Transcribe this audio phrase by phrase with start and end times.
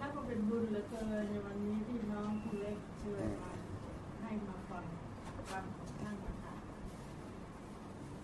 [0.00, 3.52] นับว่าเป็นบุญเหลือเกินในวันนี้ที่น้องคุณเล็กเชิญมา
[4.22, 4.84] ให้มาฟัง
[5.50, 6.54] ฟังของท่านนะคะ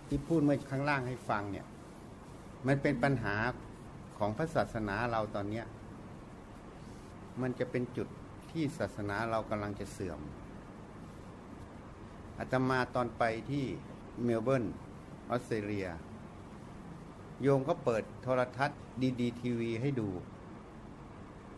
[0.09, 1.67] ที่พูดเมื่อข้างล่างให้ฟังเนี่ย
[2.67, 3.35] มันเป็นปัญหา
[4.19, 5.67] ของพระศาสนาเราตอนเนี้ย
[7.41, 8.09] มันจะเป็นจุด
[8.51, 10.21] ที่ศาสนาเรากำลังจะเสื่อม
[12.39, 13.65] อาตมาตอนไปที่
[14.25, 14.65] เมลเบิร์น
[15.31, 15.89] ออสเตรเลีย
[17.43, 20.09] โยมก็เปิดโทรทัศน์ดีดีทีวีให้ดู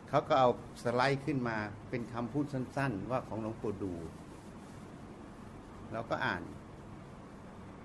[0.08, 0.48] เขาก็เอา
[0.82, 1.56] สไลด์ขึ้นมา
[1.88, 3.94] เป็นคำพูดสั้น ๆ ว่าของหลวงปู่ดู
[5.92, 6.42] เราก็อ่าน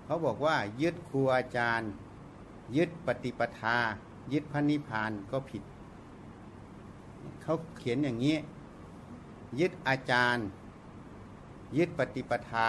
[0.04, 1.90] เขาบอกว่า ยึดครูอาจารย์
[2.76, 3.78] ยึดปฏิปทา
[4.32, 5.62] ยึดพระนิพพานก็ผิด
[7.42, 8.36] เขาเขียนอย่างนี้
[9.60, 10.46] ยึดอาจารย์
[11.76, 12.68] ยึดปฏิปทา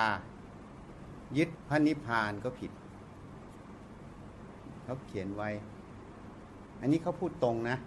[1.37, 2.71] ยึดพระนิพพานก็ผิด
[4.83, 5.49] เขาเขียนไว้
[6.81, 7.77] อันนี้เขาพูดตรงนะ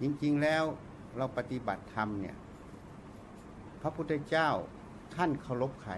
[0.00, 0.64] จริงๆแล้ว
[1.16, 2.36] เราปฏิบัติธรรมเนี่ย
[3.80, 4.48] พระพุทธเจ้า
[5.14, 5.94] ท่านเคารพใคร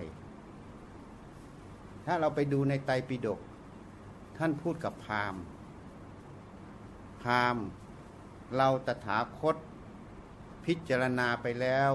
[2.07, 3.41] ถ้าเราไปดูในไตรปิฎก
[4.39, 5.43] ท่านพูดกับพราหมณ์
[7.21, 7.65] พราหมณ์
[8.57, 9.57] เราตถาคต
[10.65, 11.91] พิจารณาไปแล้ว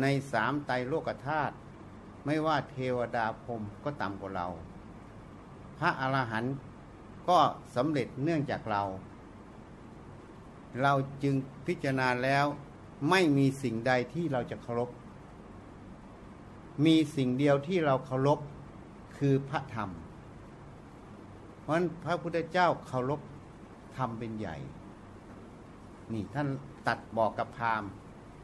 [0.00, 1.54] ในสามไตรโลกธาตุ
[2.26, 4.48] ไม่ว่าเทวดาพรมก็ต่ำกว่าเรา
[5.78, 6.54] พระอรหันต์
[7.28, 7.38] ก็
[7.76, 8.82] สำเร็จเนื่องจากเรา
[10.80, 10.92] เรา
[11.22, 11.34] จึง
[11.66, 12.44] พิจารณาแล้ว
[13.10, 14.90] ไม่มีสิ่งใดที่เราจะเคารพ
[16.86, 18.38] มีสิ่งเดียวที่เราเคารพ
[19.18, 19.90] คือพระธรรม
[21.60, 23.20] เพราะนั้นพระพุทธเจ้าเคารพ
[23.96, 24.56] ธรรมเป็นใหญ่
[26.12, 26.48] นี่ท่าน
[26.86, 27.90] ตัดบอกกับพราหมณ์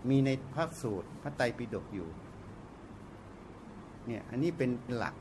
[0.09, 2.09] มีในพระสูตรพระไตรปิฎกอยู่
[4.06, 5.15] เนี่ยอันนี้เป็นหลัก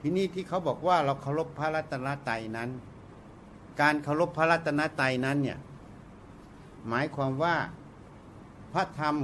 [0.00, 2.70] ที่นี่ที่เขาบอกว่าเราเคารพพระรัตนตรัยนั้น
[3.80, 5.58] การเคารพพระรัตนตรัยนั้นเนี่ย
[6.88, 7.56] หมายความว่า
[8.72, 9.14] พระธรรม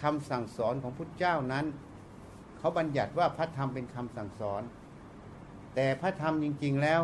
[0.00, 1.66] คำสั่งสอนของพุทธเจ้านั้น
[2.56, 4.62] เขาบัญญัติว่าพระธรรมเป็นคำสั่งสอน
[5.74, 7.00] แต่พระธรรมจริง ๆแล้ว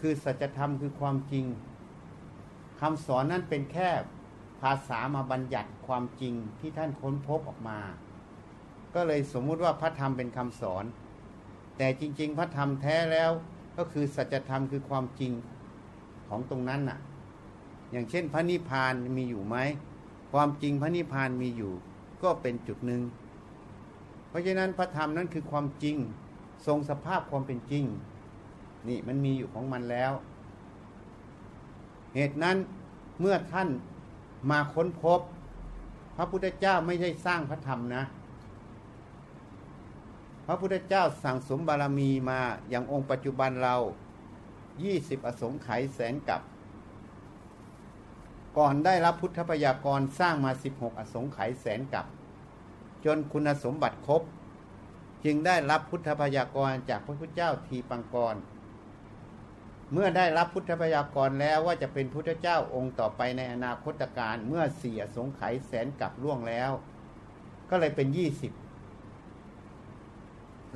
[0.00, 1.44] คือสัจธรรมคือความจริง
[2.80, 3.90] คำสอนนั้นเป็นแค่
[4.60, 7.80] ภาษามาบัญญัติความจริงที่ท่านค้นพบออกมา
[8.94, 10.84] ก็เลยสมมุติว่าพระธรรมเป็นคำสอน
[11.76, 13.30] แต่จริง ๆ พระธรรมแท้แล้ว
[13.76, 15.32] ก็คือสัจธรรมคือความจริง
[16.34, 16.98] ของตรงนั้นน่ะ
[17.92, 19.56] อย่างเช่นพระนิพพานมีอยู่ไหม
[20.32, 21.72] ความจริงพระนิพพานมีอยู่
[22.22, 23.02] ก็เป็นจุดหนึ่ง
[24.28, 25.96] เพราะฉะนั้นพระธรรมนั้นคือความจริง
[26.66, 27.84] ทรงสภาพความเป็นจริง
[28.88, 30.12] นี่มันมีอยู่ของมันแล้ว
[32.14, 32.56] เหตุนั้น
[33.20, 33.68] เมื่อท่าน
[34.50, 35.20] มาค้นพบ
[36.16, 38.02] พระพุทธเจ้าไม่ได้สร้างพระธรรมนะ
[40.46, 42.38] พระพุทธเจ้าสั่งสมบารมีมา
[42.70, 43.76] อย่างองค์ปัจจุบันเรา
[44.80, 46.42] 20อสงไขยแสนกับ
[48.58, 52.06] ก่อนได้รับพุทธพยากรสร้างมา 16 อสงไขยแสนกับ
[53.04, 54.22] จนคุณสมบัติครบ
[55.24, 58.36] จึงได้รับพุทธพยากรจากพระพุทธเจ้าทีปังกร
[59.92, 66.70] เมื่อได้รับพุทธพยากรแล้วว่าจะเป็นพุทธเจ้าองค์ต่อไปในอนาคตการเมื่อเสียสงไขยแสนกับล่วงแล้ว
[67.70, 68.52] ก็เลยเป็นยี่สิบ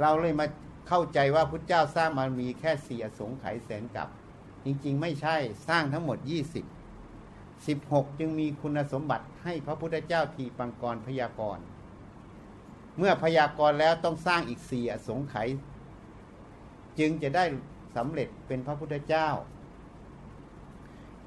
[0.01, 0.47] เราเลยมา
[0.89, 4.09] เข้าใจว่าพุทธเจ้าสร้างมามีแค่สียสงไขยแสนกับ
[4.65, 5.37] จริงๆ ไม่ใช่
[5.69, 6.65] สร้างทั้งหมดยี่สิบ
[7.67, 11.59] สิบหกจึงมีคุณสมบัติให้พระพุทธเจ้าทีปังกรพยากร
[12.99, 15.49] เมื่อพยากรแล้วต้องสร้างอีกสี่อสงไขย
[16.99, 17.45] จึงจะได้
[17.97, 19.29] สำเร็จเป็นพระพุทธเจ้า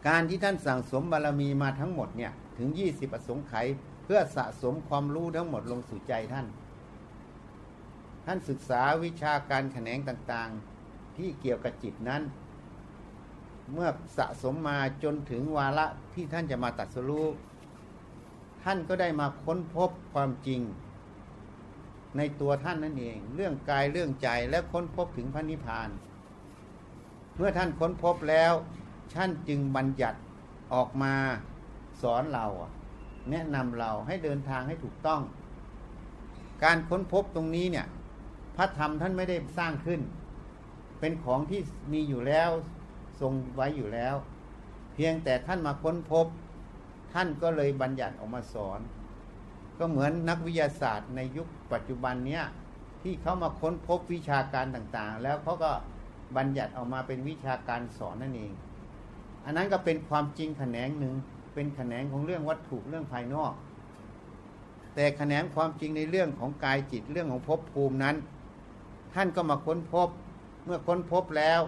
[0.08, 3.68] การที่ท่านสั่งสมบารมีมาทั้งหมดเนี่ยถึงยี่สิบอสงไขย
[4.04, 6.48] เพื่อสะสมความรู้ทั้งหมดลงสู่ใจท่าน
[8.26, 12.22] ท่านศึกษาวิชาการแขนงต่างๆ ที่เกี่ยวกับจิตนั้น
[13.74, 17.28] เมื่อสะสมมาจนถึงวาระที่ท่านจะมาตัดสรู้
[18.64, 20.62] ท่านก็ได้มาค้นพบความจริง
[22.18, 25.90] ในตัวท่านนั่นเอง เรื่องกายเรื่องใจและค้นพบถึงพระนิพพาน
[27.36, 28.54] เมื่อท่านค้นพบแล้ว
[29.16, 30.20] ท่านจึงบัญญัติ
[30.74, 31.14] ออกมา
[32.02, 32.46] สอนเรา
[33.32, 35.22] แนะนำเราให้เดินทางให้ถูกต้อง
[36.64, 37.88] การค้นพบตรงนี้เนี่ย
[38.62, 40.02] พระธรรมท่านไม่ได้สร้างขึ้น
[41.00, 41.62] เป็นของที่
[41.94, 42.50] มีอยู่แล้ว
[43.22, 44.16] ทรงไว้อยู่แล้ว
[44.94, 46.26] เพียงแต่ท่านมาค้นพบ
[47.14, 48.80] ท่านก็เลยบัญญัติออกมาสอน
[49.80, 52.44] ก็เหมือนนักวิทยาศาสตร์ในยุคปัจจุบันเนี้ย
[53.02, 55.72] ที่เขามาค้นพบวิชาการต่างๆ แล้วเขาก็
[56.38, 58.52] บัญญัติออกมาเป็นวิชาการสอนนั่นเอง
[59.46, 61.16] อันนั้นก็เป็นความจริงแขนงหนึ่ง
[61.54, 63.54] เป็นแขนงของเรื่องวัตถุเรื่องภายนอก
[64.96, 68.18] แต่แขนงความจริงในเรื่องของกายจิตเรื่องของภพภูมินั้น
[69.14, 70.10] ท่านก็มาค้นพบ
[70.66, 71.62] เมื่อค้นพบแล้ว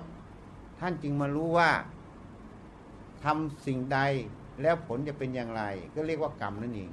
[0.80, 1.72] ท่านจึงมารู้ว่า
[3.24, 4.00] ทำสิ่งใด
[4.62, 5.64] แล้วผลจะเป็นอย่างไร
[5.96, 6.92] ก็เรียกว่ากรรมนั่นเอง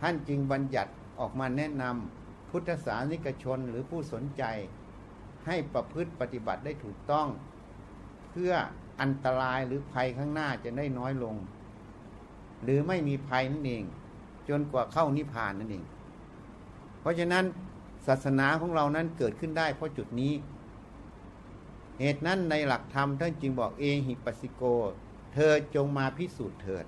[0.00, 4.42] ท่านจึงบัญญัติออกมาแนะนำพุทธศาสนิกชนหรือผู้สนใจ
[5.46, 7.28] ให้ประพฤติปฏิบัติได้ถูกต้อง
[8.30, 8.52] เพื่อ
[9.00, 11.36] อันตรายหรือภัยข้างหน้าจะได้น้อยลง
[12.62, 13.84] หรือไม่มีภัยนั่นเอง
[14.48, 15.84] จนกว่าเข้านิพพานนั่นเอง
[17.00, 17.44] เพราะฉะนั้น
[18.06, 20.32] ศาสนาของเรานั้นเกิดขึ้นได้เพราะจุดนี้
[22.00, 24.62] เหตุนั้นในหลักธรรมท่านจึงบอกเอหิปัสสิโก
[25.34, 26.86] เธอจงมาพิสูจน์เถิด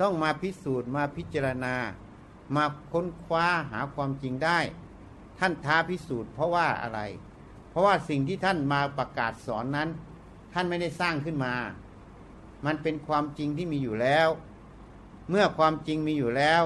[0.00, 1.74] ต้องมาพิสูจน์มาพิจารณา
[2.56, 4.58] มาค้นคว้าหาความจริงได้
[5.38, 7.00] ท่านท้าพิสูจน์เพราะว่าอะไร
[7.70, 9.88] เพราะว่าสิ่งที่ท่านมาประกาศสอนนั้น
[10.52, 11.54] ท่านไม่ได้สร้างขึ้นมา
[12.66, 14.28] มันเป็นความจริงที่มีอยู่แล้ว
[15.30, 16.62] เมื่อความจริงมีอยู่แล้ว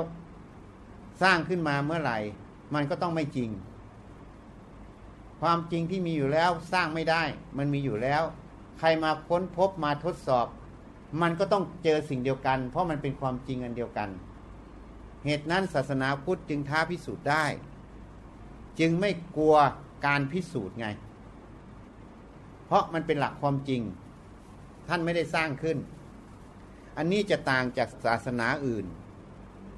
[1.23, 2.19] สร้างขึ้นมาเมื่อไหร่
[2.75, 3.51] มันก็ต้องไม่จริง
[5.41, 7.23] ความจริงที่มีอยู่แล้วสร้างไม่ได้
[7.59, 8.23] มันมีอยู่แล้ว
[8.79, 10.47] ใครมาค้นพบมาทดสอบ
[11.23, 14.09] มันก็ต้องเจอสิ่งเดียวกัน เพราะมันเป็นความจริงอันเดียวกัน
[15.25, 17.45] เหตุนั้นศาสนาพุทธจึงท้าพิสูจน์ได้
[18.81, 19.57] จึงไม่กลัว
[20.07, 20.87] การพิสูจน์ไง
[22.67, 23.83] เพราะมันเป็นหลักความจริง
[24.89, 25.79] ท่านไม่ได้สร้างขึ้น
[26.97, 28.87] อันนี้จะต่างจากศาสนาอื่น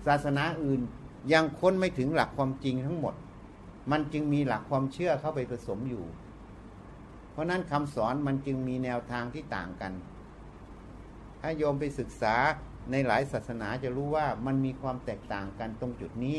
[0.06, 0.80] ศาสนาอื่น
[1.32, 3.14] ยังค้นไม่ถึงหลักความจริงทั้งหมด
[3.90, 6.04] มันจึงมีหลักความเชื่อเข้าไปผสมอยู่
[7.30, 9.92] เพราะนั้นคำสอนมันจึงมีแนวทางที่ต่างกัน
[11.40, 12.34] ถ้าโยมไปศึกษา
[12.90, 16.38] ในหลายศาสนาจะรู้ว่ามันมีความแตกต่างกันตรงจุดนี้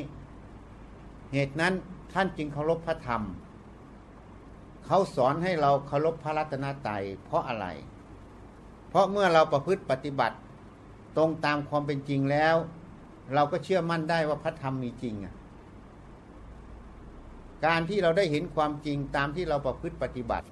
[1.33, 1.73] เหตุนั้น
[2.13, 3.23] ท่านจึงเคารพพระธรรม
[4.85, 7.67] เขาสอนให้เราเคารพพระรัตนตรัยเพราะอะไร
[8.89, 10.37] เพราะเมื่อเราประพฤติปฏิบัติ
[11.17, 12.55] ตรงตามความเป็นจริงแล้ว
[13.33, 15.33] เราก็เชื่อมั่นได้ว่าพระธรรมมีจริงอะ
[17.65, 20.45] การที่เราได้เห็นความจริงตามที่เราประพฤติปฏิบัติ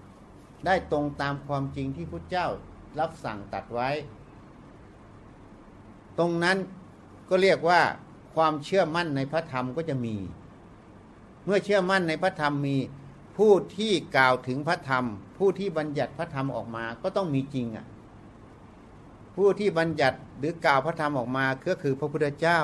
[0.66, 2.48] ได้ตรงตามความจริงที่พุทธเจ้า
[3.00, 3.90] รับสั่งตัดไว้
[6.20, 6.58] ตรงนั้น
[7.30, 7.82] ก็เรียกว่า
[8.36, 10.16] ความเชื่อมั่นในพระธรรมก็จะมี
[11.46, 12.78] เมื่อเชื่อมั่นในพระธรรมมี
[13.38, 15.06] ผู้ที่กล่าวถึงพระธรรม
[15.38, 17.86] ผู้ที่บัญญัติพระธรรมออกมาก็ต้องมีจริงอะ
[19.36, 22.60] ผู้ที่บัญญัติหรือกล่าวพระธรรมออกมาก็คือพระพุทธเจ้า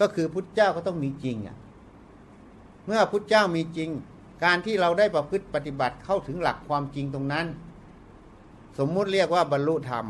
[0.00, 1.56] ก็คือพุทธเจ้าก็ต้องมีจริงอะ
[2.86, 3.90] เมื่อพุทธเจ้ามีจริง
[4.44, 7.46] การที่เราได้ประพฤติปฏิบัติเข้าถึงหลักความจริงตรงนั้น
[8.78, 10.06] สมมุติเรียกว่าบรรลุธรรม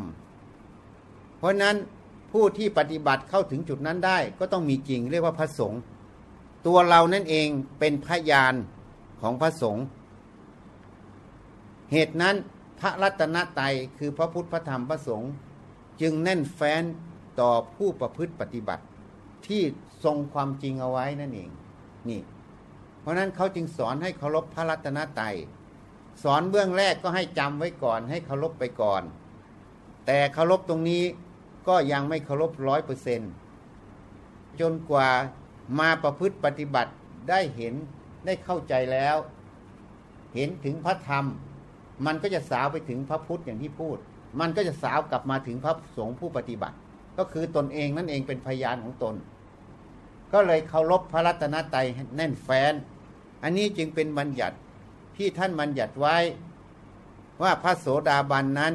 [1.37, 1.75] เพราะนั้น
[2.31, 5.81] ผู้ที่ปฏิบัติเข้าถึงจุดนั้นได้ก็ต้องมีจริง เรียกว่าพระสงฆ์
[6.67, 7.47] ตัวเรานั่นเอง
[7.79, 8.53] เป็นพยาน
[9.21, 9.83] ของพระสงฆ์
[11.91, 12.35] เหตุนั้น
[12.79, 15.29] พระรัตนตรัยคือพระพุทธพระธรรมพระสงฆ์
[16.01, 16.83] จึงแน่นแฟ้น
[17.39, 18.83] ต่อผู้ประพฤติปฏิบัติ
[19.47, 19.61] ที่
[20.03, 21.49] ทรงความจริงเอาไว้นั่นเอง
[22.09, 22.21] นี่
[22.99, 25.35] เพราะนั้นเขาจึงสอนให้เคารพพระรัตนตรัย
[26.23, 29.03] สอนเบื้องแรกก็ให้จำไว้ก่อน ให้เคารพไปก่อน
[30.05, 31.03] แต่เคารพตรงนี้
[31.67, 33.21] ก็ยังไม่เคารพร้อยเปอร์เซน
[34.59, 35.09] จนกว่า
[35.79, 36.91] มาประพฤติปฏิบัติ
[37.29, 37.73] ได้เห็น
[38.25, 39.17] ได้เข้าใจแล้ว
[40.35, 41.25] เห็นถึงพระธรรม
[42.05, 43.97] มันก็จะสาวไปถึงพระพุทธอย่างที่พูด
[44.39, 46.77] มันก็จะสาวกลับมาถึงพระสงฆ์ผู้ปฏิบัติ
[47.17, 49.15] ก็คือตนเองนั่นเองเป็นพยานของตน
[50.33, 51.85] ก็เลยเคารพพระรัตนตรัย
[52.15, 52.73] แน่นแฟ้น
[53.43, 54.55] อันนี้จึงเป็นบัญญัติ
[55.17, 56.17] ที่ท่านบัญญัติไว้
[57.41, 58.73] ว่าพระโสดาบันนั้น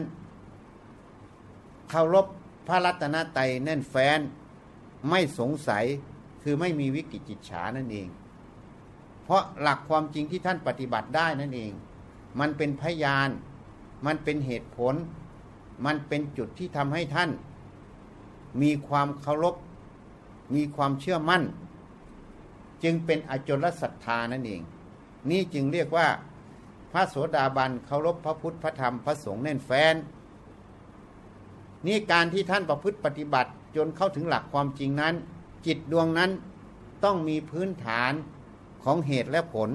[1.91, 2.27] เคารพ
[2.69, 4.21] พระรัตนตรัยแน่นแฟ้น
[5.11, 5.85] ไม่สงสัย
[6.43, 8.09] คือไม่มีวิกิจิจฉานั่นเอง
[9.25, 11.73] เพราะหลักความจริงที่ท่านปฏิบัติได้นั่นเอง
[12.41, 13.29] มันเป็นพยาน
[14.07, 14.95] มันเป็นเหตุผล
[15.85, 17.31] มันเป็นจุดที่ทำให้ท่าน
[18.63, 19.55] มีความเคารพ
[20.55, 21.43] มีความเชื่อมั่น
[22.83, 24.63] จึงเป็นอจลศรัทธานั่นเอง
[25.31, 26.09] นี่จึงเรียกว่า
[26.93, 29.95] พระโสดาบันเคารพพระพุทธพระธรรมพระสงฆ์แน่นแฟ้น
[31.87, 35.15] นี่การที่ท่านประพฤติปฏิบัติจนเข้าถึงหลักความจริงนั้น
[35.67, 36.31] จิตดวงนั้น
[37.05, 38.13] ต้องมีพื้นฐาน
[38.85, 39.71] ของเหตุและผล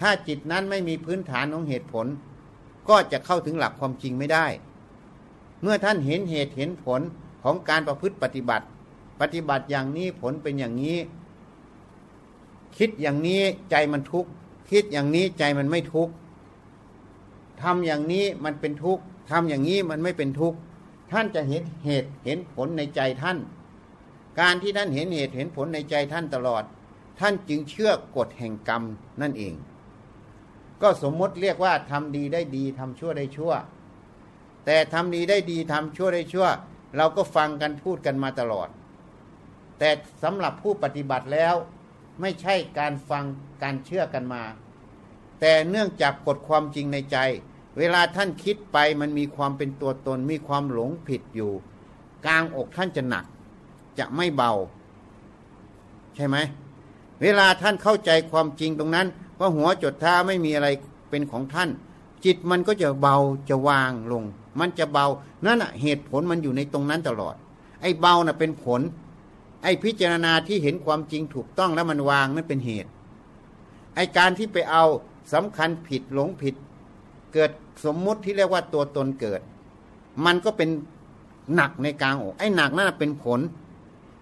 [0.00, 2.06] ถ้าจิตนั้นไม่มีพื้นฐานของเหตุผล
[2.88, 4.46] ก็จะเข้าถึงหลักความจริงไม่ได้
[5.62, 7.00] เมื่อท่านเห็นเหตุเห็นผล
[7.42, 8.66] ของการประพฤติปฏิบัติ
[9.20, 10.98] ปฏิบัติอย่างนี้ผลเป็นอย่างนี้
[12.76, 14.30] คิดอย่างนี้ใจมันทุกข์
[14.70, 16.12] คิดอย่างนี้ใจมันไม่ทุกข์
[17.62, 20.58] ทำอย่างนี้มันเป็นทุกข์ทำอย่างนี้มันไม่เป็นทุกข์
[21.12, 23.38] ท่านจะเห็นเหตุเห็นผลในใจท่าน
[24.40, 26.62] การที่ท่านเห็นเหตุเห็นผลในใจท่านตลอด
[27.20, 28.82] ท่านจึงเชื่อกฎแห่งกรรม
[29.20, 29.54] นั่นเอง
[30.82, 33.52] ก็สมมติเรียกว่าทำดีได้ดีทำชั่วได้ชั่ว
[34.66, 36.46] แต่ทำดีได้ดีทำชั่วได้ชั่ว
[36.96, 38.68] เราก็ฟังกันพูดกันมาตลอด
[39.78, 39.90] แต่
[40.22, 41.54] สำหรับผู้ปฏิบัติแล้ว
[42.20, 43.24] ไม่ใช่การฟัง
[43.62, 44.42] การเชื่อกันมา
[45.40, 47.16] แต่เนื่องจากกฎความจริงในใจ
[47.78, 51.52] เวลาท่านคิดไปมันมีความเป็นตัวตนมีความหลงผิดอยู่
[52.26, 53.24] กลางอกท่านจะหนัก
[53.98, 54.52] จะไม่เบา
[56.16, 56.36] ใช่ไหม
[57.22, 59.06] เวลาท่านเข้าใจความจริงตรงนั้น
[59.40, 60.68] ว่าะหัวจดท้าไม่มีอะไร
[61.10, 61.70] เป็นของท่าน
[62.24, 63.16] จิตมันก็จะเบา
[63.48, 64.24] จะวางลง
[64.60, 65.06] มันจะเบา
[65.46, 67.34] นั่นอะเหตุผลมันอยู่ในตรงนั้นตลอด
[67.82, 68.80] ไอ้เบาน่ะเป็นผล
[69.62, 72.90] ไอ้พิจารณาที่เห็นความจริงถูกต้องแล้วมันวางนั่นเป็นเหตุ
[73.96, 74.84] ไอ้การที่ไปเอา
[75.32, 76.54] สำคัญผิดหลงผิด
[77.32, 77.50] เกิด
[77.84, 79.40] สมมุติที่เรียกว่าตัวตนเกิด
[80.26, 80.68] มันก็เป็น
[81.54, 83.40] หนักในกลางอกไอ้หนักนั่นนะเป็นผล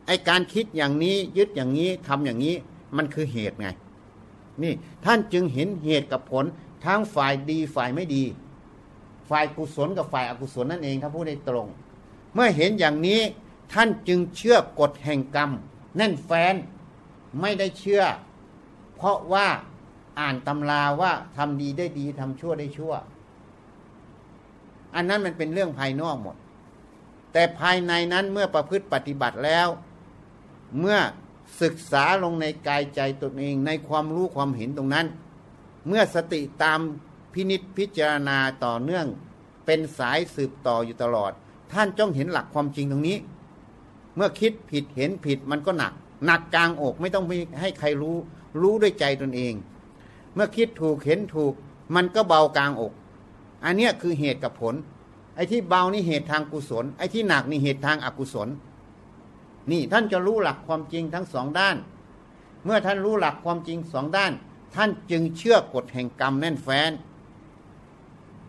[0.07, 2.55] ไอ้การคิดอย่างนี้ยึดอย่างนี้ทำอย่างนี้
[2.97, 3.69] มันคือเหตุไง
[4.63, 4.73] นี่
[5.05, 6.45] ท่านจึงเห็นเหตุกับผล
[6.85, 8.25] ทั้งฝ่ายดีฝ่ายไม่ดี
[9.29, 11.67] ฝ่ายกุศลกับฝ่ายอกุศลนั่นเองครับพูดในตรง
[12.35, 13.21] เมื่อเห็นอย่างนี้
[13.73, 15.51] ท่านจึงเชื่อกฎแห่งกรรม
[15.97, 16.55] แน่นแฟน
[17.41, 18.03] ไม่ได้เชื่อ
[18.97, 19.49] เพราะว่า
[20.21, 22.95] อ่านตำราว่าทำดีได้ดีทำชั่วได้ชั่ว
[24.95, 26.37] อันนั้นมันเป็นเรื่องภายนอกหมด
[27.33, 29.69] แต่ภายในนั้นเมื่อประพฤติปฏิบัติแล้ว
[30.79, 30.99] เมื่อ
[31.63, 35.07] ศึกษาลงในกายใจตนเองในความรู้ความเห็นตรงนั้น
[35.87, 36.81] เมื่อสติตาม
[37.33, 39.07] พินิษพิจารณาต่อเนื่อง
[39.67, 41.33] เป็นสายสืบต่ออยู่ตลอด
[41.73, 43.17] ท่านจ้องเห็นหลักความจริงตรงนี้
[44.17, 45.93] เมื่อคิดผิดเห็นผิดมันก็หนัก
[46.27, 47.25] หนักกลางอกไม่ต้อง
[47.61, 48.17] ให้ใครรู้
[48.61, 49.55] รู้ด้วยใจตนเอง
[50.35, 51.55] เมื่อคิดถูกเห็นถูก
[51.95, 52.93] มันก็เบากลางอก
[53.65, 54.75] อันนี้คือเหตุกับผล
[55.35, 58.49] ไอ้ที่เบานี่เหตุทางกุศล ไอ้ที่หนักนี่เหตุทางอกุศล
[59.71, 61.77] นี่ท่านจะรู้หลักความจริงทั้งสองด้าน
[62.65, 64.33] เมื่อท่านรู้หลักความจริงสองด้าน
[64.75, 66.93] ท่านจึงเชื่อกฎแห่งกรรมแน่นแฟ้น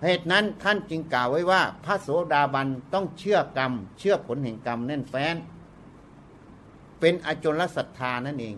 [0.03, 5.35] เหตุนั้นท่านจึงกล่าวไว้ว่า พระโสดาบันต้องเชื่อกรรม เชื่อผลแห่งกรรมแน่นแฟ้น
[6.99, 8.55] เป็นอจลศรัทธานั่นเอง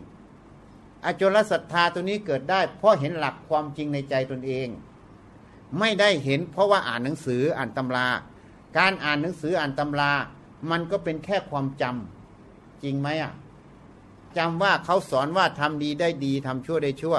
[1.06, 4.68] อจลศรัทธาตัวนี้เกิดได้ เพราะเห็นหลักความจริงในใจตนเอง
[5.80, 8.08] ไม่ได้เห็นเพราะว่าอ่านหนังสืออ่านตำรา
[8.77, 10.12] การอ่านหนังสืออ่านตำรา
[10.72, 12.21] มันก็เป็นแค่ความจำ
[12.84, 13.34] จริงไหมอะ
[14.38, 17.16] จำว่าเขาสอนว่าทำดีได้ดีทำชั่วได้ชั่ว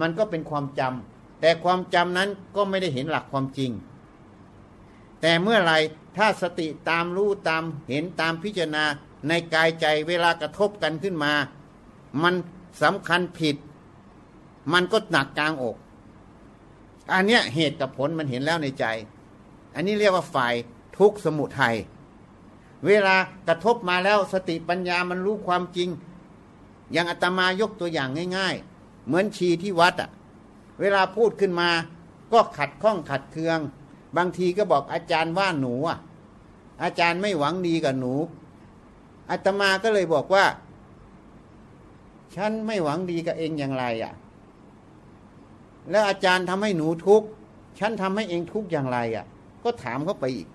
[0.00, 3.70] มันก็เป็นความจำแต่ความจำนั้นก็ไม่ได้เห็นหลักความจริง
[5.20, 5.72] แต่เมื่อไร
[6.16, 8.84] ถ้าสติตามรู้ตามเห็นตามพิจารณา
[9.28, 11.32] ในกายใจเวลากระทบกันขึ้นมา
[12.22, 12.34] มัน
[12.82, 13.56] สำคัญผิด
[14.72, 15.76] มันก็หนักกลางอก
[17.12, 18.84] อันเนี้ยเหตุกับผลมันเห็นแล้วในใจ
[19.74, 20.54] อันนี้เรียกว่าฝ่าย
[20.98, 21.76] ทุกข์สมุทัย
[22.86, 23.16] เวลา
[23.48, 25.88] กระทบมาแล้วสติปัญญามันรู้ความจริง
[26.92, 30.10] อย่างอาตมายกตัวอย่างง่าย ๆ เหมือนชีที่วัดอะ
[30.80, 31.70] เวลาพูดขึ้นมา
[32.32, 33.58] ก็ขัดข้องขัดเคือง
[34.16, 35.98] บางทีก็บอกอาจารย์ว่าหนูอะ
[36.82, 38.14] อาจารย์ไม่หวังดีกับหนู
[39.30, 40.44] อาตมาก็เลยบอกว่า
[42.36, 44.12] ฉันไม่หวังดีกับเองอย่างไรอะ
[45.90, 47.26] แล้วอาจารย์ทำให้หนูทุกข์
[47.78, 49.26] ฉันทำให้เองทุกข์อย่างไรอะ่ะ
[49.64, 50.48] ก็ถามเขาไปอีก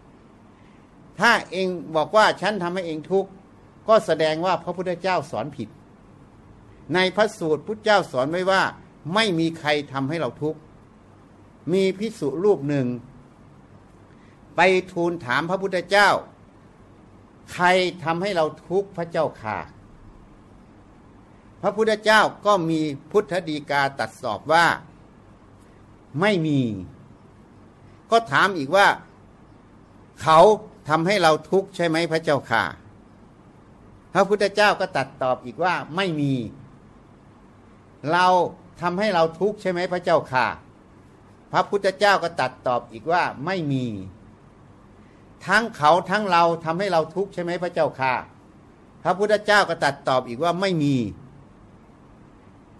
[1.19, 3.29] ถ้าเองบอกว่าฉันทำให้เองทุกข์
[3.87, 5.69] ก็แสดงว่าพระพุทธเจ้าสอนผิด
[6.93, 8.61] ในพระสูตรพุทธเจ้าสอนไว้ว่า
[9.13, 10.59] ไม่มีใครทำให้เราทุกข์
[11.73, 12.87] มีพิสุรูปหนึ่ง
[14.55, 16.09] ไปทูลถามพระพุทธเจ้า
[17.53, 17.65] ใคร
[18.03, 19.57] ทำให้เราทุกข์พระเจ้าค่ะ
[21.61, 22.79] พระพุทธเจ้าก็มี
[23.11, 24.65] พุทธดีกาตัดสอบว่า
[26.21, 26.61] ไม่มี
[28.11, 28.87] ก็ถามอีกว่า
[30.21, 30.39] เขา
[30.89, 32.63] ทำให้เราทุกข์ใช่ไหมพระเจ้าค่ะ
[34.13, 36.33] พระพุทธเจ้าก็ตัดตอบอีกว่าไม่มี
[38.11, 38.27] เรา
[38.81, 40.47] ทำให้เราทุกข์ใช่ไหมพระเจ้าค่ะ
[41.51, 43.85] พระพุทธเจ้าก็ตัดตอบอีกว่าไม่มี
[45.47, 48.13] ทั้งเขาทั้งเราทำให้เราทุกข์ใช่ไหมพระเจ้าค่ะ
[49.03, 50.95] พระพุทธเจ้าก็ตัดตอบอีกว่าไม่มี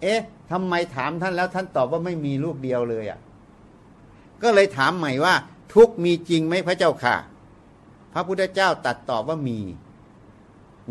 [0.02, 3.20] เอ๊ะทำไมถามท่านแล้วท่านตอบว่าไม่มีลูกเดียวเลยอะ่ะ
[4.42, 5.34] ก็เลยถามใหม่ว่า
[5.74, 7.16] ทุกมีจริงไหมพระเจ้าค่ะ
[8.12, 9.58] พระพุทธเจ้าตัดตอบว่ามี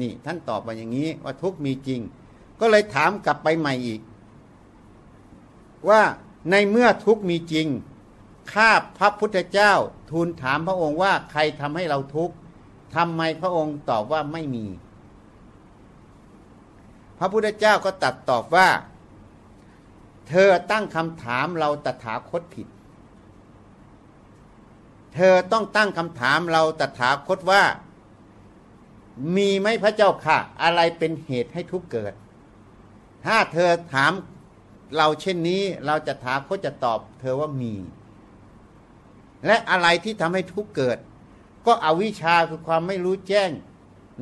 [0.01, 2.00] นี่ท่านตอบมาอย่างนี้ว่าทุกมีจริง
[2.60, 4.01] ก็เลยถามกลับไปใหม่อีก
[5.90, 6.01] ว่า
[6.51, 7.68] ในเมื่อทุกมีจริง
[8.54, 9.74] ข้าพระพุทธเจ้า
[10.10, 12.36] ทูลถามพระองค์ว่าใครทำให้เราทุกข์
[12.96, 14.66] ทำไมพระองค์ตอบว่าไม่มี
[17.20, 18.68] พระพุทธเจ้าก็ตัดตอบว่า
[20.30, 22.68] เธอตั้งคำถามเราตถาคตผิด
[25.13, 27.63] เธอต้องตั้งคำถามเราตถาคตว่า
[29.36, 32.13] มีไหมพระเจ้าค่ะ อะไรเป็นเหตุให้ทุกเกิด
[33.25, 34.12] ถ้าเธอถาม
[34.98, 37.75] เราเช่นนี้ เราจะถามเขาจะตอบ เธอว่ามี
[39.46, 40.98] และอะไรที่ทำให้ทุกเกิด
[41.65, 43.50] ก็อวิชชาคือความไม่รู้แจ้ง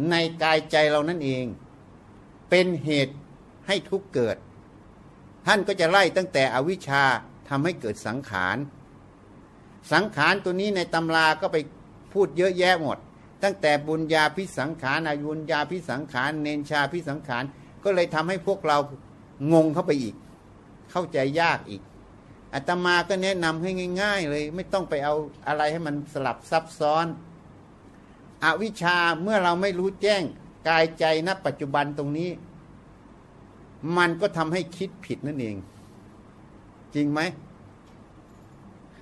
[0.10, 1.46] ในกายใจเรานั่นเอง
[2.50, 3.16] เป็นเหตุ
[3.68, 4.38] ให้ทุกเกิด
[5.46, 7.04] ท่านก็จะไล่ตั้งแต่อวิชชา
[7.50, 8.58] ทำให้เกิดสังขาร
[9.94, 11.58] สังขารตัวนี้ในตำราก็ไป
[12.14, 12.98] พูดเยอะแยะหมด
[13.44, 17.44] ตั้งแต่บุญญาพิสังขารอายุญญาพิสังขารเนนชาพิสังขาร
[17.84, 18.78] ก็เลยทำให้พวกเรา
[19.54, 20.16] งงเข้าไปอีก
[20.92, 21.82] เข้าใจยากอีก
[22.54, 23.72] อาตมาก็แนะนำให้
[24.02, 25.16] ง่าย ๆ เลย ไม่ต้องไปเอา
[25.48, 27.06] อะไรให้มันสลับซับซ้อน
[28.44, 30.24] อวิชชาเมื่อเราไม่รู้แจ้ง
[30.68, 32.30] กายใจณปัจจุบันตรงนี้
[33.98, 35.56] มันก็ทำให้คิดผิดนั่นเอง
[36.96, 37.20] จริงไหม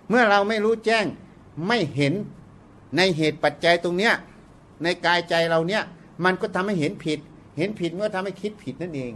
[0.09, 1.05] เมื่อเราไม่รู้แจ้ง
[1.67, 2.13] ไม่เห็น
[2.97, 4.13] ในเหตุปัจจัยตรงเนี้ย
[4.83, 5.83] ในกายใจเราเนี้ย
[6.25, 7.19] มันก็ทำให้เห็นผิด
[7.57, 9.13] เห็นผิดก็ทำให้คิดผิดนั่นเอง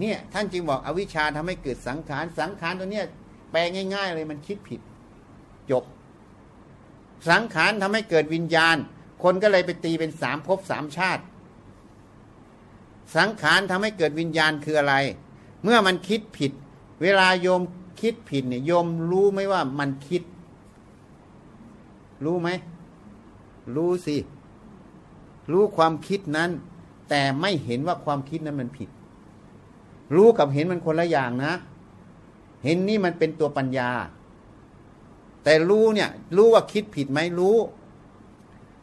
[0.00, 3.06] เนี่ยท่านจึงบอกอวิชชาทำให้เกิดสังขารสังขารตัวเนี้ย
[3.50, 3.60] แปล
[3.94, 4.80] ง่าย ๆ เลยมันคิดผิด
[5.70, 5.84] จบ
[7.30, 8.76] สังขารทำให้เกิดวิญญาณ
[9.22, 11.22] คนก็เลยไปตีเป็นสามภพสามชาติ
[13.16, 14.94] สังขารทำให้เกิดวิญญาณคืออะไร
[15.64, 16.52] เมื่อมันคิดผิด
[17.02, 17.62] เวลาโยม
[18.00, 20.22] คิดผิดเนี่ยยมรู้ไหมว่ามันคิด
[22.24, 22.48] รู้ไหม
[23.76, 24.16] รู้สิ
[25.52, 26.50] รู้ความคิดนั้น
[27.08, 28.88] แต่ไม่เห็นว่าความคิดนั้นมันผิด
[30.14, 31.52] รู้กับเห็นมันคนละอย่างนะ
[32.64, 33.90] เห็นนี่มันเป็นตัวปัญญา
[35.44, 37.56] แต่รู้เนี่ย รู้ว่าคิดผิดไหมรู้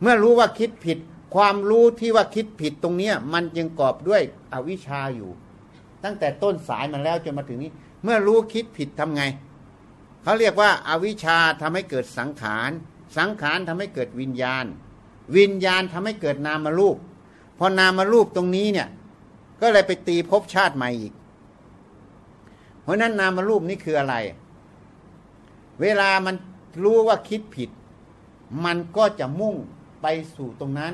[0.01, 0.97] เมื่อรู้ว่าคิดผิด
[1.35, 4.21] ความรู้ที่ว่าคิดผิดตรงเนี้ย มันยังกอบด้วย
[4.53, 5.29] อวิชชาอยู่
[6.03, 7.71] ตั้งแต่ต้นสายมาแล้วจนมาถึงนี้
[8.05, 9.23] เมื่อรู้คิดผิดทำไง
[10.23, 12.71] เขาเรียกว่าอาวิชชาทำให้เกิดสังขาร
[13.17, 14.65] สังขารทำให้เกิดวิญญาณ
[15.37, 16.97] วิญญาณทำให้เกิดนามรูป
[17.57, 18.89] พอนามรูปตรงนี้เนี่ย
[19.61, 21.13] ก็เลยไปตีภพชาติใหม่อีก
[22.81, 24.15] เพราะนั้นนามรูปนี่คืออะไร
[25.81, 26.35] เวลามัน
[26.83, 27.69] รู้ว่าคิดผิด
[28.65, 29.55] มันก็จะมุ่ง
[30.01, 30.93] ไปสู่ตรงนั้น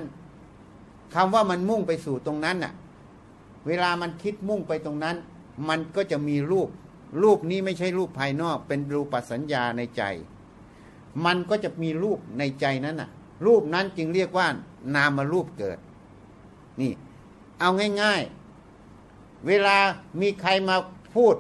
[1.14, 2.74] คำว่ามันมุ่งไปสู่ตรงนั้นน่ะ
[3.68, 5.16] เวลามันคิดมุ่งไปตรงนั้น
[5.70, 6.70] มันก็จะมีรูป
[7.22, 10.04] รูปนี้ไม่ใช่รูปภายนอก เป็นรูปสัญญาในใจ
[11.26, 13.10] มันก็จะมีรูปในใจนั้นน่ะ
[13.46, 14.48] รูปนั้นจึงเรียกว่า
[14.96, 15.78] นามารูปเกิด
[16.82, 16.92] นี่
[17.60, 17.70] เอา
[18.02, 19.78] ง่ายๆ เวลา
[20.22, 20.76] มีใครมา
[21.16, 21.36] พูด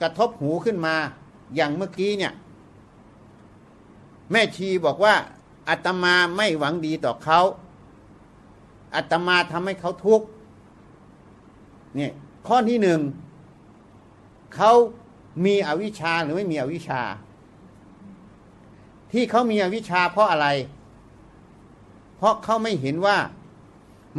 [0.00, 0.94] กระทบหูขึ้นมา
[1.54, 2.32] อย่างเมื่อกี้เนี่ย
[4.30, 5.14] แม่ชีบอกว่า
[5.68, 7.40] อาตมาไม่หวังดีต่อเขา
[8.94, 10.26] อาตมาทำให้เขาทุกข์
[11.96, 12.12] เนี่ย
[12.46, 13.00] ข้อที่หนึ่ง
[14.54, 14.72] เขา
[15.44, 17.02] มีอวิชชาหรือไม่มีอวิชชา
[19.12, 20.48] ที่เขามีอวิชชาเพราะอะไร
[22.16, 23.18] เพราะเขาไม่เห็นว่า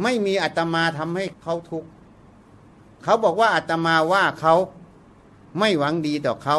[0.02, 1.88] ไม่มีอาตมาทำให้เขาทุกข์
[3.02, 4.54] เขาบอกว่าอาตมาว่าเขา
[5.58, 6.58] ไม่หวังดีต่อเขา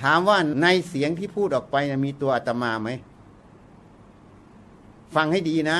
[0.00, 2.90] ถามว่าในเสียงที่พูดออกไปมีตัวอาตมาไหม
[5.14, 5.78] ฟังให้ดีนะ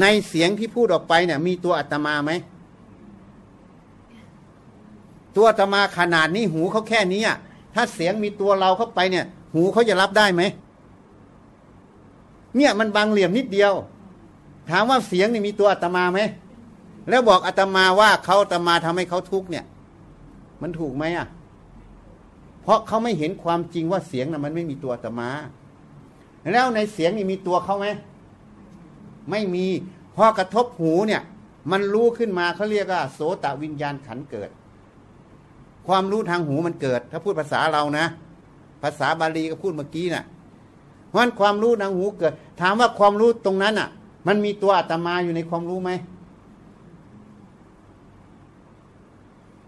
[0.00, 2.32] ในเสียงที่พูดออกไปเนี่ย มีตัวอาตมาไหม
[5.36, 7.36] ตัวอาตมาขนาดนี้หูเขาแค่นี้อะ
[7.74, 10.42] ถ้าเสียงมีตัวเราเข้าไปเนี่ย หูเขาจะรับได้ไหม
[12.56, 13.72] เนี่ยมันบางเหลี่ยมนิดเดียว
[14.70, 16.20] ถามว่าเสียงนี่มีตัวอาตมาไหม
[17.08, 19.64] แล้วบอกอาตมาว่าเขาอาตมาทำให้เขาทุกข์เนี่ย
[20.62, 21.26] มันถูกไหมอะ
[22.62, 25.28] เพราะเขาไม่เห็นความจริงว่าเสียงน่ะมันไม่มีตัวอาตมา
[26.52, 27.86] แล้วในเสียงนี่มีตัวเขาไหม
[29.30, 29.66] ไม่มี
[30.16, 31.22] พอกระทบหูเนี่ย
[31.70, 34.50] มันรู้ขึ้นมาเขาเรียกว่าโสตวิญญาณขันเกิด
[35.88, 38.04] ความรู้ทางหูมันเกิด ถ้าพูดภาษาเรานะ
[38.82, 40.24] ภาษาบาลีก็พูดเมื่อกี้น่ะ
[41.08, 43.88] เพราะความรู้ทางหูเกิด ถามว่าความรู้ตรงนั้นอะ
[44.26, 45.90] มันมีตัวอาตมาอยู่ในความรู้ไหม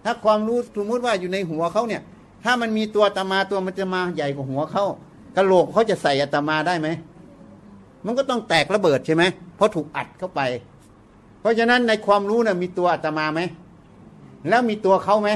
[0.04, 2.02] ถ้าความรู้สมมติว่าอยู่ในหัวเขาเนี่ย
[2.44, 4.84] ถ้ามันมีตัวอาตมาตัวมันจะมาใหญ่กว่าหัวเขา
[5.36, 6.88] กระโหลกเขาจะใส่อาตมาได้ไหม
[8.04, 9.24] มันก็ต้องแตกระเบิดใช่ไหม
[9.56, 10.40] เพราะถูกอัดเข้าไป
[11.40, 13.40] เพราะฉะนั้นในความรู้น่ะมีตัวอาตมาไหม
[14.48, 15.30] แล้วมีตัวเขาไหม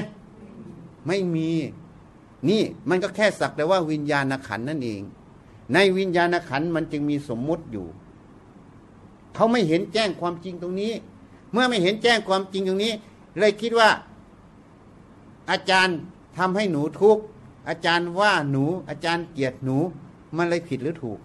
[1.06, 1.50] ไม่มี
[2.48, 5.02] นี่มันก็แค่สักแต่ว่าวิญญาณขันนั่นเอง
[5.72, 7.86] ในวิญญาณขันมันจึงมีสมมุติอยู่
[9.34, 10.92] เขาไม่เห็นแจ้งความจริงตรงนี้
[11.52, 12.92] เมื่อไม่เห็นแจ้งความจริงตรงนี้
[13.38, 13.90] เลยคิดว่า
[15.50, 15.96] อาจารย์
[16.36, 17.22] ทำให้หนูทุกข์
[17.68, 19.76] อาจารย์ว่าหนู อาจารย์เกลียดหนู
[20.36, 21.18] มันเลยผิดหรือถูก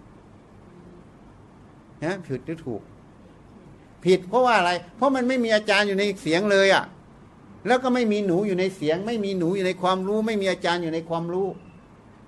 [2.04, 2.82] นะผิดหรือถูก
[4.04, 6.84] ผิดเพราะว่าอะไร เพราะมันไม่มีอาจารย์อยู่ในเสียงเลยอะ่ะ
[7.66, 11.48] แล้วก็ไม่มีหนูอยู่ในเสียง ไม่มีหนูอยู่ในความรู้ ไม่มีอาจารย์อยู่ในความรู้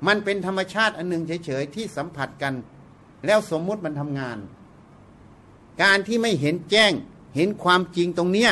[0.06, 2.54] มันเป็นธรรมชาติอันหนึ่งเฉยๆที่สัมผัสกัน
[3.26, 4.38] แล้วสมมุติมันทำงาน
[5.82, 6.92] การที่ไม่เห็นแจ้ง
[7.36, 8.50] เห็นความจริงตรงเนี้ย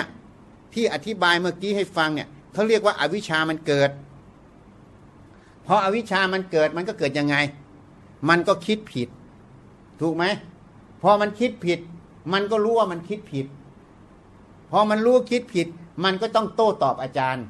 [0.74, 3.90] ที่อธิบายเมื่อกี้ให้ฟังเนี่ยเขาเรียกว่าอาวิชามันเกิด
[5.66, 7.36] พออวิชามันเกิดมันก็เกิดยังไง
[8.28, 9.08] มันก็คิดผิด
[10.00, 10.24] ถูกไหม
[11.02, 11.80] พอมันคิดผิด
[12.32, 13.46] มันก็รู้ว่ามันคิดผิด
[14.70, 15.68] พอมันรู้คิดผิด
[16.04, 17.44] มันก็ต้องโต้ตอบอาจารย์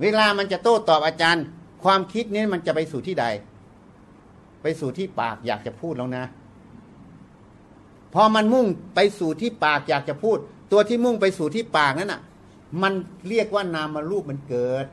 [0.00, 1.44] เวลามันจะโต้ตอบอาจารย์
[1.84, 3.26] ความคิดนี้มันจะไปสู่ที่ใด
[4.62, 6.24] ไปสู่ที่ปากอยากจะพูดแล้วนะ
[8.14, 10.38] พอมันมุ่งไปสู่ที่ปากอยากจะพูด
[10.72, 12.22] ตัวที่มุ่งไปสู่ที่ปากนั่นน่ะ
[12.82, 12.92] มัน
[13.28, 14.86] เรียกว่านามารูปมันเกิด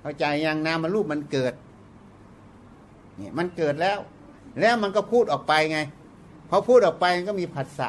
[0.00, 1.52] เข้าใจยังนามารูปมันเกิด
[3.16, 3.98] เนี่ยมันเกิดแล้ว
[4.60, 5.78] แล้วมันก็พูดออกไปไง
[6.48, 7.88] พอพูดออกไปก็มีผัสสะ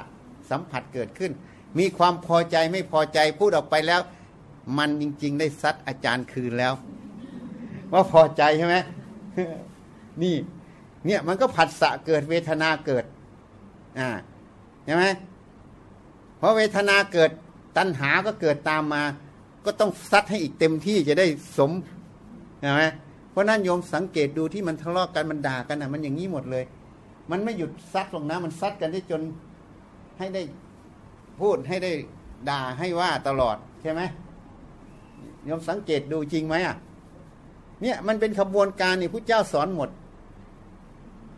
[0.50, 1.32] สัมผัสเกิดขึ้น
[1.80, 4.02] มีความพอใจไม่พอใจพูดออกไปแล้ว
[4.78, 6.74] มันจริง ๆ ได้ซัดอาจารย์คืนแล้ว
[7.94, 8.76] ว่าพอใจใช่ไหม
[10.24, 10.36] นี่
[11.06, 13.06] เนี่ยมันก็ผัสสะเกิดเวทนาเกิด
[14.00, 14.10] อ่า
[14.86, 15.06] ใช่ไหม
[16.38, 17.32] เพราะเวทนาเกิด
[17.78, 19.04] ตัณหาก็เกิดตามมา
[19.66, 21.72] ก็ต้องซัดให้อีกเต็มที่จะได้สม
[22.60, 22.84] ใช่ไหม
[23.32, 26.64] เพราะนั้นโยมสังเกตดูที่มันทะเลาะกันมันด่ากันนะมันอย่างนี้หมดเลย
[27.32, 29.22] มันไม่หยุดซัดหรอกนะมันซัดกันได้จน
[30.18, 30.42] ให้ได้
[31.42, 31.92] พูดให้ได้
[32.50, 34.02] ด่าให้ว่าตลอดใช่ไหม
[35.46, 36.76] โยมสังเกตดูจริงไหมอะ
[37.82, 39.90] เนี่ยมันเป็นขบวนการนี่พระเจ้าสอนหมด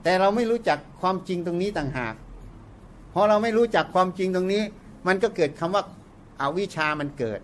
[0.03, 2.15] แต่เราไม่รู้จักความจริงตรงนี้ต่างหาก
[3.13, 4.61] พอเราไม่รู้จักความจริงตรงนี้
[5.07, 5.83] มันก็เกิดคำว่า
[6.41, 7.39] อาวิชามันเกิด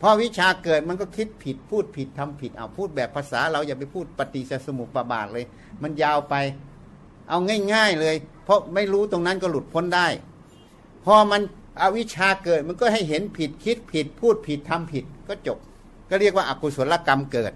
[0.00, 5.44] พอวิชาเกิดมันก็คิดผิดพูดผิดทำผิดเอาพูดแบบภาษา เราอย่าไปพูดปฏิจจสมุปบาทเลย
[5.82, 6.34] มันยาวไป
[7.28, 7.38] เอา
[7.74, 10.06] ง่าย ๆเลย เพราะไม่รู้ตรงนั้นก็หลุดพ้นได้
[11.04, 11.40] พอมัน
[11.80, 15.58] อวิชาเกิดมันก็ให้เห็นผิดคิดผิดพูดผิดทำผิดก็จบ
[16.10, 17.52] ก็เรียกว่าอากุศลกรรมเกิด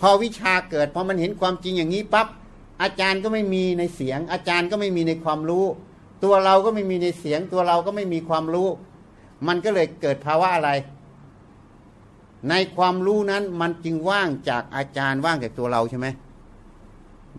[0.00, 2.26] พอวิชาเกิดพอมันเห็นความจริงอย่างนี้ปั๊บ
[2.82, 5.64] อาจารย์ก็ไม่มีในเสียง อาจารย์ก็ไม่มีในความรู้
[6.24, 8.68] ตัวเราก็ไม่มีในเสียง ตัวเราก็ไม่มีความรู้
[9.46, 10.70] มันก็เลยเกิดภาวะอะไร
[12.50, 16.06] ในความรู้นั้นมันจึงว่างจากอาจารย์ว่างจากตัวเราใช่ไหม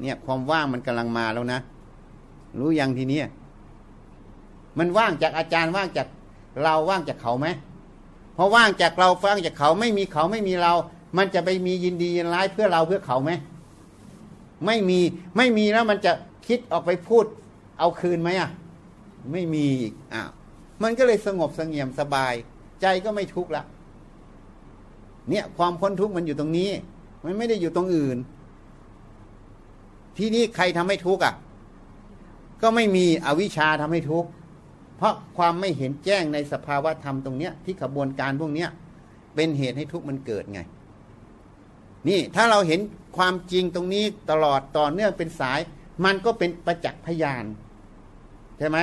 [0.01, 1.59] เนี่ยความว่างมันกำลังมาแล้วนะ
[2.59, 3.19] รู้ยังทีนี้
[4.77, 6.07] มันว่างจากอาจารย์ว่างจาก
[6.63, 7.47] เราว่างจากเขาไหม
[8.37, 10.73] พอว่างจากเราว่างจากเขาไม่มีเขาไม่มีเรา
[11.17, 13.31] มันจะไปมียินดียินร้ายเพื่อเราเพื่อเขาไหม
[14.65, 14.99] ไม่มี
[15.37, 16.11] ไม่มีแล้วมันจะ
[16.47, 17.25] คิดออกไปพูด
[17.79, 18.49] เอาคืนไหมอะ
[19.31, 20.29] ไม่มีอีกอ้าว
[20.83, 22.33] มันก็เลยสงบสงเงียมสบาย
[22.81, 23.63] ใจก็ไม่ทุกข์ละ
[25.29, 26.69] เนี่ยความพ้นทุกข์มันอยู่ตรงนี้
[27.23, 28.17] มันไม่ได้อยู่ตรงอื่น
[30.17, 31.33] ที่นี่ใครทำให้ทุกข์อะ
[32.61, 34.29] ก็ไม่มีอวิชชาทำให้ทุกข์
[34.99, 38.69] เพราะความไม่เห็นแจ้งในสภาวะธรรมตรงเนี้ยที่ขบวนการพวกเนี้ย
[39.35, 40.59] เป็นเหตุให้ทุกข์มันเกิดไง
[42.07, 42.79] นี่ถ้าเราเห็น
[43.17, 45.59] ความจริงตรงนี้ตลอดต่อเนื่องเป็นสาย
[46.05, 47.45] มันก็เป็นประจักษ์พยาน
[48.57, 48.77] ใช่ไหม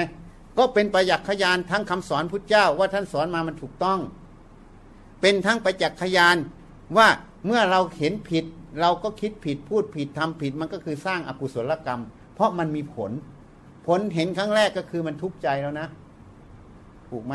[0.59, 4.01] ก็เป็นประจักษ์พยานทั้งคำสอนพุทธเจ้าว่าท่านสอนมามันถูกต้อง
[5.21, 6.37] เป็นทั้งประจักษ์พยาน
[6.97, 7.09] ว่า
[7.47, 8.45] เมื่อเราเห็นผิด
[8.81, 12.03] เราก็คิดผิดพูดผิดทำผิดมันก็คือสร้างอกุศลกรรม
[12.35, 13.11] เพราะมันมีผล
[13.87, 15.89] ผลเห็นครั้งแรกก็คือมันทุกข์ใจแล้วนะ
[17.11, 17.35] ถูกไหม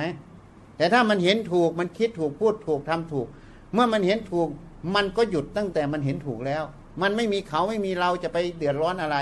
[0.78, 3.28] แต่ถ้ามันเห็นถูกมันคิดถูกพูดถูกทำถูก
[3.74, 4.48] เมื่อมันเห็นถูก
[4.96, 6.64] มันก็หยุดตั้งแต่มันเห็นถูกแล้ว
[7.02, 9.18] มันไม่มีเขาไม่มีเราจะไปเดือดร้อนอะไร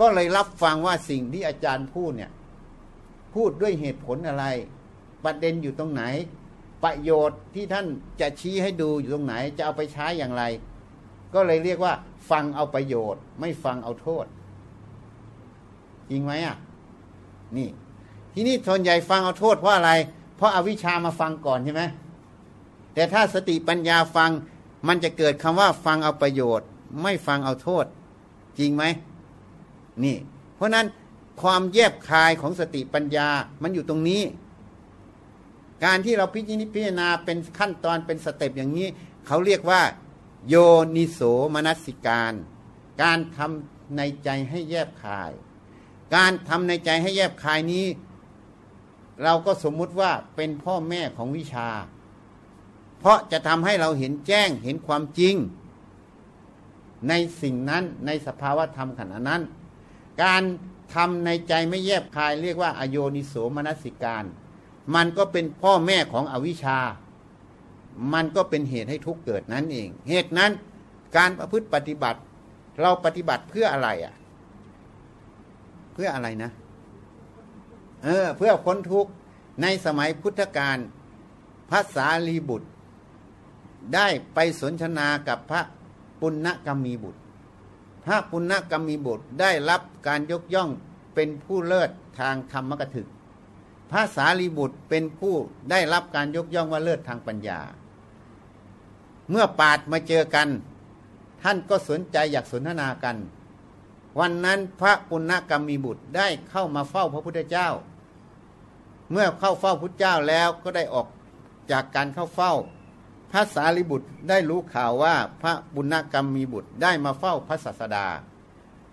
[0.00, 2.30] ก็เลยรับฟังว่าสิ่งที่อาจารย์พูดเนี่ย
[3.34, 4.44] พูดด้วยเหตุผลอะไร
[5.24, 6.02] ประเด็นอยู่ตรงไหน
[6.84, 7.86] ประโยชน์ที่ท่าน
[8.20, 10.44] จะชี้ให้ดูอยู่ตรงไหน จะเอาไปใช้อย่างไร
[11.34, 11.92] ก็เลยเรียกว่า
[12.30, 14.26] ฟังเอาประโยชน์ ไม่ฟังเอาโทษ
[16.10, 16.56] จริงไหมอะ
[17.56, 17.68] นี่
[18.34, 19.92] ที่นี่ทนใหญ่ฟังเอาโทษเพราะอะไร
[20.36, 21.82] เพราะอาวิชามาฟังก่อนใช่ไหม
[22.94, 24.30] แต่ถ้าสติปัญญาฟัง
[24.88, 26.66] มันจะเกิดคำว่าฟังเอาประโยชน์
[27.02, 27.84] ไม่ฟังเอาโทษ
[28.58, 28.84] จริงไหม
[30.04, 30.16] นี่
[30.56, 30.86] เพราะนั้น
[31.42, 33.28] ความแยบคายของสติปัญญา
[33.62, 34.22] มันอยู่ตรงนี้
[35.84, 38.88] การที่เราพิจิตพิจารณาเป็นขั้นตอนเป็นสเต็ปอย่างนี้
[39.26, 39.82] เขาเรียกว่า
[40.48, 40.54] โย
[40.96, 41.20] นิโส
[41.54, 42.32] มนสิการ
[43.02, 45.32] การทำในใจให้แยบคาย
[46.14, 47.84] การทำในใจให้แยบคายนี้
[49.22, 51.68] เราก็สมมุติว่าเป็นพ่อแม่ของวิชา
[52.98, 55.34] เพราะจะทำให้เราเห็นแจ้งเห็นความจริง
[57.08, 59.42] ในสิ่งนั้นในสภาวะธรรมขณะนั้น
[60.22, 60.42] การ
[60.94, 64.24] ทำในใจไม่แยบคายเรียกว่า อโยนิโสมนสิการ
[64.94, 66.78] มันก็เป็นพ่อแม่ของอวิชา
[68.14, 70.50] มันก็เป็นเหตุให้ทุกข์เกิดนั้นเอง เหตุนั้น
[71.16, 72.20] การประพฤติปฏิบัติ
[72.80, 74.14] เราปฏิบัติเพื่ออะไรอะ
[75.94, 79.10] เพื่ออะไรนะเออ เพื่อพ้นทุกข์
[79.62, 80.78] ในสมัยพุทธกาล
[81.70, 82.68] พระสารีบุตร
[83.94, 85.60] ได้ไปสนทนากับพระ
[86.20, 87.20] ปุณณกรรมีบุตร
[88.04, 90.70] พระปุณณกรรมีบุตรได้รับการยกย่อง
[91.14, 93.08] เป็นผู้เลิศทางธรรมกถึก
[93.90, 95.34] พระสารีบุตรเป็นผู้
[95.70, 97.60] ได้รับการยกย่องว่าเลิศทางปัญญา
[99.30, 100.48] เมื่อปาดมาเจอกัน
[101.42, 103.16] ท่านก็สนใจอยากสนทนากัน
[104.18, 107.68] วันนั้นพระปุณณกรรมีบุตรได้เข้ามาเฝ้าพระพุทธเจ้า
[109.14, 111.06] เมื่อเข้าเฝ้าพุทธเจ้าแล้วก็ได้ออก
[111.70, 112.52] จากการเข้าเฝ้า
[113.30, 118.06] พระสารีบุตรได้รู้ข่าวว่าพระบุญกรรมมีบุตรได้มาเฝ้าพระศาสดา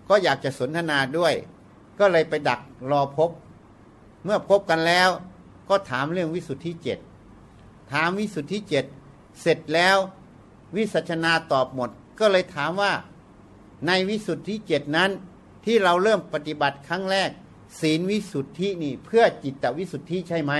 [0.08, 1.34] ก็อยากจะสนทนาด้วย
[1.98, 3.30] ก็เลยไปดักรอพบ
[4.24, 5.08] เมื่อพบกันแล้ว
[5.68, 6.98] ก็ถามเรื่องวิสุทธิเจ็ด
[7.92, 8.84] ถามวิสุทธิเจ็ด
[9.40, 9.96] เสร็จแล้ว
[10.76, 12.92] วิสัชนาตอบหมด ก็เลยถามว่า
[13.86, 15.10] ในวิสุทธิเจ็ดนั้น
[15.64, 17.30] ที่เราเริ่มปฏิบัติครั้งแรก
[17.80, 20.52] ศีลวิสุทธินี่เพื่อจิตวิสุทธิใช่ไหม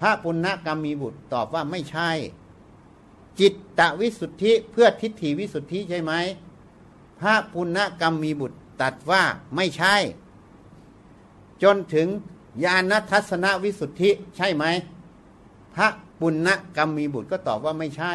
[0.00, 2.10] พระปุณณกรรมมีบุตรตอบว่าไม่ใช่
[3.40, 6.12] จิตตวิสุทธิเพื่อทิฏฐิวิสุทธิใช่ไหม
[7.20, 9.22] พระปุณณกรรมมีบุตรตัดว่า
[9.56, 9.94] ไม่ใช่
[11.62, 12.08] จนถึง
[12.64, 14.64] ญาณทัศนวิสุทธิใช่ไหม
[15.74, 15.88] พระ
[16.20, 18.14] ปุณณกรรมมีบุตรก็ตอบว่าไม่ใช่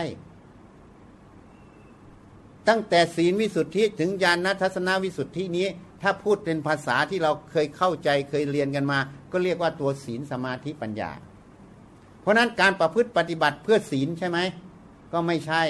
[2.68, 5.68] ตั้งแต่ศีลวิสุทธิถึงญาณทัศนวิสุทธินี้
[6.02, 9.00] ถ้าพูดเป็นภาษาที่เราเคยเข้าใจเคยเรียนกันมา
[9.32, 11.12] ก็เรียกว่าตัวศีลสมาธิปัญญา
[12.22, 14.40] เพราะนั้นการประพฤติปฏิบัติเพื่อศีลใช่ไหม
[15.14, 15.62] ก็ไม่ใช่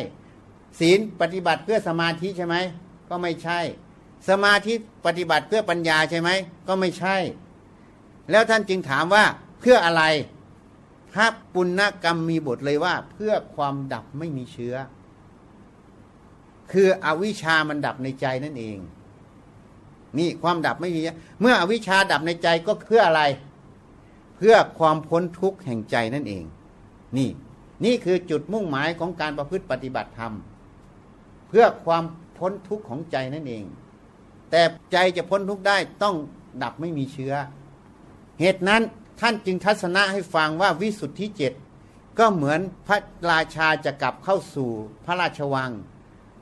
[0.79, 2.55] ศีลปฏิบัติเพื่อสมาธิใช่ไหม
[3.09, 3.59] ก็ไม่ใช่
[4.29, 4.73] สมาธิ
[5.05, 6.29] ปฏิบัติเพื่อปัญญาใช่ไหม
[6.67, 7.15] ก็ไม่ใช่
[8.31, 9.23] แล้วท่านจึงถามว่า
[9.59, 10.03] เพื่ออะไร
[11.11, 14.75] พระปุณณกรรมมีบทเลยว่า เพื่อความดับไม่มีเชื้อ
[16.71, 18.77] คืออวิชามันดับในใจนั่นเอง
[20.17, 21.01] นี่ความดับไม่มี
[21.41, 23.23] เมื่ออวิชาดับในใจก็เพื่ออะไร
[24.35, 26.43] เพื่อความพ้นทุกข์แห่งใจนั่นเอง
[27.17, 27.29] นี่
[27.85, 30.33] นี่คือจุดมุ่งหมายของการประพฤติปฏิบัติธรรม
[31.49, 32.03] เพื่อความ
[32.37, 33.63] พ้นทุกข์ของใจนั่นเอง
[34.51, 36.15] แต่ใจจะพ้นทุกข์ได้ต้อง
[36.63, 37.33] ดับไม่มีเชื้อ
[38.39, 38.81] เหตุนั้น
[39.19, 41.53] ท่านจึงทัศนะให้ฟังว่าวิสุทธิเจ็ด
[42.19, 42.97] ก็เหมือนพระ
[43.31, 44.69] ราชาจะกลับเข้าสู่
[45.05, 45.71] พระราชวัง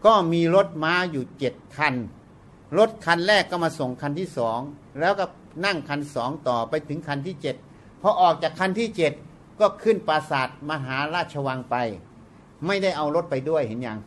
[0.06, 1.94] ก็มีรถม้าอยู่เจ็ดคัน
[2.78, 4.60] รถคันแรกก็มาส่งคันที่สอง
[5.00, 5.26] แล้วก็
[5.66, 7.56] นั่งคันสองต่อไปถึงคันที่เจ็ด
[8.02, 9.14] พอออกจากคันที่เจ็ด
[9.60, 11.76] ก็ขึ้นปราสาทมหาราชวังไป
[12.66, 14.00] ไม่ได้เอารถไปด้วยเห็นยัง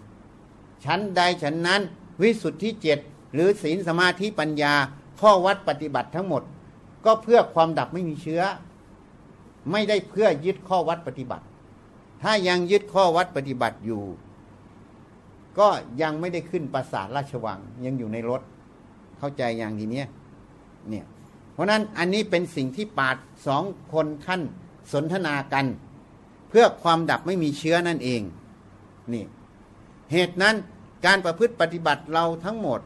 [0.85, 1.81] ชั้นใดฉันนั้น
[2.23, 2.99] วิสุทธิเจ็ด
[3.35, 4.75] หรือศีลสมาธิปัญญา
[5.21, 6.43] ข้อวัดปฏิบัติทั้งหมด
[7.05, 8.43] ก็เพื่อความดับไม่มีเชื้อ
[9.71, 11.45] ไม่ได้เพื่อยึดข้อวัดปฏิบัติ
[12.23, 14.03] ถ้ายังยึดข้อวัดปฏิบัติอยู่
[15.59, 15.69] ก็
[16.03, 18.43] ยังไม่ได้ขึ้นปราสาทราชวัง ยังอยู่ในรถ
[19.19, 20.07] เข้าใจอย่างทีเนี้ย
[20.91, 21.07] เนี่ย
[21.53, 24.43] เพราะนั้นอันนี้เป็นสิ่งที่ปาดสองคนท่าน
[24.93, 25.67] สนทนากัน
[26.51, 28.23] เพื่อความดับไม่มีเชื้อนั่นเอง
[29.13, 29.25] นี่
[30.13, 30.55] เหตุนั้น
[31.07, 32.81] การประพฤติปฏิบัติเราทั้งหมด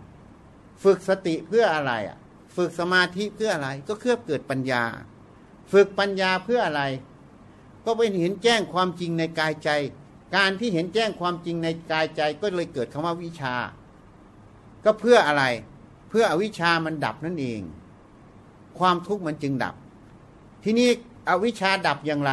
[0.82, 2.16] ฝึกสติเพื่ออะไรอะ
[2.56, 4.82] ฝึกสมาธิเพื่ออะไร ก็เพื่อเกิดปัญญา
[5.72, 6.82] ฝึกปัญญาเพื่ออะไร
[7.84, 9.70] ก็เป็นเห็นแจ้งความจริงในกายใจ
[10.36, 13.54] การที่เห็นแจ้งความจริงในกายใจก็เลยเกิดคำว่าวิชา
[14.84, 15.44] ก็เพื่ออะไร
[16.08, 17.60] เพื่ออวิชามันดับนั่นเอง
[18.78, 19.74] ความทุกข์มันจึงดับ
[20.64, 20.88] ทีนี้
[21.28, 22.32] อวิชาดับอย่างไร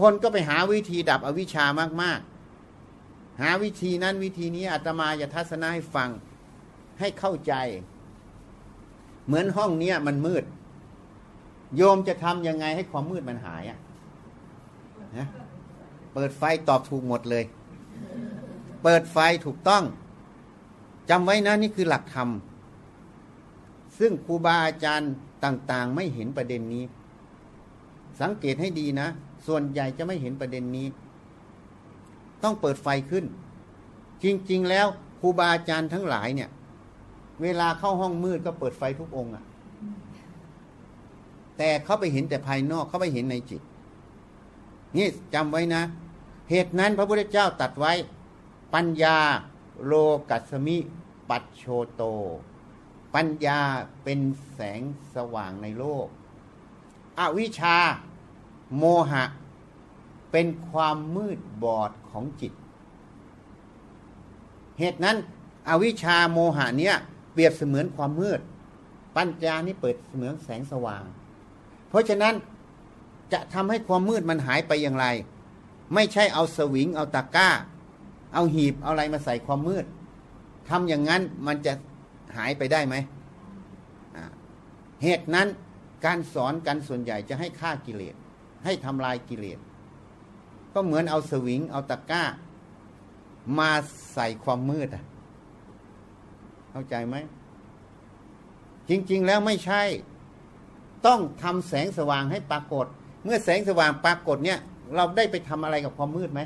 [0.00, 1.64] คนก็ไปหาวิธีดับอวิชา
[2.02, 6.10] มากๆ หาวิธีนั้นวิธีนี้อาตมาจะทัศนะให้ฟัง
[7.00, 7.54] ให้เข้าใจ
[9.26, 10.44] เหมือนห้องเนี้ยมันมืด
[11.76, 13.78] โยมจะทำยังไงให้ความมืดมันหายอะ
[15.18, 15.26] นะ
[16.14, 17.44] เปิดไฟตอบถูกหมดเลย
[18.82, 19.84] เปิดไฟถูกต้อง
[21.10, 22.28] จำไว้นะนี่คือหลักธรรม
[23.98, 25.12] ซึ่งครูบาอาจารย์
[25.44, 26.84] ต่าง ๆ ไม่เห็นประเด็นนี้
[28.20, 29.08] สังเกตให้ดีนะ
[29.46, 30.86] ส่วนใหญ่จะไม่เห็นประเด็นนี้
[32.42, 33.24] ต้องเปิดไฟขึ้น
[34.22, 34.86] จริง ๆ แล้ว
[35.20, 36.50] ครูบาอาจารย์ทั้งหลายเนี่ย
[37.42, 39.44] เวลาเข้าห้องมืดก็เปิดไฟทุกองค์อะ
[41.58, 43.62] แต่เขาไปเห็นแต่ภายนอกเขาไปเห็นในจิต
[44.96, 45.82] นี่จำไว้นะ
[46.50, 47.92] เหตุนั้นพระพุทธเจ้าตัดไว้
[48.74, 49.18] ปัญญา
[49.86, 49.92] โล
[50.30, 50.78] กัสมิ
[51.28, 52.02] ปัจโชโต
[53.14, 53.60] ปัญญา
[54.04, 54.20] เป็น
[54.52, 54.80] แสง
[55.14, 56.06] สว่างในโลก
[57.18, 57.76] อวิชชา
[58.76, 59.24] โมหะ
[60.32, 62.52] เป็นความมืดบอดของจิต
[64.78, 65.16] เหตุนั้น
[65.68, 66.96] อวิชชาโมหะเนี่ย
[67.32, 68.40] เปรียบเสมือนความมืด
[69.16, 71.04] ปัญญานี่เปิดเสมือนแสงสว่าง
[71.88, 72.34] เพราะฉะนั้น
[73.32, 75.06] จะทำให้ความมืดมันหายไปอย่างไร
[75.94, 77.50] ไม่ใช่เอาสวิง เอาตะก้า
[78.34, 79.84] เอาหีบเอาอะไรมาใส่ความมืด
[80.68, 81.72] ทำอย่างนั้นมันจะ
[82.36, 82.94] หายไปได้ไหม
[85.02, 85.48] เหตุนั้น
[86.04, 88.14] การสอนกันส่วนใหญ่จะให้ฆ่ากิเลส
[88.64, 89.58] ให้ทำลายกิเลส
[90.74, 92.24] ก็เหมือนเอาสวิง เอาตะก้า
[93.58, 93.70] มา
[94.14, 95.04] ใส่ความมืดอะ
[96.70, 97.16] เข้าใจไหม
[98.88, 99.82] จริง ๆ แล้วไม่ใช่
[101.06, 102.86] ต้องทำแสงสว่างให้ปรากฏ
[103.24, 104.58] เมื่อแสงสว่างปรากฏเนี่ย
[104.96, 106.40] เราได้ไปทำอะไรกับความมืดไหม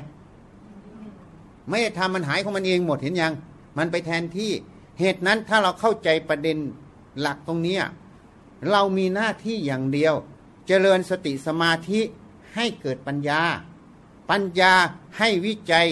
[1.69, 3.33] ไม่ได้ทำมันหายของมันเองหมดเห็นยัง
[3.77, 4.51] มันไปแทนที่
[4.99, 6.57] เหตุนั้นถ้าเราเข้าใจประเด็น
[7.19, 7.77] หลักตรงนี้
[8.71, 10.13] เรามีหน้าที่อย่างเดียว
[10.67, 11.99] เจริญสติสมาธิ
[12.55, 13.41] ให้เกิดปัญญา
[14.29, 14.73] ปัญญา
[15.17, 15.87] ให้วิจัย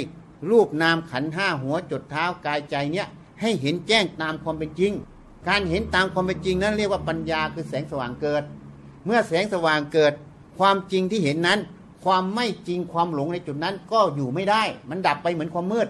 [0.50, 3.08] รูปนามขันห้าหัวจดเท้ากายใจเนี้ย
[3.42, 4.94] ให้เห็นแจ้งตามความเป็นจริง
[5.48, 8.44] การเห็นตามความเป็นจริงนั้นเรียกว่าปัญญาคือแสงสว่างเกิด
[9.06, 10.14] เมื่อแสงสว่างเกิด
[10.60, 11.60] ความจริงที่เห็นนั้น
[12.06, 15.88] ความไม่จริงความหลงในจุดนั้นก็อยู่ไม่ได้ มันดับไปเหมือนความมืด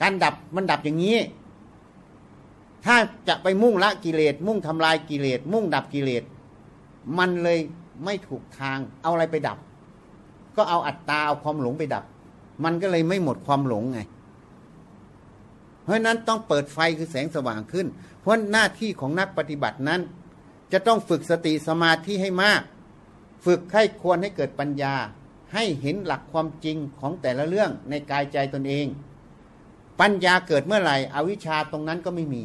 [0.00, 1.18] การดับมันดับอย่างนี้
[2.84, 2.96] ถ้า
[3.28, 6.22] จะไปมุ่งละกิเลสมุ่งทำลายกิเลสมุ่งดับกิเลส
[7.18, 7.58] มันเลย
[8.04, 9.58] ไม่ถูกทางเอาอะไรไปดับ
[10.56, 12.04] ก็เอาอัตตาเอาความหลงไปดับ
[12.64, 14.00] มันก็เลยไม่หมดความหลงไง
[15.82, 17.86] เพราะนั้นต้องเปิดไฟคือแสงสว่างขึ้น
[18.20, 20.00] เพราะหน้าที่ของนักปฏิบัตินั้น
[20.72, 22.62] จะต้องฝึกสติสมาธิให้มาก
[23.44, 24.94] ฝึกให้ควรให้เกิดปัญญา
[25.54, 28.86] ให้เห็นหลักความจริงของแต่ละเรื่องในกายใจตนเอง
[30.00, 32.44] ปัญญาเกิดเมื่อไหร่ อวิชชาตรงนั้นก็ไม่มี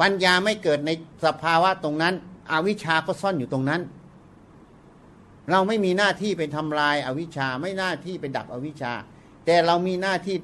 [0.00, 0.90] ปัญญาไม่เกิดใน
[1.24, 2.14] สภาวะตรงนั้น
[2.52, 3.80] อวิชชาก็ซ่อนอยู่ตรงนั้น
[5.50, 8.92] เราไม่มีหน้าที่ไปทำลายอาวิชชาไม่หน้าที่ไปดับอวิชชา
[9.46, 10.36] แต่เรามีหน้าที่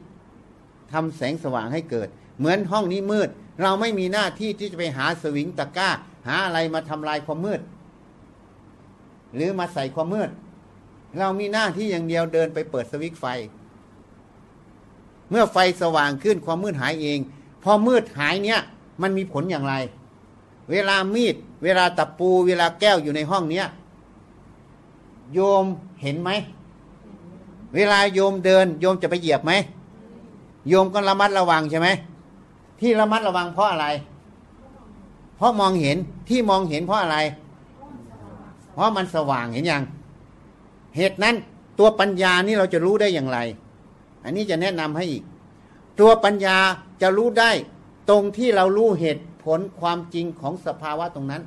[0.92, 3.28] ทำแสงสว่างให้เกิด เหมือนห้องนี้มืด
[3.62, 5.90] เราไม่มีหน้าที่ที่จะไปหาสวิงตะก้า
[6.26, 7.60] หาอะไรมาทำลายความมืด
[9.34, 10.30] หรือมาใส่ความมืด
[11.18, 13.26] เรามีหน้าที่อย่างเดียวเดินไปเปิดสวิตช์ไฟ
[15.30, 17.18] เมื่อไฟสว่างขึ้นความมืดหายเอง
[17.62, 18.60] พอมืดหายเนี้ย
[19.02, 19.74] มันมีผลอย่างไร
[20.70, 23.66] เวลามีด เวลาตะปู เวลาแก้วอยู่ในห้องเนี้ย
[25.32, 25.64] โยม
[26.02, 26.30] เห็นไหม
[27.74, 29.52] เวลาโยมเดิน โยมจะไปเหยียบไหม
[30.68, 31.88] โยมก็ระมัดระวังใช่ไหม
[32.80, 33.86] ที่ระมัดระวังเพราะอะไร
[35.36, 35.96] เพราะมองเห็น
[36.28, 37.16] ที่มองเห็นเพราะอะไร
[38.74, 39.82] เพราะมันสว่างเห็นยัง
[40.96, 41.36] เหตุนั้น
[41.78, 43.38] ตัวปัญญานี่เราจะรู้ได้อย่างไร
[44.24, 45.22] อันนี้จะแนะนำให้อีก
[46.00, 46.56] ตัวปัญญา
[47.02, 47.50] จะรู้ได้
[48.10, 51.42] ตรงที่เรารู้เหตุผลความจริงของสภาวะตรงนั้น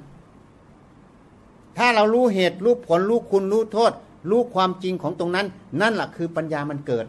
[1.77, 3.91] ถ้าเรารู้เหตุรู้ผลรู้คุณรู้โทษ
[4.29, 5.47] รู้ความจริงของตรงนั้น
[5.81, 7.05] นั่นแหละคือปัญญามันเกิด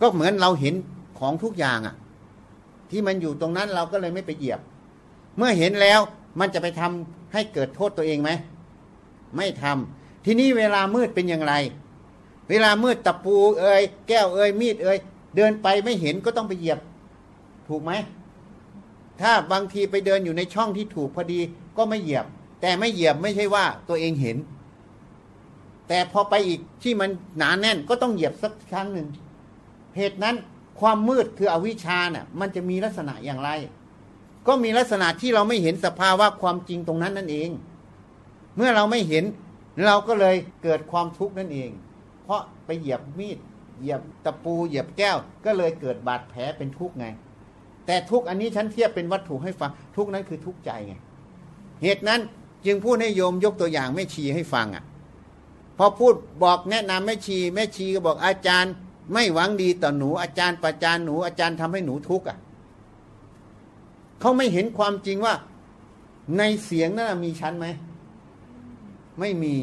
[0.00, 0.74] ก็เหมือนเราเห็น
[1.18, 1.94] ของทุกอย่างอะ
[2.90, 4.60] ที่มันอยู่ตรงนั้นเราก็เลยไม่ไปเหยียบ
[5.36, 6.00] เมื่อเห็นแล้ว
[6.40, 8.30] มันจะไปทำให้เกิดโทษตัวเองไหม
[9.36, 11.54] ไม่ทำทีนี้เวลามืดเป็นอย่างไร
[12.48, 14.98] เวลามืดตะปูเอ่ยแก้วเอ่ยมีดเอ่ย
[15.36, 16.78] เดินไปไม่เห็นก็ต้องไปเหยียบ
[17.68, 17.92] ถูกไหม
[19.20, 21.40] ถ้าบางทีไปเดินอยู่ในช่องที่ถูกพอดี
[21.76, 22.26] ก็ไม่เหยียบ
[22.60, 24.36] แต่ไม่เหยียบไม่ใช่ว่าตัวเองเห็น
[25.88, 29.08] แต่พอไปอีกที่มันหนาแน่นก็ต้องเหยียบสักครั้งหนึ่ง
[29.96, 30.36] เหตุนั้น
[30.80, 33.50] ความมืดคืออวิชชาเน่ะมันจะมีลักษณะอย่างไร
[34.46, 37.50] ก็มีลักษณะที่เราไม่เห็นสภาวะความจริงตรงนั้นนั่นเอง
[38.56, 39.24] เมื่อเราไม่เห็น
[39.84, 41.70] เราก็เลยเกิดความทุกข์นั่นเอง
[42.24, 43.38] เพราะไปเหยียบมีด
[43.80, 47.06] เหยียบตะปูเหยียบแก้ว ก็เลยเกิดบาดแผลเป็นทุกข์ไง
[47.86, 50.94] แต่ทุกข์อันนี้ฉันเทียบเป็นวัตถุให้ฟัง ทุกข์นั้นคือทุกข์ใจไง
[51.82, 52.20] เหตุนั้น
[52.66, 54.84] จึงพูดให้โยมยกตัวอย่างแม่ชีให้ฟังอะ
[55.78, 58.72] พอพูดบอกแนะนำแม่ชี แม่ชีก็บอกอาจารย์
[59.12, 62.38] ไม่หวังดีต่อหนูอาจารย์ประจานหนูอาจารย์ทำให้หนูทุกข์อะ
[64.20, 65.34] เขาไม่เห็นความจริงว่า
[66.38, 67.66] ในเสียงนั้นมีชั้นไหม
[69.20, 69.54] ไม่มี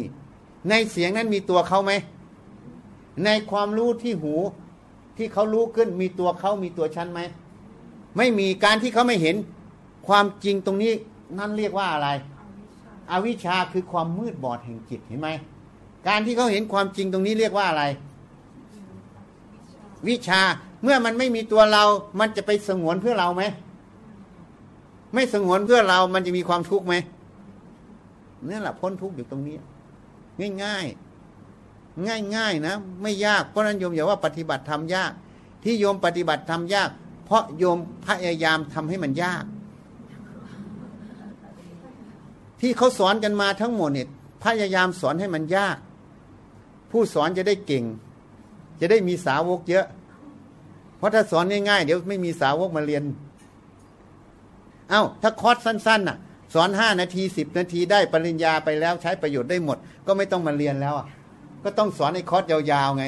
[0.70, 1.92] ในเสียงนั้นมีตัวเขาไหม
[3.26, 4.36] ในความรู้ที่หู
[5.18, 7.20] ที่เขารู้ขึ้นมีตัวเขามีตัวชั้นไหม
[8.18, 9.36] ไม่มีการที่เขาไม่เห็น
[10.08, 10.94] ความจริงตรงนี้
[11.38, 12.10] นั่นเรียกว่าอะไร
[13.12, 15.30] อวิชชาคือความมืดบอดแห่งจิตเห็นไหม
[16.08, 17.84] การที่เขาเห็นความจริงตรงนี้เรียกว่าอะไร
[20.08, 20.42] วิชา
[20.84, 21.84] เมื่อมันไม่มีตัวเรา
[22.20, 23.44] มันจะไปสงวนเพื่อเราไหม
[25.14, 26.96] ไม่สงวนเพื่อเรามันจะมีความทุกข์ไหม
[28.48, 29.58] นี่แหละพ้นทุกข์อยู่ตรงนี้
[30.64, 35.12] ง่ายๆ ง่ายๆนะ ไม่ยากเพราะนั้นโยมอย่าว่าปฏิบัติทำยาก
[35.64, 36.90] ที่โยมปฏิบัติทำยาก
[37.26, 39.44] เพราะโยมพยายามทำให้มันยาก
[42.62, 44.08] ที่เขาสอนกันมาทั้งหมดเนี่ย
[44.44, 45.78] พยายามสอนให้มันยาก
[46.92, 47.84] ผู้สอนจะได้เก่ง
[48.80, 49.88] จะได้มีสาวกเยอะ
[50.98, 53.04] เพราะถ้าสอนง่ายๆเดี๋ยวไม่มีสาวกมาเรียน
[54.90, 56.18] เอา้าถ้าคอร์สสั้นๆน่ะ
[56.54, 61.08] สอนห้านาทีสิบนาทีได้ปริญญาไปแล้วใช้ประโยชน์ได้หมด ก็ไม่ต้องมาเรียนแล้วอะ
[61.64, 63.06] ก็ต้องสอนในคอร์สยาวๆไง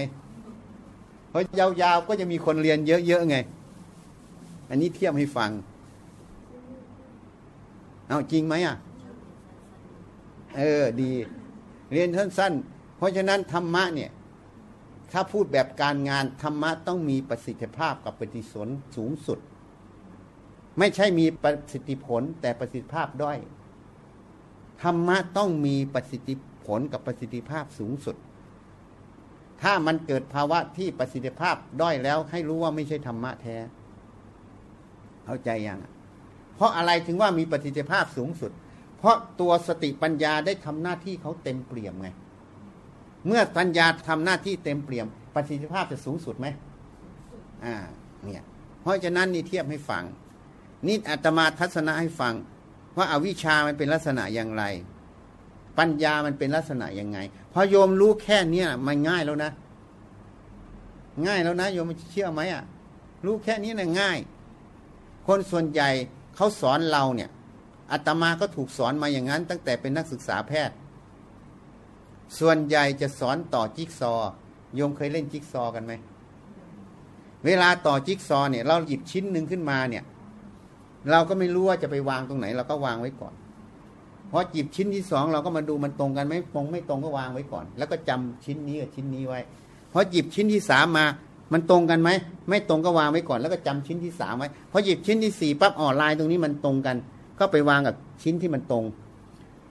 [1.29, 3.37] เพราะยาวๆก็จะมีคนเรียนเยอะๆไง
[4.69, 5.49] อันนี้เทียบให้ฟัง
[8.07, 8.75] เอาจริงไหมอะ
[10.57, 11.11] เออดี
[11.91, 14.11] เรียนสั้นๆ เพราะฉะนั้นธรรมะเนี่ย
[15.11, 19.39] ถ้าพูดแบบการงานธรรมะต้องมีประสิทธิภาพกับปฏิสนสูงสุด
[20.79, 23.37] ไม่ใช่มีประสิทธิผลแต่ประสิทธิภาพด้อย
[24.83, 28.15] ธรรมะต้องมีประสิทธิผลกับประสิทธิภาพสูงสุด
[29.61, 33.57] ถ้ามันเกิดภาวะที่ประสิทธิภาพด้อยแล้ว ให้รู้ว่าไม่ใช่ธรรมะแท้
[35.25, 35.79] เข้าใจยัง
[36.55, 38.51] เพราะอะไรถึงว่ามีประสิทธิภาพสูงสุด
[38.97, 42.09] เพราะตัวสติปัญญาได้ทำหน้าที่เขาเต็มเปี่ยมไง
[43.27, 46.47] เมื่อปัญญาทำหน้าที่เต็มเปี่ยม ประสิทธิภาพจะสูงสุดไหม
[47.65, 47.75] อ่า
[48.23, 48.43] เนี่ย
[48.81, 50.03] เพราะฉะนั้นนี่เทียบให้ฟัง
[50.87, 52.33] นี่อาตมาทัศนะให้ฟัง
[52.97, 54.63] ว่าอาวิชามันเป็นลักษณะอย่างไร
[55.77, 57.17] ปัญญามันเป็นลักษณะยังไง
[57.53, 59.51] พอโยมรู้แค่เนี้ยมันง่ายแล้วนะ
[61.27, 62.63] ง่ายแล้วนะโยมเชื่อไหมอะ
[63.25, 64.17] รู้แค่นี้นะง่าย
[65.27, 65.89] คนส่วนใหญ่
[66.35, 67.29] เขาสอนเราเนี่ย
[67.91, 70.75] อาตมาก็ถูกสอนมาอย่างนั้น ตั้งแต่เป็นนักศึกษาแพทย์
[72.39, 74.31] ส่วนใหญ่จะสอนต่อจิ๊กซอว์
[74.75, 75.93] โยมเคยเล่นจิ๊กซอกันไหม
[77.45, 80.03] เวลาต่อจิ๊กซอเนี่ย เราหยิบชิ้นหนึ่งขึ้นมาเนี่ย
[81.11, 83.33] เราก็ไม่รู้ว่าจะไปวางตรงไหน เราก็วางไว้ก่อน
[84.31, 89.39] พอหยิบชิ้นที่สองเราก็มาดูมันตรงกันไหมตรงไม่ตรงก็วางไว้ก่อน แล้วก็จำชิ้นนี้กับชิ้นนี้ไว้
[89.93, 91.05] พอหยิบชิ้นที่สามมา
[91.53, 92.09] มันตรงกันไหม
[92.49, 96.97] ไม่ตรงก็วางไว้ก่อน แล้วก็จำชิ้นที่สามไว้พอหยิบชิ้นที่สี่ปั๊บอ๋อลายตรงนี้มันตรงกัน
[97.39, 98.83] ก็ไปวางกับชิ้นที่มันตรง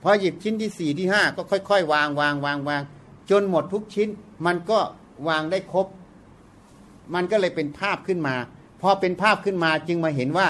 [0.03, 2.81] พอหยิบชิ้นที่สี่ที่ห้าก็ค่อยๆ วางวางวางวาง
[3.29, 4.07] จนหมดทุกชิ้น
[4.45, 4.79] มันก็
[5.27, 5.87] วางได้ครบ
[7.13, 8.35] มันก็เลยเป็นภาพขึ้นมา
[8.81, 10.47] พอเป็นภาพขึ้นมาจึงมาเห็นว่า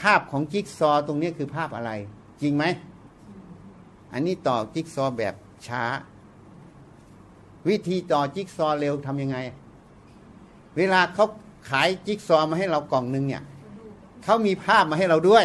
[0.00, 1.90] ภาพของจิ๊กซอตรงนี้คือภาพอะไร
[2.42, 2.64] จริงไหม
[4.12, 5.34] อันนี้ต่อจิ๊กซอแบบ
[5.66, 5.82] ช้า
[7.68, 9.38] วิธีต่อจิ๊กซอเร็วทำยังไง
[10.76, 11.26] เวลาเขา
[11.68, 13.42] ขายจิ๊กซอมาให้เรากล่องหนึ่งเนี่ย
[14.24, 15.44] เขามีภาพมาให้เราด้วย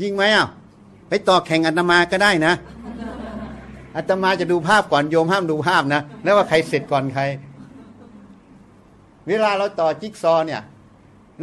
[0.00, 0.48] จริงไหมอะ
[1.08, 2.54] ไปต่อแข่งอาตมาก็ได้นะ
[3.96, 7.22] อาตมาจะดูภาพก่อนโยมห้ามดูภาพนะแล้วว่าใครเสร็จก่อนใคร
[9.28, 10.62] เวลาเราต่อจิ๊กซอเนี่ย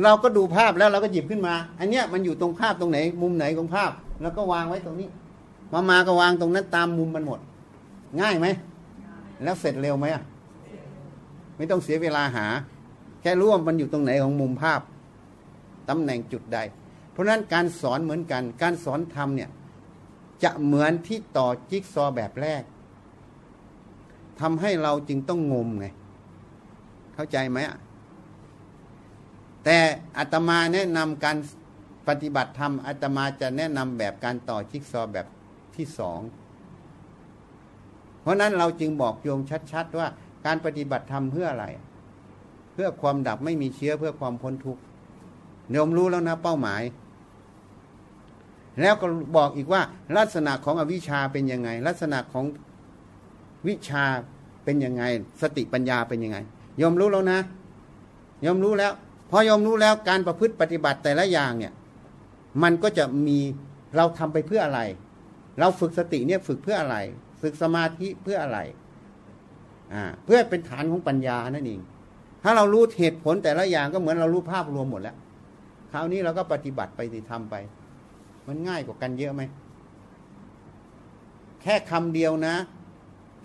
[0.03, 3.91] เราก็ดูภาพแล้วเราก็หยิบขึ้นมา อันเนี้ยมันอยู่ตรงภาพตรงไหน มุมไหนของภาพ
[4.21, 5.09] แล้วก็วางไว้ตรงนี้
[5.73, 7.39] มามาก็วางตรงนั้นตามมุมมันหมด
[8.21, 8.47] ง่ายไหม
[9.43, 10.23] แล้วเสร็จเร็วไหมอะ
[11.57, 12.45] ไม่ต้องเสียเวลาหา
[13.21, 14.81] แค่รู้ว่ามันอยู่ตรงไหนของมุมภาพ
[15.89, 16.59] ตำแหน่งจุดใด
[17.11, 19.49] เพราะนั้นการสอนเหมือนกัน การสอนทำเนี่ย
[20.43, 22.63] จะเหมือนที่ต่อจิ๊กซอแบบแรก
[24.39, 25.85] ทำให้เราจึงต้องงมไง
[27.15, 27.77] เข้าใจไหมอะ
[29.71, 29.81] แต่
[30.17, 31.37] อาตมาแนะนำการ
[32.07, 35.27] ปฏิบัติธรรมอาตมาจะแนะนำแบบการต่อจิ๊กซอแบบ
[35.75, 36.19] ที่สอง
[38.21, 39.41] เพราะนั้นเราจึงบอกโยม
[39.71, 40.07] ชัด ๆ ว่า
[40.45, 41.65] การปฏิบัติธรรมเพื่ออะไร
[42.73, 44.81] เพื่อความดับไม่มีเชื้อเพื่อความพ้นทุกข์
[45.71, 46.81] โยมรู้แล้วนะเป้าหมาย
[48.81, 49.05] แล้วก็
[49.37, 49.81] บอกอีกว่า
[50.17, 52.45] ลักษณะของอวิชชาเป็นยังไง ลักษณะของ
[53.67, 54.03] วิชา
[54.63, 55.03] เป็นยังไง
[55.41, 56.37] สติปัญญาเป็นยังไง
[56.81, 57.39] ยอมรู้แล้วนะ
[58.47, 58.93] ยอมรู้แล้ว
[59.29, 61.73] พอยอมรู้แล้วการประพฤติปฏิบัติแต่ละอย่างเนี่ย
[62.63, 63.39] มันก็จะมี
[63.95, 64.81] เราทำไปเพื่ออะไร
[65.59, 66.97] เราฝึกสติเนี่ยฝึกเพื่ออะไร
[67.41, 68.59] ฝึกสมาธิเพื่ออะไร
[69.93, 71.81] อ่าเพื่อเป็นฐานของปัญญานั่นเอง
[72.43, 75.15] ถ้าเรารู้เหตุผลแต่ละอย่างก็เหมือนเรารู้ภาพรวมหมดแล้ว
[75.91, 77.55] คราวนี้เราก็ปฏิบัติไปสิทำไป
[78.47, 79.41] มันง่ายกว่ากันเยอะไหม
[81.61, 82.55] แค่คำเดียวนะ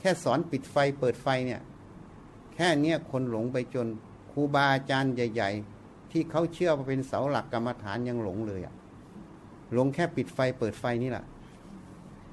[0.00, 1.60] แค่สอนปิดไฟเปิดไฟเนี่ย
[2.54, 3.86] แค่เนี้ยคนหลงไปจน
[4.32, 5.73] ครูบาอาจารย์ใหญ่ ๆ
[6.16, 8.74] ที่เขาเชื่อว่าเป็นเสาหลักกรรมฐานยังหลงเลยอะ
[9.72, 11.24] หลงแค่ปิดไฟเปิดไฟนี่แหละ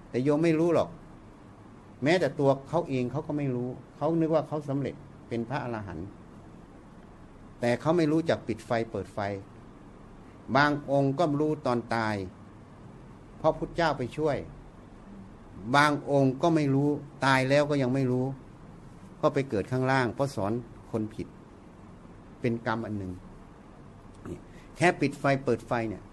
[0.09, 0.89] แต่โยมไม่รู้หรอก
[2.03, 4.95] แม้แต่ตัวเขาเองเขาก็ไม่รู้ เขานึกว่าเขาสำเร็จ
[5.27, 6.07] เป็นพระอรหันต์
[7.59, 9.19] แต่เขาไม่รู้จักปิดไฟเปิดไฟ
[10.55, 12.15] บางองค์ก็รู้ตอนตาย
[13.37, 14.37] เพราะพุทธเจ้าไปช่วย
[15.75, 16.89] บางองค์ก็ไม่รู้
[17.25, 18.25] ตายแล้วก็ยังไม่รู้
[19.21, 20.51] ก็ไปเกิดข้างล่าง เพราะสอน
[20.91, 21.27] คนผิด
[22.41, 23.13] เป็นกรรมอันหนึ่ง
[24.81, 26.03] ค่ปิดไฟเปิดไฟเนี่ย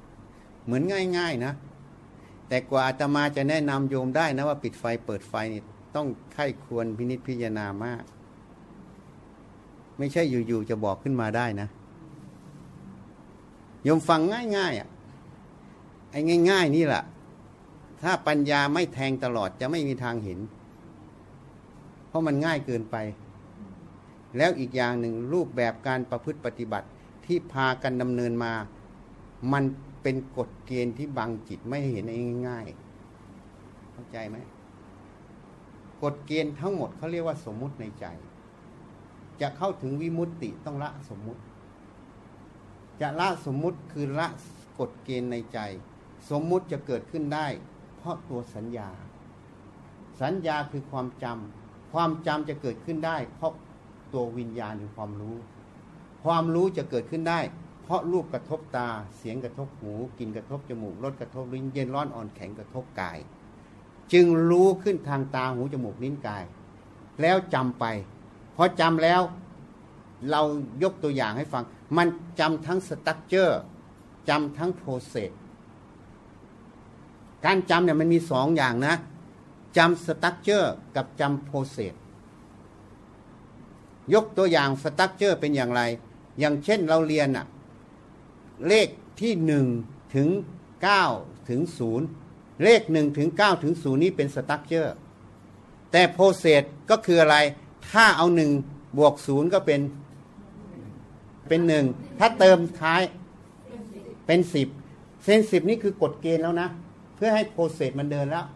[0.64, 0.82] เหมือน
[1.18, 1.52] ง่าย ๆนะ
[2.48, 5.62] แต่กว่าอาตมาจะแนะนำโยมได้นะว่าปิดไฟเปิดไฟนี่
[5.96, 8.02] ต้องไข้ควรพินิจพิจารณามาก
[9.98, 11.68] ไม่ใช่อยู่ๆจะบอกขึ้นมาได้นะ
[13.84, 14.20] โยมฟัง
[14.56, 14.88] ง่ายๆอะ
[16.10, 17.02] ไอ้ง่าย ๆ นี่แหละ
[18.02, 20.38] ถ้าปัญญาไม่แทงตลอดจะไม่มีทางเห็น
[22.08, 22.96] เพราะมันง่ายเกินไป
[24.36, 26.86] แล้วอีกอย่างหนึ่งรูปแบบการประพฤติปฏิบัติ
[27.28, 28.52] ที่พากันดำเนินมา
[29.52, 29.64] มัน
[30.02, 32.04] เป็นกฎเกณฑ์ที่บังจิตไม่เห็น
[32.48, 34.36] ง่ายๆเข้าใจไหม
[36.02, 38.06] กฎเกณฑ์ทั้งหมดเขาเรียกว่าสมมุติในใจ
[39.40, 41.42] จะเข้าถึงวิมุตติต้องละสมมุติ
[43.00, 44.26] จะละสมมุติคือละ
[44.78, 45.58] กฎเกณฑ์ในใจ
[46.30, 47.46] สมมุติจะเกิดขึ้นได้
[47.96, 48.88] เพราะตัวสัญญา
[50.20, 53.52] สัญญาคือความจำความจำจะเกิดขึ้นได้ เพราะ
[54.12, 55.36] ตัววิญญาณหรือความรู้
[56.24, 57.40] ความรู้จะเกิดขึ้นได้
[57.82, 63.18] เพราะรูปกระทบตาเสียงกระทบหูกลิ่นกระทบจมูกรสกระทบลิ้นเย็นร้อนอ่อนแข็งกระทบกาย
[64.12, 66.44] จึงรู้ขึ้นทางตาหูจมูกลิ้นกาย
[67.20, 67.84] แล้วจำไป
[68.56, 69.22] พอจำแล้ว
[70.30, 70.42] เรา
[70.82, 71.64] ยกตัวอย่างให้ฟัง
[71.96, 72.08] มัน
[72.40, 73.60] จำทั้งสตั๊กเจอร์
[74.28, 75.30] จำทั้งโปรเซส
[77.44, 78.94] การจำเนี่ยมันมีสองอย่างนะ
[79.76, 81.94] จำ structure กับจำ process
[84.14, 85.82] ยกตัวอย่าง structure เป็นอย่างไร
[86.38, 87.46] อย่างเช่นเราเรียนอะ
[88.68, 88.88] เลข
[89.20, 89.66] ที่หนึ่ง
[90.14, 90.28] ถึง
[90.82, 91.04] เก้า
[91.48, 92.06] ถึงศูนย์
[92.64, 94.94] เลขหนึ่งถึงเก้าถึงศูนย์นี้เป็น structure
[95.92, 97.36] แต่ process ก็คืออะไร
[97.90, 98.50] ถ้าเอาหนึ่ง
[98.98, 99.80] บวกศูนย์ก็เป็น
[101.48, 101.84] เป็นหนึ่ง
[102.18, 103.02] ถ้าเติมท้าย
[104.26, 104.68] เป็นสิบ
[105.24, 106.68] เซนสิบนี่คือกฎเกณฑ์แล้วนะ
[107.14, 108.46] เพื่อให้โปรเซสมันเดินแล้ว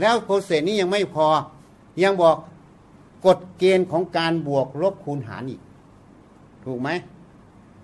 [0.00, 1.26] แล้วโปรเซสนี้ยังไม่พอ
[2.02, 2.36] ยังบอก
[3.26, 5.60] กฎเกณฑ์ของการบวกลบคูณหารอีก
[6.64, 6.88] ถูกไหม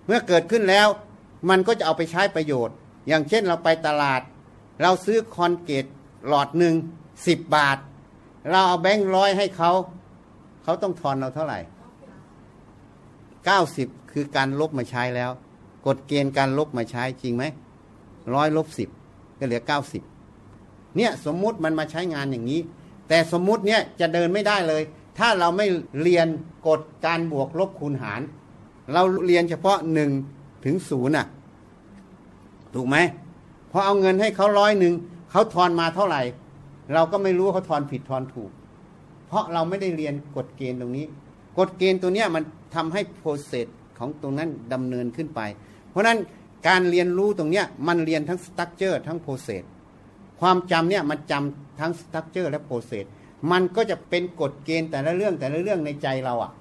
[0.05, 0.87] เมื่อเกิดขึ้นแล้ว
[1.49, 2.75] มันก็จะเอาไปใช้ประโยชน์
[3.07, 4.21] อย่างเช่นเราไปตลาด
[4.81, 5.85] เราซื้อคอนเกต
[6.27, 6.75] หลอดหนึ่ง
[7.27, 7.77] สิบบาท
[8.49, 9.71] เราเอาแบงค์ร้อยให้เขา
[10.63, 11.59] เขาต้องทอนเราเท่าไหร่
[13.45, 15.31] เก้าสิบคือการลบมาใช้แล้ว
[15.87, 17.43] กฎเกณฑ์การลบมาใช้จริงไหม
[18.33, 18.89] ร้อยลบสิบ
[19.39, 20.03] ก็เหลือเก้าสิบ
[20.95, 22.61] เนี่ยสมมุติมันมาใช้งานอย่างนี้
[23.07, 24.83] แต่สมมุติเนี่ยจะเดินไม่ได้เลย
[25.17, 25.67] ถ้าเราไม่
[26.01, 26.27] เรียน
[26.67, 28.21] กฎการบวกลบคูณหาร
[28.93, 30.11] เราเรียนเฉพาะหนึ่ง
[30.65, 31.27] ถึงศูนย์น่ะ
[32.73, 32.97] ถูกไหม
[33.71, 34.93] พอเอาเงินให้เขาร้อยหนึ่ง
[35.31, 36.21] เขาทอนมาเท่าไหร่
[36.93, 38.51] เราก็ไม่รู้เขาทอนผิดทอนถูก
[39.27, 41.05] เพราะเราไม่ได้เรียนกฎเกณฑ์ตรงนี้
[41.57, 42.43] กฎเกณฑ์ตัวเนี้ยมัน
[42.75, 43.67] ทำให้ process
[43.97, 45.41] ของตรงนั้นดำเนินขึ้นไป
[45.89, 46.19] เพราะฉะนั้น
[46.67, 49.63] การเรียนรู้ตรงเนี้ยมันเรียนทั้ง structure ทั้ง process
[50.39, 53.05] ความจำเนี่ยมันจำทั้ง structure และ process
[53.51, 56.51] มันก็จะเป็นกฎเกณฑ์แต่ละเรื่องแต่ละเรื่องในใจเราอะ่ะ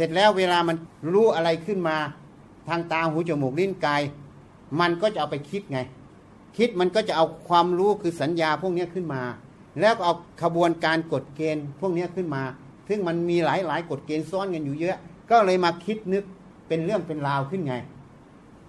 [0.00, 0.76] ร็จแล้วเวลามัน
[1.12, 1.96] รู้อะไรขึ้นมา
[2.68, 4.02] ทางตาหูจมูกลิ้นกาย
[4.80, 5.78] มันก็จะเอาไปคิดไง
[6.56, 9.22] คิดมันก็จะเอาความรู้คือสัญญาพวกนี้ขึ้นมา
[9.80, 12.42] แล้วก็เอาขบวนการกฎเกณฑ์พวกนี้ขึ้นมา
[12.88, 14.98] ซึ่งมันมีหลายหลายกฎเกณฑ์ซ้อนกันอยู่เยอะ
[15.30, 16.24] ก็เลยมาคิดนึก
[16.68, 17.74] เป็นเรื่องเป็นราวขึ้นไง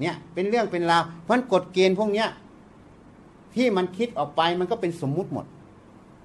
[0.01, 2.27] เนี่ยเป็นเรื่องเป็นราว เพราะกฎเกณฑ์พวกเนี้ย
[3.55, 5.45] ที่มันคิดออกไปมันก็เป็นสมมุติหมด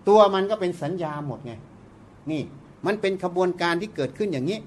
[0.08, 1.52] ตัวมันก็เป็นสัญญาหมดไง
[2.30, 2.42] นี่
[2.86, 4.58] มันเป็นขบวนการที่เกิดขึ้นอย่างนี้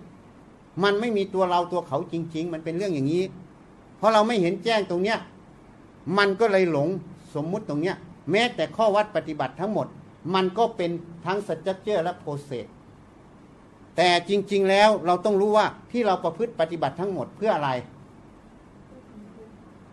[0.84, 3.24] มันไม่มีตัวเราตัวเขาจริง ๆ มันเป็นเรื่องอย่างนี้
[3.98, 5.18] เพราะเราไม่เห็นแจ้งตรงเนี้ย
[6.18, 6.88] มันก็เลยหลง
[7.36, 7.96] สมมุติตรงเนี้ย
[8.32, 9.88] แม้แต่ข้อวัดปฏิบัติทั้งหมด
[10.34, 10.92] มันก็เป็น
[11.26, 12.68] ทั้งสัจเจอร์และโปรเซส
[13.96, 17.70] แต่จริง ๆ แล้วเราต้องรู้ว่าที่เราประพฤติปฏิบัติทั้งหมดเพื่ออะไร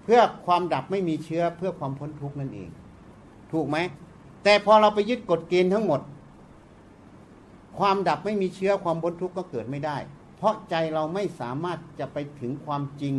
[0.05, 2.68] เพื่อความดับไม่มีเชื้อเพื่อความพ้นทุกข์นั่นเอง
[3.53, 3.76] ถูกไหม
[4.45, 6.01] แต่พอเราไปยึดกฎเกณฑ์ทั้งหมด
[7.78, 9.97] ความดับไม่มีเชื้อความพ้นทุกข์ก็เกิดไม่ได้
[10.37, 13.14] เพราะใจเราไม่สามารถจะไปถึงความจริง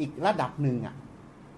[0.00, 0.94] อีกระดับหนึ่งอะ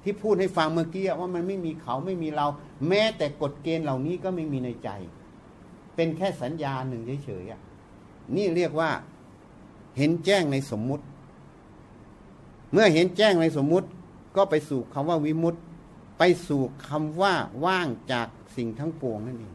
[0.02, 2.46] ที่พูดให้ฟังเมื่อกี้ว่ามันไม่มีเขาไม่มีเรา
[2.88, 4.90] แม้แต่กฎเกณฑ์เหล่านี้ก็ไม่มีในใจ
[5.94, 8.90] เป็นแค่สัญญาหนึ่งเฉยๆนี่เรียกว่า
[9.96, 11.04] เห็นแจ้งในสมมุติ
[12.72, 13.88] เมื่อเห็นแจ้งในสมมุติ
[14.36, 15.60] ก็ไปสู่คำว่าวิมุตติ
[16.18, 19.54] ไปสู่คำว่าว่างจากสิ่งทั้งปวงนั่นเอง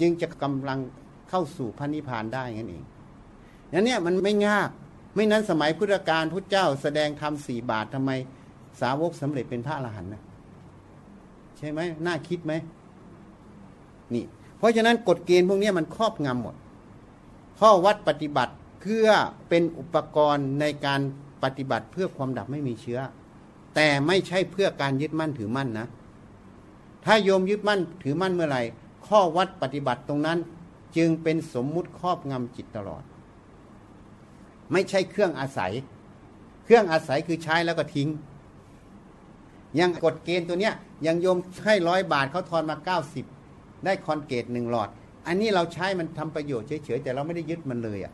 [0.00, 0.78] จึงจะกำลัง
[1.28, 2.84] เข้าสู่พระนิพพานได้นั่นเอง
[3.72, 4.68] นั้นเนี่ยมันไม่ยาก
[5.14, 8.10] ไม่นั้นสมัยพุทธกาลพุทธเจ้าแสดงธรรมสี่บาททำไม
[8.80, 10.22] สาวกสำเร็จเป็นพระอรหันต์นะ
[11.58, 12.52] ใช่ไหมน่าคิดไหม
[14.14, 14.24] นี่
[14.58, 16.56] เพราะฉะนั้นกฎเกณฑ์พวกนี้มันครอบงำหมด
[17.58, 19.06] ข้อวัดปฏิบัติเพื่อ
[19.48, 21.00] เป็นอุปกรณ์ในการ
[21.42, 23.00] ปฏิบัติเพื่อความดับไม่มีเชื้อ
[23.74, 25.86] แต่ไม่ใช่เพื่อการยึดมั่นถือมั่นนะ
[27.04, 28.62] ถ้าโยมยึดมั่นถือมั่นเมื่อไหร่
[29.06, 30.38] ข้อวัดปฏิบัติตรงนั้น
[30.96, 33.02] จึงเป็นสมมุติครอบงำจิตตลอด
[34.72, 35.72] ไม่ใช่เครื่องอาศัย
[36.64, 38.08] เครื่องอาศัยคือใช้แล้วก็ทิ้ง
[39.78, 40.74] ยังกฎเกณฑ์ตัวเนี้ย
[41.06, 43.24] ยังโยมให้ร้อยบาทเขาทอนมาเก้าสิบ
[43.84, 44.88] ได้คอนเกตหนึ่งหลอด
[45.26, 48.12] อันนี้เราใช้มันทำประโยชน์เฉยๆแต่เราไม่ได้ยึดมันเลยอะ่ะ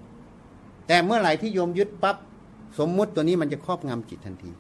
[0.86, 2.16] แต่เมื่อไหร่ที่โยมยึดปับ๊บ
[2.78, 4.52] สมมุติตัวนี้มันจะครอบงำจิตทันที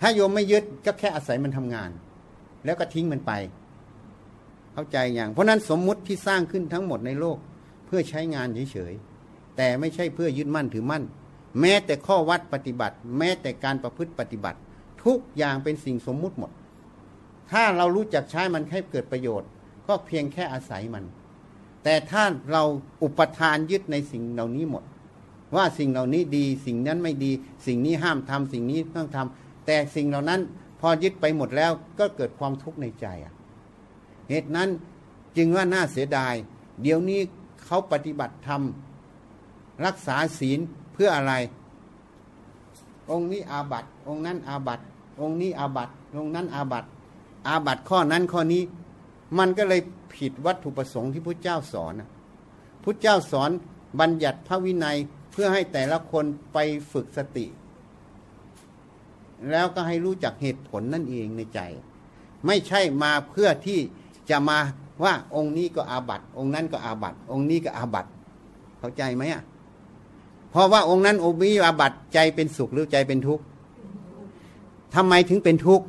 [0.00, 1.90] ถ้าโยมไม่ยึดก็แค่อาศัยมันทำงาน
[2.64, 3.32] แล้วก็ทิ้งมันไป
[4.72, 7.38] เข้าใจอย่าง เพราะนั้นสมมุติที่สร้างขึ้นทั้งหมดในโลก
[7.86, 9.11] เพื่อใช้งานเฉยๆ
[9.56, 11.04] แต่ไม่ใช่เพื่อยึดมั่นถือมั่น
[11.60, 14.58] แม้แต่ข้อวัดปฏิบัติ แม้แต่การประพฤติปฏิบัติ
[15.04, 16.50] ทุกอย่างเป็นสิ่งสมมุติหมด
[17.50, 19.48] ถ้าเรารู้จักใช้มันให้เกิดประโยชน์
[19.88, 21.04] ก็เพียงแค่อาศัยมัน
[21.84, 22.22] แต่ถ้า
[22.52, 22.62] เรา
[23.02, 24.84] อุปทานยึดในสิ่งเหล่านี้หมด
[25.56, 27.32] ว่าสิ่งเหล่านี้ดี สิ่งนั้นไม่ดี
[27.66, 30.40] สิ่งนี้ห้ามทำสิ่งนี้ต้องทำแต่สิ่งเหล่านั้น
[30.80, 33.34] พอยึดไปหมดแล้วก็เกิดความทุกข์ในใจอะ
[34.30, 34.68] เหตุนั้น
[35.36, 36.34] จึงว่าน่าเสียดาย
[36.82, 37.20] เดี๋ยวนี้
[37.64, 38.62] เขาปฏิบัติธรรม
[39.86, 40.58] รักษาศีล
[40.92, 41.32] เพื่ออะไร
[43.10, 44.80] องค์นี้อาบัตองค์นั้นอาบัต
[45.20, 46.84] องค์นี้อาบัตองค์นั้นอาบัต
[47.48, 48.62] อาบัตข้อนั้นข้อนี้
[49.38, 49.80] มันก็เลย
[50.14, 51.94] ผิดวัตถุประสงค์ที่พระเจ้าสอน
[52.82, 53.50] พระเจ้าสอน
[54.00, 54.96] บัญญัติพระวินัย
[55.32, 56.58] เพื่อให้แต่ละคนไป
[56.92, 57.46] ฝึกสติ
[59.50, 61.60] แล้วก็ให้รู้จักเหตุผลนั่นเองในใจ
[62.46, 63.78] ไม่ใช่มาเพื่อที่
[64.30, 64.58] จะมา
[65.04, 68.06] ว่าองค์นี้ก็อาบัตองค์นั้นก็อาบัตองค์นี้ก็อาบัต
[68.78, 69.42] เข้าใจไหมอะ
[70.52, 73.44] เพราะว่าองค์นั้นองค์นี้อาบัติใจเป็นสุขหรือใจเป็นทุกข์
[74.94, 75.86] ทำไมถึงเป็นทุกข์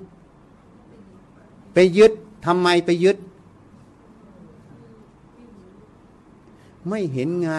[1.73, 2.11] ไปยึด
[2.45, 3.17] ทำไมไปยึด
[6.89, 7.51] ไม่เห็นไง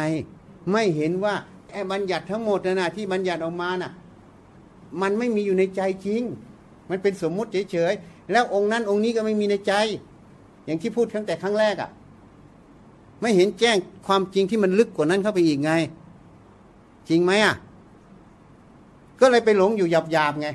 [0.73, 1.35] ไม่เห็นว่า
[1.73, 3.93] ไอ้บัญญัติทั้งหมดนะนะที่บัญญัติออกมาน่ะ
[5.03, 6.23] มันไม่มีอยู่ในใจจริง
[6.91, 9.73] มันเป็นสมมุติเฉยๆแล้วองค์นั้นองค์นี้ก็ไม่มีในใจ
[10.65, 11.91] อย่างที่พูดตั้งแต่ครั้งแรกอะ่ะ
[13.21, 13.77] ไม่เห็นแจ้ง
[14.07, 15.73] ความจริงที่มันลึกกว่านั้นเข้าไปอีกไง
[17.09, 17.55] จริงไหมอะ
[19.21, 20.49] ก็เลยไปหลงอยู่หยาบๆไง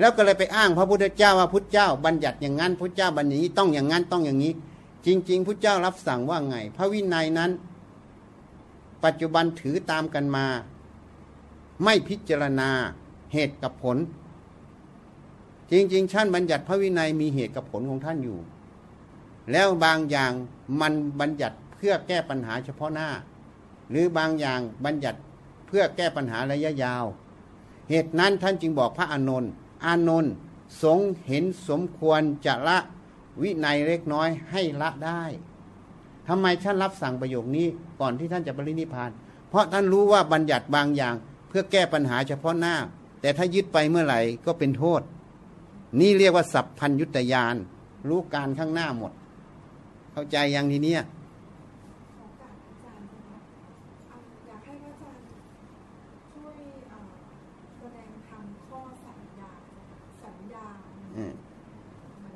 [0.00, 4.52] แล้วก็เลยไปอ้างพระพุทธเจ้าว่าพุทธเจ้า บัญญัติอย่างนั้นพุทธเจ้าบัญญัติต้องอย่างนั้นต้องอย่างนี้
[5.06, 7.50] จริง ๆพุทธเจ้ารับสั่งว่าไง พระวินัยนั้น
[9.04, 10.46] ปัจจุบันถือตามกันมา
[11.84, 12.70] ไม่พิจารณา
[13.32, 13.96] เหตุกับผล
[15.70, 18.38] จริงๆท่านบัญญัติพระวินัยมีเหตุกับผลของท่านอยู่
[19.52, 20.32] แล้วบางอย่าง
[20.80, 23.08] มันบัญญัติเพื่อแก้ปัญหาเฉพาะหน้า
[23.90, 25.18] หรือบางอย่างบัญญัติ
[25.78, 27.04] พื่อแก้ปัญหาระยะยาว
[27.90, 29.50] เหตุนั้นท่านจึงบอกพระอานนท์
[29.86, 30.32] อานนท์
[30.82, 32.78] สงเห็นสมควรจะละ
[33.42, 35.22] วินัยเล็กน้อยให้ละได้
[36.28, 37.66] ทำไมท่านรับสั่งประโยคนี้
[38.00, 39.10] ก่อนที่ท่านจะปรินิพพาน
[39.48, 41.14] เพราะท่านรู้ว่าบัญญัติบางอย่าง
[41.48, 42.74] เพื่อแก้ปัญหาเฉพาะหน้า
[43.20, 45.00] แต่ถ้ายึดไปเมื่อไหร่ก็เป็นโทษ
[46.00, 47.56] นี่เรียกว่าสัพพัญยุตยาน
[48.08, 49.12] รู้การข้างหน้าหมด
[50.12, 51.02] เข้าใจยังทีเนี้ย
[52.16, 53.38] ขอกราบอาจารย์นะคะ
[54.10, 54.16] อะ
[54.46, 55.24] อยากให้พระอาจารย์
[56.34, 56.58] ช่วย
[56.88, 57.02] เอ่อ
[57.78, 59.50] แสดงธรรมข้อสัญญา
[60.24, 60.66] สัญญา
[61.16, 61.32] อืม
[62.22, 62.34] มัน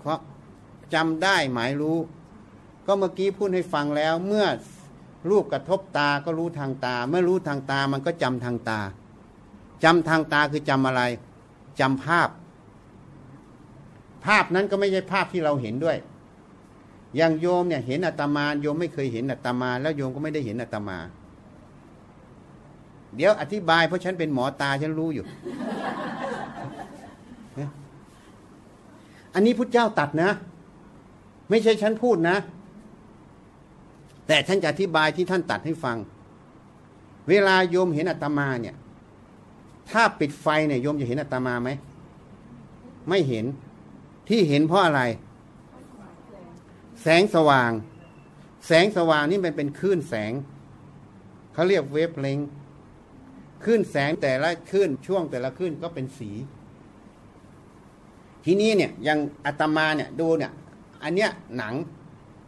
[0.00, 0.18] เพราะ
[0.94, 1.98] จำได้หมายรู้
[2.86, 4.46] ก็เมื่อกี้พูดให้ฟังแล้ว เมื่อ
[5.30, 8.80] รูปกระทบตาก็รู้ทางตา เมื่อรู้ทางตามันก็จำทางตา
[9.84, 11.02] จำทางตาคือจำอะไร
[11.80, 12.28] จำภาพ
[14.24, 15.96] ภาพนั้นก็ไม่ใช่ภาพที่เราเห็นด้วย
[17.16, 20.98] อย่างโยมเนี่ยเห็นอาตมาโยมไม่เคยเห็นอาตมา แล้วโยมก็ไม่ได้เห็นอาตมา
[23.16, 25.24] เดี๋ยวอธิบายเพราะฉันเป็นหมอตาฉันรู้อยู่
[29.34, 30.30] อันนี้พุทธเจ้าตัดนะ
[31.52, 32.36] ไม่ใช่ฉันพูดนะ
[34.26, 35.96] แต่ท่านจะอธิบายที่ท่านตัดให้ฟัง
[37.28, 38.76] เวลาโยมเห็นอาตมาเนี่ย
[39.90, 41.70] ถ้าปิดไฟเนี่ยโยมจะเห็นอาตมาไหม
[43.08, 43.44] ไม่เห็น
[44.28, 45.02] ที่เห็นเพราะอะไร
[47.02, 47.70] แสงสว่าง
[48.66, 50.32] แสงสว่างนี่มันเป็นคลื่นแสง
[51.52, 52.38] เขาเรียกเวฟเลง
[53.64, 56.30] คลื่นแสงแต่ละคลื่นช่วงแต่ละคลื่นก็เป็นสี
[58.44, 60.52] ทีนี้เนี่ยอย่างอาตมาเนี่ยดูเนี่ย
[61.02, 61.74] อันเนี้ยหนัง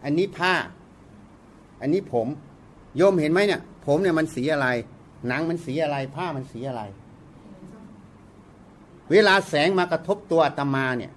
[0.04, 0.54] อันนี้ผ้า
[1.80, 2.26] อันนี้ผม
[2.96, 4.68] โยมเห็นไหมเนี่ย ผมเนี่ยมันสีอะไร
[5.28, 6.82] หนังมันสีอะไร ผ้ามันสีอะไร
[9.10, 11.12] เวลาแสงมากระทบตัวอาตมาเนี่ย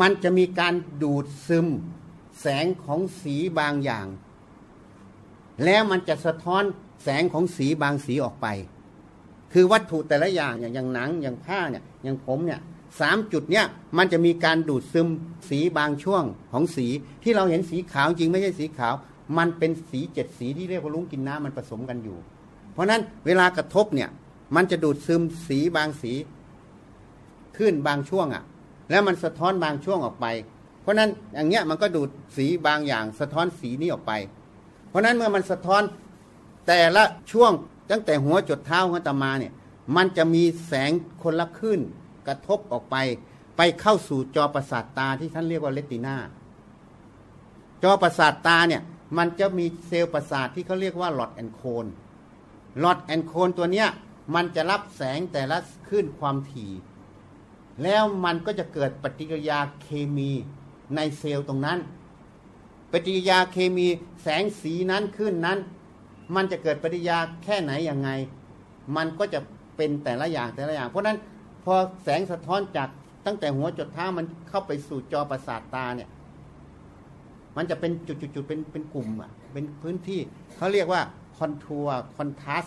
[0.00, 1.66] มันจะมีการดูดซึม
[2.40, 4.06] แสงของสีบางอย่าง
[5.64, 6.62] แล้วมันจะสะท้อน
[7.04, 8.46] แสงของสีบางสีออกไป
[9.52, 12.60] คือวัตถุแต่ละอย่างอย่างอย่างหนังอย่างผ้าเนี่ยอย่างผมเนี่ย
[13.00, 13.66] สามจุดเนี่ย
[13.98, 15.08] มันจะมีการดูดซึม
[15.48, 16.22] สีบางช่วง
[16.52, 16.86] ของสี
[17.22, 18.94] ที่เราเห็นสีขาวจริงไม่ใช่สีขาว
[19.38, 22.18] มันเป็นสีเจ็ดสีที่เรียกว่าลุงกินน้ำมันผสมกันอยู่
[22.72, 24.08] เพราะฉะนั้นเวลากระทบเนี่ย
[24.56, 26.12] มันจะดูดซึมสีบางสี
[27.56, 28.42] ขึ้นบางช่วงอะ่ะ
[28.90, 30.26] แล้วมันสะท้อนบางช่วงออกไป
[30.82, 34.12] เพราะฉะนั้นอย่างเงี้ยมันก็ดูดสีบางอย่าง สะท้อนสีนี้ออกไป
[34.88, 35.82] เพราะนั้นเมื่อมันสะท้อน
[36.66, 37.52] แต่ละช่วง
[37.90, 39.52] ตั้งแต่หัวจดเท้าของอาตมาเนี่ย
[39.96, 40.90] มันจะมีแสง
[41.22, 41.80] คนละคลื่น
[42.26, 42.96] กระทบออกไป
[43.56, 46.16] ไปเข้าสู่จอประสาทตาที่ท่านเรียกว่าเลติน่า
[47.82, 48.82] จอประสาทตาเนี่ย
[49.18, 51.86] มันจะมีเซลล์ประสาทที่เขาเรียกว่าหลอดแอนโคน
[52.80, 53.88] หลอดแอนโคนตัวเนี้ย
[54.34, 55.56] มันจะรับแสงแต่ละ
[55.88, 56.72] คลื่นความถี่
[57.82, 60.30] แล้วมันก็จะเกิดปฏิกิริยาเคมี
[60.94, 61.78] ในเซลล์ตรงนั้น
[62.92, 63.86] ปฏิกิริยาเคมี
[64.22, 65.58] แสงสีนั้นขึ้นนั้น
[66.34, 68.10] มันจะเกิดปฏิกิริยาแค่ไหนยังไง
[68.96, 69.40] มันก็จะ
[69.76, 71.18] เป็นแต่ละอย่างแต่ละอย่าง เพราะนั้น
[71.64, 72.88] พอแสงสะท้อนจาก
[73.26, 76.08] ตั้งแต่หัวจดเท้ามันเข้าไปสู่จอประสาทตาเนี่ย
[77.56, 80.20] มันจะเป็นจุดๆๆเป็นเป็นกลุ่มอะ เป็นพื้นที่
[80.56, 81.02] เขาเรียกว่า
[81.36, 82.66] คอนทัวร์คอนทราส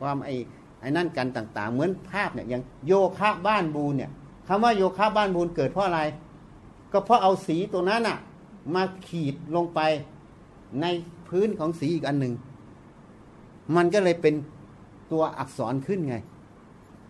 [0.00, 0.34] ความไอ้
[0.80, 4.10] ไอ้นั่นกันต่าง ๆ เหมือนภาพเนี่ยอย่างโยคะบ้านบูนเนี่ย
[4.48, 6.00] คำว่าโยคะบ้านบูนเกิดเพราะอะไร
[6.92, 8.18] ก็เพราะเอาสีตัวนั้นอะ
[8.74, 9.80] มาขีดลงไป
[10.80, 10.86] ใน
[11.28, 12.34] พื้นของสีอีกอันหนึ่ง
[13.76, 14.34] มันก็เลยเป็น
[15.12, 16.16] ตัวอักษรขึ้นไง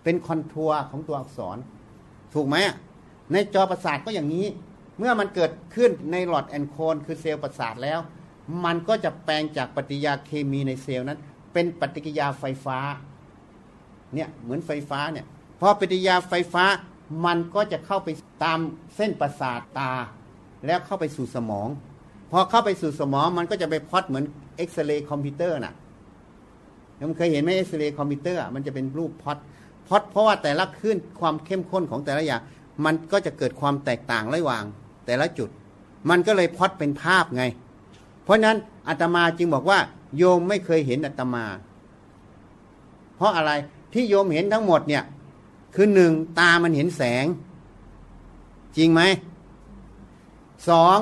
[0.04, 1.56] เป็น contour ของตัวอักษร
[2.34, 2.56] ถูกไหม
[3.32, 4.46] ในจอประสาทก็อย่างนี้
[4.98, 7.98] เมื่อมันเกิดขึ้นใน rod and cone คือเซลล์ประสาทแล้ว
[8.64, 11.18] มันก็จะแปลงจากปฏิกิยาเคมีในเซลล์นั้น
[11.52, 12.78] เป็นปฏิกิยาไฟฟ้า
[14.14, 15.26] เนี่ยเหมือนไฟฟ้าเนี่ย
[15.60, 16.64] พอปฏิกิยาไฟฟ้า
[17.26, 18.08] มันก็จะเข้าไป
[18.44, 18.58] ตาม
[18.96, 19.92] เส้นประสาทตา
[20.66, 21.68] แล้วเข้าไปสู่สมอง
[22.30, 24.24] พอเข้าไปสู่สมองมันก็จะไปพอตเหมือน
[24.56, 25.74] เอ็กซเรย์คอมพิวเตอร์น่ะ
[27.08, 29.38] มันเคยเห็นไหมเอ็กซเรย์คอมพิวเตอร์มันจะเป็นรูป plot
[29.88, 32.42] plot เพราะว่าแต่ละคลื่นความเข้มข้นของแต่ละอย่าง
[32.84, 34.64] มันก็จะเกิดความแตกต่างระหว่าง
[35.06, 35.48] แต่ละจุด
[36.10, 37.44] มันก็เลยพอดเป็นภาพไง
[38.22, 38.56] เพราะนั้น
[38.88, 39.78] อาตมาจึงบอกว่า
[40.16, 41.44] โยมไม่เคยเห็นอาตมา
[43.16, 43.52] เพราะอะไร
[43.92, 45.02] ที่โยมเห็นทั้งหมดเนี่ย
[45.74, 47.26] คือหนึ่งตามันเห็นแสง
[48.76, 49.02] จริงไหม
[50.68, 50.98] สอง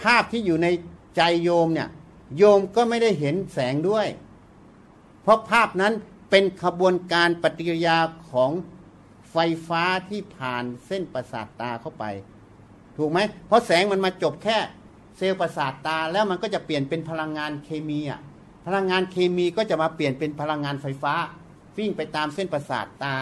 [0.00, 0.66] ภาพที่อยู่ใน
[1.16, 1.88] ใจโยมเนี่ย
[2.36, 4.06] โยมก็ไม่ได้เห็นแสงด้วย
[5.22, 5.92] เพราะภาพนั้น
[6.30, 7.98] เป็นขบวนการปฏิกิริยา
[8.30, 8.50] ของ
[9.32, 9.36] ไฟ
[9.68, 12.04] ฟ้าที่ผ่านเส้นประสาทตาเข้าไป
[12.96, 14.56] ถูกไหมเพราะแสงมันมาจบแค่
[15.16, 18.20] เซลล์ประสาทตาแล้วมันก็จะเปลี่ยนเป็นพลังงานเคมีอะ
[18.66, 21.14] พลังงานเคมีก็จะมาเปลี่ยนเป็นพลังงานไฟฟ้า
[21.76, 23.14] วิ่งไปตามเส้นประสาทตา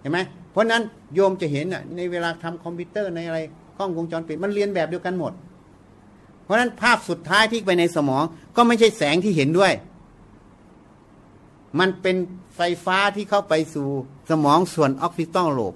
[0.00, 0.18] เห็นไหม
[0.50, 0.82] เพราะนั้น
[1.14, 3.38] โยมจะเห็นอะในเวลาทำคอมพิวเตอร์ในอะไร
[3.78, 5.32] กล้องวงจรปิดมันเลียนแบบเดียวกันหมด
[6.44, 8.24] เพราะนั้นภาพสุดท้ายที่ไปในสมอง
[8.56, 9.72] ก็ไม่ใช่แสงที่เห็นด้วย
[11.78, 12.16] มันเป็น
[12.56, 13.88] ไฟฟ้าที่เข้าไปสู่
[14.30, 15.74] สมองส่วน occipital lobe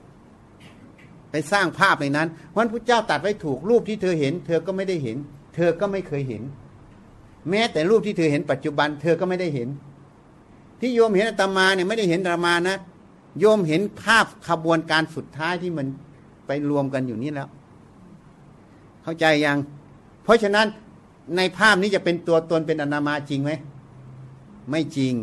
[1.31, 5.17] ไปสร้างภาพในนั้นพระพุทธเจ้าตรัสไว้ถูกรูปที่เธอเห็น เธอก็ไม่ได้เห็น
[5.55, 6.43] เธอก็ไม่เคยเห็น
[7.51, 9.69] แม้แต่รูปที่เธอเห็นปัจจุบัน เธอก็ไม่ได้เห็น
[10.81, 12.77] ที่โยมเห็นอาตมาเนี่ยไม่ได้เห็นอาตมานะ
[13.41, 15.87] โยมเห็นภาพขบวนการสุดท้ายที่มัน
[16.47, 17.49] ไปรวมกันอยู่นี่แล้ว
[19.03, 19.59] เข้าใจยัง
[20.25, 20.67] เพราะฉะนั้น
[21.37, 23.51] ในภาพนี้จะเป็นตัวตนเป็นอนามาจริงไหม
[24.71, 25.15] ไม่จริง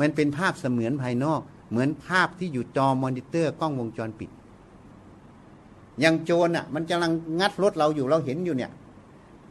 [0.00, 1.40] มันเป็นภาพเสมือนภายนอก
[1.70, 4.30] เหมือนภาพที่อยู่จอมอนิเตอร์กล้องวงจรปิด
[6.00, 8.70] อย่างโจรอะ มันกำลังงัดรถเราอยู่เราเห็นอยู่เนี่ย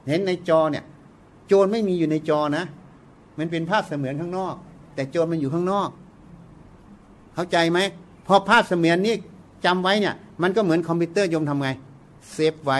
[0.07, 0.83] เห็นในจอเนี่ย
[1.47, 2.65] โจรไม่มีอยู่ในจอนะ
[3.37, 4.55] มันเป็นภาพเสมือนข้างนอก
[4.95, 5.89] แต่โจรมันอยู่ข้างนอก
[7.33, 7.79] เข้าใจไหม
[8.27, 9.15] พอภาพเสมือนนี้
[9.65, 11.69] จำไว้เนี่ย มันก็เหมือนคอมพิวเตอร์โยมทำไง
[12.33, 12.79] save ไว้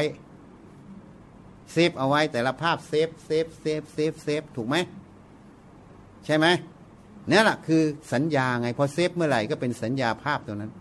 [1.71, 4.75] save เอาไว้แต่ละภาพ save save save save save ถูกไหม
[6.25, 6.45] ใช่ไหม
[7.29, 7.81] นี่แหละคือ
[8.13, 10.71] สัญญาไงพอ save เมื่อไหร่ก็เป็นสัญญาภาพตัวนั้น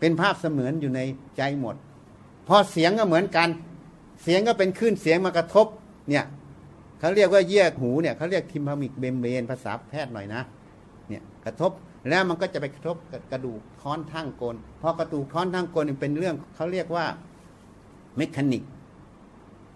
[0.00, 1.00] เป็นภาพเสมือนอยู่ใน
[1.36, 1.76] ใจหมด
[2.48, 3.48] พอเสียงก็เหมือนกัน
[4.22, 5.66] เสียงก็เป็นคลื่นเสียงมากระทบ
[6.08, 6.24] เนี่ย
[7.00, 10.42] เขาเรียกว่าเยื่อหูเนี่ยเขาเรียก tympanic membrane ภาษาแพทย์หน่อยนะ
[11.08, 11.72] เนี่ยกระทบ
[12.08, 17.06] แล้วมันก็จะไปกระทบกับกระดูกค้อนทั่งโกลนพอกระดูกค้อนทั่งโกลนเป็นเรื่องเขาเรียกว่า
[18.16, 18.62] mechanic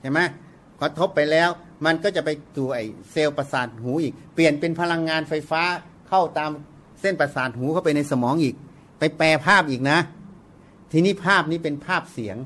[0.00, 0.20] ใช่ไหม
[0.80, 1.50] กระทบไปแล้ว
[1.84, 5.62] มันก็จะไปตัวไอเซลล์ประสาทหูอีก เปลี่ยนเป็นพลังงานไฟฟ้า
[6.08, 6.50] เข้าตาม
[7.00, 8.54] เส้นประสาทหูเข้าไปในสมองอีก
[8.98, 9.98] ไปแปลภาพอีกนะ
[10.92, 12.36] ทีนี้ภาพนี้เป็นภาพเสียง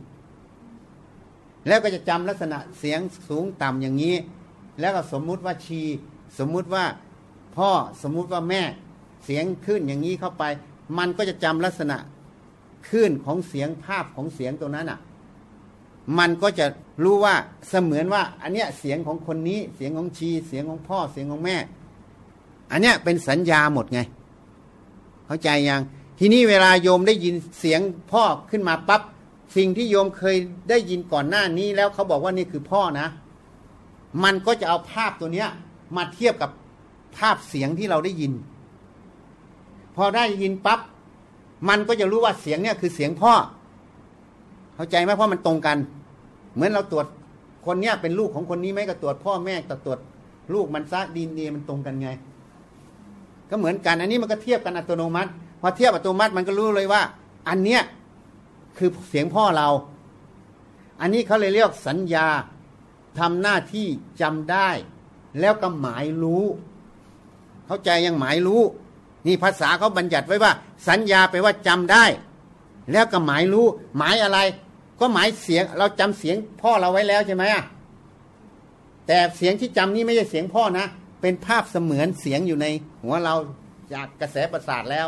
[1.68, 4.14] แล้วก็จะจำลักษณะเสียงสูงต่ำอย่างนี้
[4.80, 5.80] แล้วก็สมมุติว่าชี
[6.38, 6.84] สมมุติว่า
[7.56, 7.70] พ่อ
[8.02, 8.62] สมมุติว่าแม่
[9.24, 10.44] เสียงขึ้นอย่างนี้เข้าไป
[10.98, 11.96] มันก็จะจำลักษณะ
[12.90, 14.98] ขึ้นของเสียงภาพของเสียงตัวนั้นอะ
[16.18, 16.66] มันก็จะ
[17.05, 17.34] รู้ว่า
[17.68, 21.57] เสมือนว่าอันเนี้ยเสียงของคนนี้เสียงของชีเสียงของพ่อเสียงของแม่
[22.70, 24.00] อันเนี้ยเป็นสัญญาหมดไง
[25.26, 25.82] เข้าใจยัง
[26.18, 27.80] ทีนี้เวลาโยมได้ยินเสียง
[28.12, 29.03] พ่อขึ้นมาปับ๊บ
[29.57, 30.36] สิ่งที่โยมเคย
[30.70, 33.09] ได้ยินก่อนหน้านี้แล้วเขาบอกว่านี่คือพ่อนะ
[34.24, 35.48] มันก็จะเอาภาพตัวเนี้ย
[35.96, 36.50] มาเทียบกับ
[37.16, 38.32] ภาพเสียงที่เราได้ยิน
[39.96, 40.80] พอได้ยินปับ๊บ
[41.68, 43.32] มันก็จะรู้ว่าเสียงเนี่ยคือเสียงพ่อ
[44.82, 45.78] เข้าใจไหมเพราะมันตรงกัน
[46.54, 47.06] เหมือนเราตรวจ
[47.66, 49.98] คนเนี้ยเป็นลูกของคนนี้ไหมก็ตรวจพ่อแม่แต่ตรวจ
[50.54, 52.08] ลูกมันซะดีเนมันตรงกันไง
[53.50, 55.30] ก็เหมือนกัน อันนี้มันก็เทียบกันอัตโนมัติ
[55.60, 57.02] พอเทียบอัตโนมัติมันก็รู้เลยว่า
[57.48, 57.82] อันเนี้ย
[58.78, 59.68] คือเสียงพ่อเรา
[61.00, 62.26] อันนี้เขาเลยเรียกสัญญา
[63.18, 63.86] ทำหน้าที่
[64.20, 64.68] จำได้
[65.40, 66.44] แล้วก็หมายรู้
[67.66, 68.62] เข้าใจยังหมายรู้
[69.26, 70.52] นี่ภาษาเขาบัญญัติไว้ว่า
[70.88, 72.04] สัญญาไปว่าจำได้
[72.92, 73.66] แล้วก็หมายรู้
[73.96, 74.38] หมายอะไร
[75.03, 77.64] ก็หมายเสียงเราจำเสียงพ่อเราไว้แล้วใช่ไหมอะ
[79.07, 80.86] แต่เสียงที่จำนี้ไม่ใช่เสียงพ่อนะ
[81.20, 82.66] เป็นภาพเสมือนเสียงอยู่ใน
[83.03, 83.34] หัวเรา
[83.92, 85.07] จากกระแสประสาทแล้ว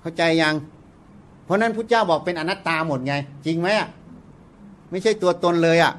[0.00, 0.54] เข้าใจยัง
[1.44, 3.14] เพราะนั้นพระเจ้าบอกเป็นอนัตตาหมดไง
[3.46, 3.88] จริงไหมอะ
[4.90, 5.92] ไม่ใช่ตัวตนเลยอะ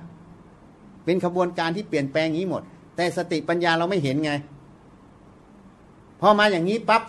[1.05, 2.61] เป็นขบวนการที่เปลี่ยนแปลงนี้หมด
[2.95, 4.31] แต่สติปัญญาเราไม่เห็นไง
[6.19, 7.03] พอมาอย่างนี้ปั๊บ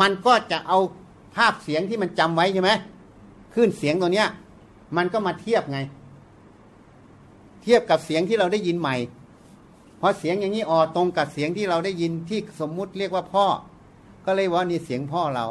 [0.00, 0.78] มันก็จะเอา
[1.36, 2.70] ภาพเสียงที่มันจำไว้ใช่ไหม
[3.54, 4.28] ขึ้นเสียงตัวเนี้ย
[4.96, 5.78] มันก็มาเทียบไง
[7.62, 8.96] เทียบกับเสียงที่เราได้ยินใหม่
[9.98, 13.46] เพอเสียงอย่างนี้ออตรงกับเสียงที่เราได้ยินที่สมมุติเรียกว่าพ่อ
[14.26, 15.46] ก็เลยว่านี่เสียงพ่อเรา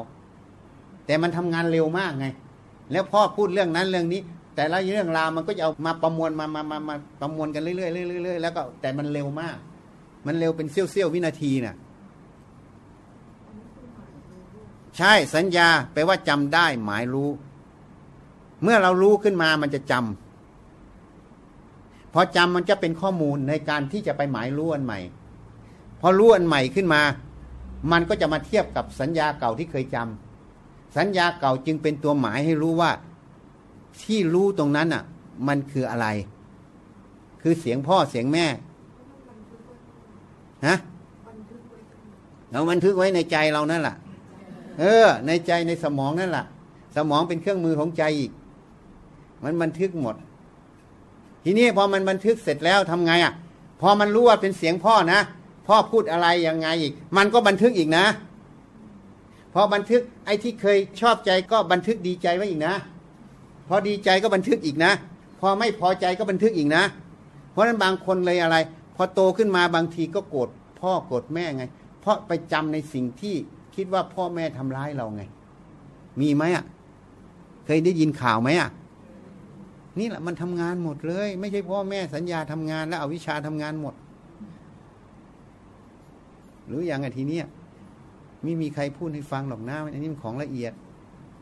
[1.05, 2.25] แต่มันทำงานเร็วมากไง
[2.91, 4.21] แล้วพ่อพูดเรื่องนั้นเรื่องนี้
[4.55, 9.57] แต่ละเรื่องราวมันก็จะเอามาประมวลมามามามาประมวลกันเรื่อยๆเรื่อยๆแล้วก็แต่มันเร็วมาก
[10.25, 11.75] มันเร็วเป็นเสี้ยวๆวินาทีน่ะ
[14.97, 17.29] ใช่สัญญาแปลว่าจำได้หมายรู้
[18.63, 24.99] เมื่อเรารู้ขึ้นมามันจะจำพอจำมันจะเป็นข้อมูลในการที่จะไปหมายรู้อันใหม่
[26.01, 27.01] พอรู้อันใหม่ขึ้นมา
[27.91, 32.91] มันก็จะมาเทียบกับสัญญาเก่าที่เคยจำสัญญาเก่าจึงเป็นตัวหมายให้รู้ว่า
[34.01, 35.03] ที่รู้ตรงนั้นอะ
[35.47, 36.07] มันคืออะไร
[37.41, 38.45] คือเสียงพ่อเสียงแม่
[40.65, 40.77] ฮะ
[42.51, 43.95] เราบันทึกไว้ในใจเรานั่นแหละ
[44.79, 46.45] เออ ในใจในสมองนั่นแหละ
[46.95, 48.31] สมองเป็นเครื่องมือของใจอีก
[49.45, 50.15] มันบันทึกหมด
[51.43, 53.33] ทีนี้พอมันบันทึกเสร็จแล้วทำไงอะ
[53.81, 55.19] พอมันรู้ว่าเป็นเสียงพ่อนะ
[55.67, 58.05] พ่อพูดอะไรยังไงอีก มันก็บันทึกอีกนะ
[59.53, 62.73] พอบันทึกไอ้ที่เคยชอบใจก็บันทึกดีใจไว้อีกนะ
[63.67, 64.91] พอดีใจก็บันทึกอีกนะ
[65.39, 66.83] พอไม่พอใจก็บันทึกอีกนะ
[67.51, 68.57] เพราะฉะนั้นบางคนเลยอะไร
[68.95, 71.63] พอโตขึ้นมาบางทีก็โกรธพ่อโกรธแม่ไง
[72.01, 73.35] เพราะไปจำในสิ่งที่
[73.75, 75.21] คิดว่าพ่อแม่ทำร้ายเราไง
[76.21, 76.63] มีไหมอะ
[77.65, 78.69] เคยได้ยินข่าวไหมอะ
[79.99, 83.95] นี่แหละมันทำงานหมดเลย ไม่ใช่พ่อแม่สัญญาทำงานแล้วเอาวิชาทำงานหมด
[86.67, 87.45] หรืออย่างไงทีเนี้ย
[88.43, 90.73] ไม่มีใครพูดให้ฟังหรอกนะอันนี้มันของละเอียด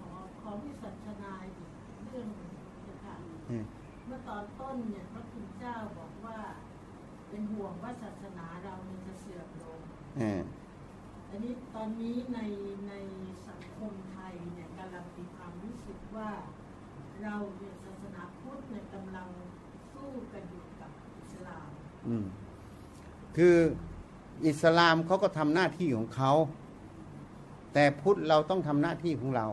[0.01, 1.69] ขอขอวิสัชนาอีก
[2.09, 2.51] เรื่องหนึ่ง
[2.89, 3.15] นะคะ
[3.49, 3.63] อืม
[4.05, 6.37] เมื่อตอนต้นเนี่ยพระคุณเจ้าบอกว่า
[7.29, 9.79] เป็นห่วงว่าศาสนาเราเนี่ยจะเสื่อมลง
[10.17, 10.41] เออ
[11.29, 12.39] อันนี้ตอนนี้ใน
[12.87, 12.93] ใน
[13.47, 16.29] สังคมไทยเนี่ยกำลังมีความรู้สึกว่า
[17.23, 19.27] เราเนี่ยศาสนาพุทธเนี่ยกำลัง
[19.93, 21.92] สู้กันอยู่กับอิสลาม อืม
[23.37, 23.55] คือ
[24.47, 26.31] อิสลามเขาก็ทำหน้าที่ของเขา
[27.73, 29.47] แต่พุทธเราต้องทำหน้าที่ของเรา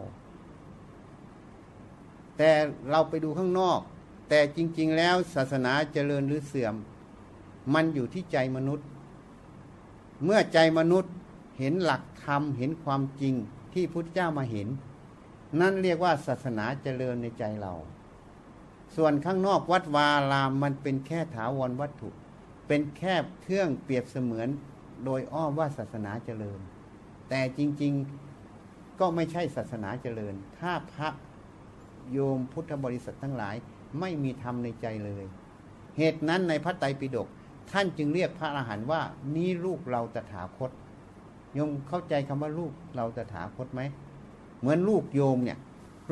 [2.37, 2.51] แต่
[2.91, 3.81] เราไปดูข้างนอก
[4.29, 6.75] แต่จริง ๆ แล้วศาสนาเจริญหรือเสื่อม
[7.75, 8.87] มันอยู่ที่ใจมนุษย์
[10.25, 11.13] เมื่อใจมนุษย์
[11.59, 13.35] เห็นหลักธรรมเห็นความจริง
[13.73, 14.69] ที่พุทธเจ้ามาเห็น
[15.61, 17.73] นั่นเรียกว่าศาสนาเจริญในใจเรา
[18.97, 22.11] ส่วนข้างนอกวัดวารามมันเป็นแค่ถาวรวัตถุ
[22.73, 24.49] เป็นแค่เครื่องเปรียบเสมือน
[25.05, 26.61] โดยอ้อมว่าศาสนาเจริญ
[27.29, 31.09] แต่จริงๆก็ไม่ใช่ศาสนาเจริญ ถ้าพระ
[32.13, 33.57] โยมพุทธบริษัททั้งหลาย
[34.01, 35.25] ไม่มีธรรมในใจเลย
[35.97, 37.29] เหตุนั้นในพระไตรปิฎก
[37.71, 39.03] ท่านจึงเรียกพระอรหันต์ว่า
[39.35, 40.71] นี่ลูกเราตถาคต
[41.55, 43.81] โยมเข้าใจคำว่าลูกเราตถาคตไหม
[44.61, 45.59] เหมือนลูกโยมเนี่ย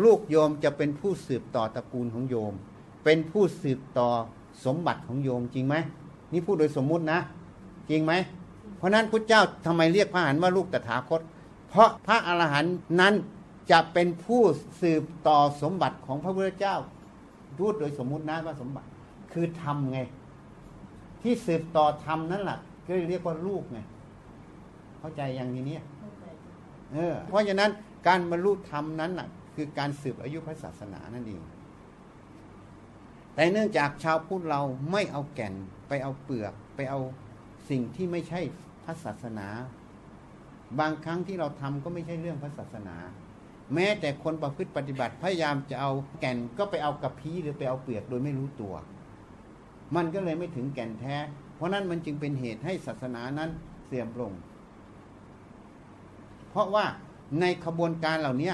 [0.05, 2.55] ลูกโยมจะเป็นผู้สืบต่อตระกูลของโยม
[3.05, 4.09] เป็นผู้สืบต่อ
[4.65, 5.77] สมบัติของโยมจริงไหม
[6.33, 7.19] นี่พูดโดยสมมุตินะ
[7.91, 8.13] จริงไหม
[8.79, 11.21] เพราะนั้นพุทธเจ้าทำไมเรียกพระอรหันต์ว่าลูกตถาคต
[11.69, 13.15] เพราะพระอรหันต์นั้น
[13.71, 14.43] จะเป็นผู้
[14.81, 16.77] สืบต่อสมบัติของพระพุทธเจ้า
[17.59, 18.89] พูดโดยสมมุตินะว่าสมบัติ
[19.33, 20.01] คือธรรมไง
[21.23, 23.79] ที่สืบต่อธรรมนั่นแหละก็เรียกว่าลูกไง
[24.99, 26.47] เข้าใจอย่างทีเนี้ยเข้าใจไหม
[26.95, 27.71] เออ เพราะฉะนั้น
[28.07, 31.41] การบรรลุธรรมนั้นน่ะคือการสืบอายุพระศาสนานั่นเอง
[33.39, 34.63] แต่เนื่องจากชาวพุทธเรา
[34.93, 35.55] ไม่เอาแก่น
[35.89, 37.01] ไปเอาเปลือก ไปเอา
[37.71, 38.41] สิ่งที่ไม่ใช่
[38.85, 39.49] พระศาสนา
[40.79, 42.97] บางครั้งที่เราทำก็ไม่ใช่เรื่องพระศาสนา
[43.75, 48.75] แม้แต่คนประพฤติปฏิบัติพยายามจะเอาแก่นก็ไปเอากระพี้หรือไปเอาเปลือกโดยไม่รู้ตัว
[49.97, 51.17] มันก็เลยไม่ถึงแก่นแท้
[51.57, 53.51] เพราะนั้นมันจึงเป็นเหตุให้ศาสนานั้น
[53.87, 54.33] เสื่อมลง
[56.51, 56.85] เพราะว่า
[57.41, 58.53] ในขบวนการเหล่านี้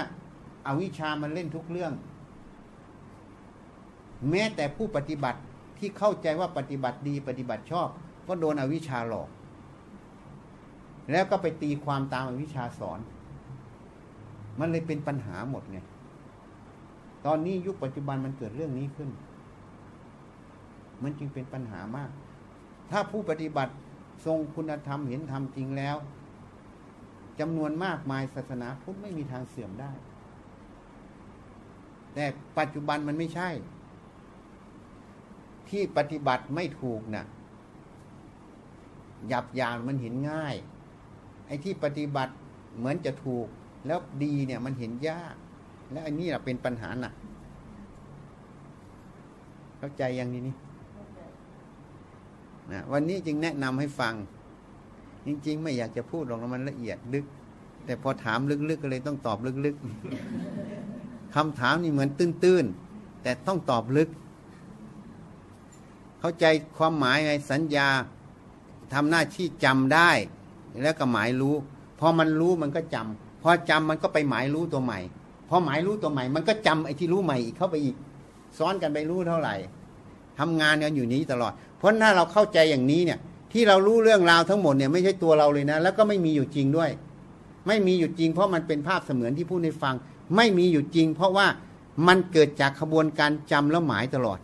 [0.67, 1.93] อวิชามันเล่นทุกเรื่อง
[4.29, 5.39] แม้แต่ผู้ปฏิบัติ
[5.79, 7.87] ที่เข้าใจว่าปฏิบัติดีปฏิบัติชอบ
[8.27, 9.29] ก็โดนอวิชชาหลอก
[11.11, 12.99] แล้วก็ไปตีความตามอวิชชาสอน
[14.59, 15.79] มันเลยเป็นปัญหาหมดไง
[17.25, 19.09] ตอนนี้ยุคปัจจุบันมันเกิดเรื่องนี้ขึ้น
[21.03, 22.09] มันจึงเป็นปัญหามาก
[22.91, 23.73] ถ้าผู้ปฏิบัติ
[24.25, 25.95] ทรงคุณธรรมเห็นธรรมจริงแล้ว
[27.39, 29.91] จำนวนมากมายศาสนาพุทธไม่มีทางเสื่อมได้
[32.13, 32.25] แต่
[32.57, 33.49] ปัจจุบันมันไม่ใช่
[35.69, 37.25] ที่ปฏิบัติไม่ถูกนะ่ะ
[39.27, 40.55] หยับยางมันเห็นง่าย
[41.47, 42.33] ไอ้ที่ปฏิบัติ
[42.77, 43.47] เหมือนจะถูก
[43.87, 45.35] แล้วดีเนี่ยมันเห็นยาก
[45.91, 47.13] และอันนี้แหละเป็นปัญหาหนัก
[49.77, 50.55] เข้าใจยังนี้นี่
[52.71, 54.13] นะวันนี้จึงแนะนำให้ฟัง
[55.25, 57.25] จริง ๆ ไม่อยากจะพูดหรอกมันละเอียดลึก
[57.85, 64.09] แต่พอถามลึกๆก็เลยต้องตอบลึกๆคำถามนี่เหมือนตื้นๆแต่ต้องตอบลึก
[66.25, 67.87] เข้าใจความหมายไงสัญญา
[68.93, 70.09] ทำหน้าที่จำได้
[70.83, 71.55] แล้วก็หมายรู้
[71.99, 74.99] พอมันรู้มันก็จำพอจำมันก็ไปหมายรู้ตัวใหม่
[75.49, 77.95] พอหมายรู้ตัวใหม่ มันก็จำไอ้ที่รู้ใหม่อีกเข้าไปอีก
[78.57, 79.55] ซ้อนกันไปรู้เท่าไหร่
[80.39, 83.19] ทำงานกันอยู่นี้ตลอด เพราะถ้าเราเข้าใจอย่างนี้เนี่ย
[83.53, 86.89] ที่เรารู้เรื่องราวทั้งหมดเนี่ยไม่ใช่ตัวเราเลยนะ แล้วก็ไม่มีอยู่จริงด้วย
[87.67, 89.95] ไม่มีอยู่จริง เพราะมันเป็นภาพเสมือนที่พูดให้ฟัง
[90.35, 91.47] ไม่มีอยู่จริง เพราะว่า
[92.07, 94.39] มันเกิดจากขบวนการจำแล้วหมายตลอด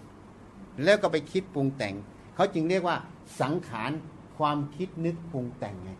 [0.84, 1.96] แล้วก็ไปคิดปรุงแต่ง
[2.36, 2.98] เขาจึงเรียกว่า
[3.42, 3.92] สังขาร
[4.38, 5.92] ความคิดนึกปรุงแต่งไง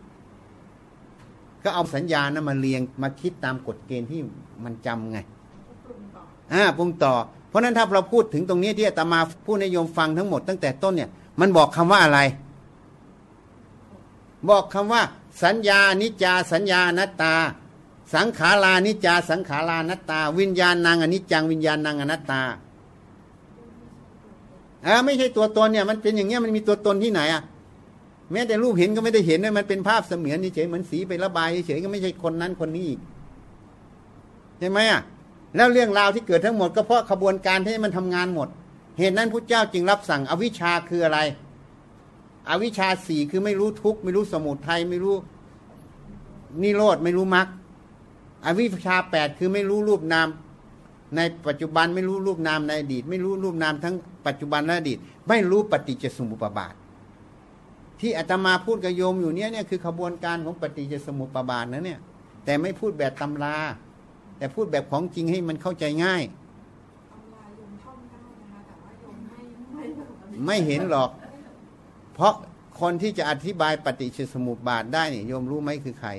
[1.62, 4.20] ก็เอาสัญญานะมาเรียงมาคิดตามกฎเกณฑ์ที่
[4.64, 5.18] มันจำไง
[6.52, 7.14] อ่าปรุงต่อ
[7.48, 11.10] เพราะฉะนั้นถ้าเราพูดถึงตรงนี้ที่อาตมาพูดในโยมฟังทั้งหมดตั้งแต่ต้นเนี่ย
[11.40, 12.20] มันบอกคำว่าอะไร
[14.48, 15.02] บอกคำว่า
[15.42, 17.34] สัญญานิจาสัญญานัตตา
[18.14, 22.42] สังขารานิจจาสังขารานัตตา วิญญาณนางอนิจจังวิญญาณนางอนัตตา
[24.86, 27.42] อ่าไม่ใช่ตัวตนเนี่ยมันเป็นอย่างเงี้ยมันมีตัวตนที่ไหนอะ
[28.32, 33.00] แม้แต่รูปเห็นก็ไม่ได้เห็นนะมันเป็นภาพเสมือนเฉยเหมือนสีไประบายเฉยก็ไม่ใช่คนนั้นคนนี้อีก
[34.58, 35.00] ใช่ไหมอะ
[35.56, 38.48] แล้วเรื่องราวที่เกิดทั้งหมดก็เพราะขบวนการที่มันทำงานหมด
[38.98, 41.18] เหตุนั้นพระเจ้าจึงรับสั่งอวิชชาคืออะไร
[42.50, 45.14] อวิชชาสี่คือไม่รู้ทุกข์ไม่รู้สมุทัยไม่รู้
[46.62, 47.46] นิโรธไม่รู้มรรค
[48.46, 50.28] อวิชชาแปดคือไม่รู้รูปนาม
[51.16, 53.94] ในปัจจุบันไม่รู้รูปนามในอดีต ไม่รู้รูปนามทั้ง
[54.26, 54.98] ปัจจุบันและอดีต
[55.28, 56.74] ไม่รู้ปฏิจจสมุปบาท
[58.00, 62.00] ที่อาตมาพูดกับโยมอยู่เนี้ยเนี่ยคือขบวนการของปฏิจจสมุปบาทนะเนี่ย
[62.44, 63.56] แต่ไม่พูดแบบตำรา
[64.38, 66.22] แต่พูดแบบของจริงให้มันเข้าใจง่าย
[67.10, 69.40] ตำราโยมท่องได้นะคะแต่ว่าโยมไม่
[69.74, 71.10] ไม่แบบไม่เห็นหรอก
[72.14, 72.32] เพราะ
[72.80, 76.10] คนที่จะอธิบายปฏิจจสมุปบาทได้เนี่ยโยมรู้ไหมคือใคร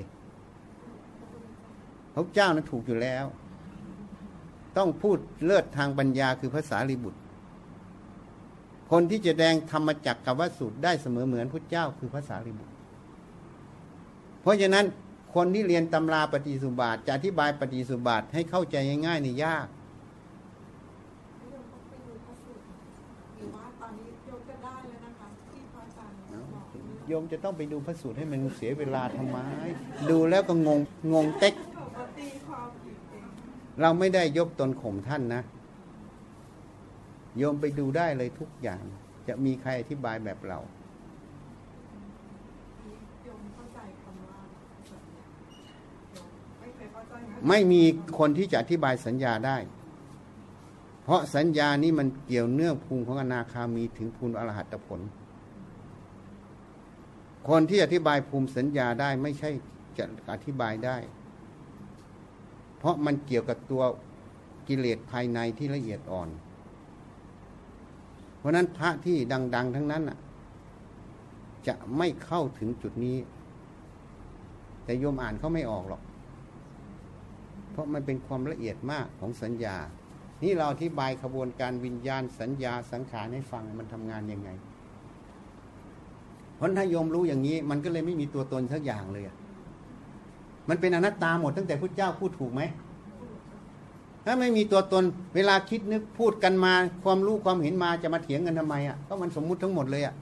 [2.14, 3.26] พระเจ้านั้นถูกอยู่แล้ว
[4.78, 7.19] ต้องพูดเลิศทางปัญญาคือภาษาลิบุตร
[8.91, 12.74] คนที่จะแดงธรรมจักรกับวัสูตรได้เสมอเหมือนพระเจ้าคือภาษาลิบุตร
[14.41, 14.86] เพราะฉะนั้น
[15.36, 22.61] คนที่เรียนตำราปฏิสุบาทจะอธิบายปฏิสุบาทให้เข้าใจง่ายๆนี่ยากโยมต้องไปดูพระสูตร
[23.38, 26.15] หรือว่าตอนนี้โยมก็ได้แล้วนะคะที่พระอาจารย์
[26.53, 26.65] บอก
[27.07, 29.38] โยมจะต้องไปดูพระสูตรให้มันเสียเวลาทำไม
[30.09, 30.80] ดูแล้วก็งง
[31.13, 31.53] งงเต็ก
[33.76, 35.41] เองเราไม่ได้ยกตนข่มท่านนะ
[37.38, 38.84] โยมไปดูได้เลยทุกอย่าง
[39.28, 40.59] จะมีใครอธิบายแบบเรา
[43.24, 44.38] โยมเข้าใจคำว่า
[44.91, 45.26] สัญญา
[46.13, 46.28] โยม
[46.59, 47.82] ไม่เคยเข้าใจนะไม่มี
[48.17, 49.57] คนที่จะอธิบายสัญญาได้
[51.03, 55.01] เพราะสัญญานี้มันเกี่ยวเนื่องภูมิของอนาคามีถึงภูมิอรหัตผล
[57.47, 59.49] คนที่อธิบายภูมิสัญญาได้ไม่ใช่
[59.97, 60.97] จะอธิบายได้
[62.84, 63.84] เพราะมันเกี่ยวกับตัว
[64.68, 66.30] กิเลสภายในที่ละเอียดอ่อน
[68.38, 69.18] เพราะนั้นพระที่
[69.56, 70.04] ดัง ๆ ทั้งนั้น
[71.68, 73.18] จะไม่เข้าถึงจุดนี้
[74.86, 76.02] แต่โยมอ่านเขาไม่ออกหรอก
[77.72, 79.78] เพราะมันเป็นความละเอียดมากของสัญญา
[80.44, 84.50] นี่เราอธิบายขบวนการวิญญาณสัญญาสังขารให้ฟังมันทำงานยังไง
[86.56, 89.38] เพราะถ้าโยมรู้อย่างนี้ มันก็เลยไม่มีตัวตนสักอย่างเลยอะ
[90.70, 92.61] มันเป็นอนัตตาหมดตั้งแต่พุทธเจ้าพูดถูกไหม
[94.26, 95.03] ถ้าไม่มีตัวตน
[95.36, 100.16] เวลาคิดนึกพูดกันมา ความรู้ความเห็นมาจะมาเถียงกันทำไมอะก็มันสมมุติทั้งหมดเลยอะ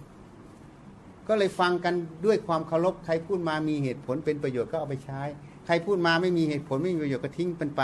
[1.27, 1.93] ก็เลยฟังกัน
[2.25, 5.21] ด้วยความเคารพใครพูดมามีเหตุผลเป็นประโยชน์ก็เอาไปใช้
[5.65, 7.83] ใครพูดมาไม่มีเหตุผลไม่มีประโยชน์ก็ทิ้งมันไป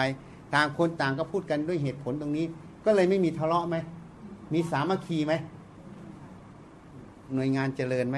[0.55, 2.45] ต่างคนต่างก็พูดกันด้วยเหตุผลตรงนี้
[2.85, 3.75] ก็เลยไม่มีทะเลาะไหม
[4.53, 5.33] มีสามัคคีไหม
[7.33, 8.17] หน่วยงานเจริญไหม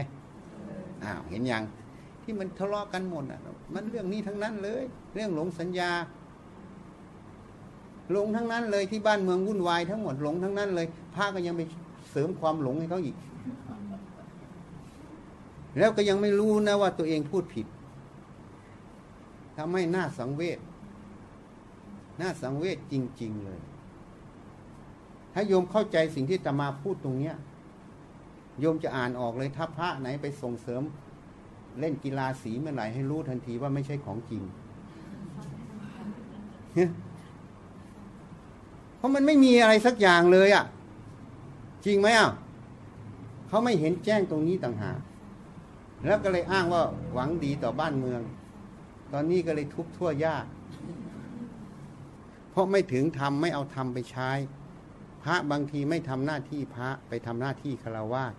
[1.04, 1.64] อ้าวเห็นยัง
[2.24, 3.40] ที่มันทะเลาะกันหมดอะ
[3.74, 5.92] มันเรื่องนี้ทั้งนั้นเลย เรื่องหลงสัญญา
[8.12, 11.62] หลงทั้งนั้นเลยที่บ้านเมืองวุ่นวายทั้งหมดหลงทั้งนั้นเลยพระก็ยังไป
[12.12, 13.16] เสริมความหลงให้เขาอีก
[15.78, 17.68] แล้วก็ยังไม่รู้นะว่าตัวเองพูดผิด
[19.58, 20.60] ทำให้หน้าสังเวช
[22.18, 23.60] หน้าสังเวชจริง ๆเลย
[25.34, 27.36] ถ้าโยมเข้าใจสิ่งที่ตมาพูดตรงเนี้ย
[28.60, 30.82] โยมจะอ่านออกเลยถ้าพระไหนไปส่งเสริม
[31.80, 34.44] เล่นกีฬาสีเมื่อไหร่ให้รู้ทันทีว่าไม่ใช่ของจริง
[38.98, 40.66] เพราะมันไม่มีอะไรสักอย่างเลยอะ่ะ
[41.86, 42.32] จริงไหมอะ
[43.48, 45.00] เขาไม่เห็นแจ้งตรงนี้ต่างหาก
[46.06, 48.22] แล้วก็เลยอ้างว่าหวังดีต่อบ้านเมือง
[49.14, 50.46] ตอนนี้ก็เลยทุบทั่วยาก
[52.52, 54.30] เพราะไม่ถึงทำไม่เอาทำไปใช้
[55.24, 58.34] พระบางทีไม่ทำหน้าที่พระไปทำหน้าที่คารวาส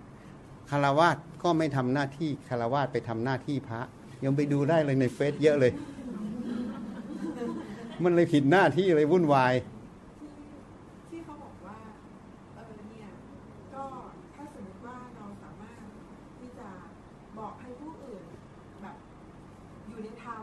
[0.71, 3.81] คารวาส ก็ไม่ทำหน้าที่คารวาสไปทำหน้าที่พระ
[4.25, 5.73] ยังไปดูได้เลยในเฟซเยอะเลย
[8.05, 9.55] มันเลยผิดหน้าที่เลยวุ่นวาย
[11.11, 11.77] ที่เขาบอกว่า
[12.55, 13.09] เออเนี่ย
[13.75, 13.85] ก็
[14.35, 15.81] ถ้าสมมติว่าเราสามารถ
[16.39, 16.69] ที่จะ
[17.39, 18.25] บอกให้ผู้อื่น
[18.83, 18.97] แบบ
[19.89, 20.43] อยู่ในธรรม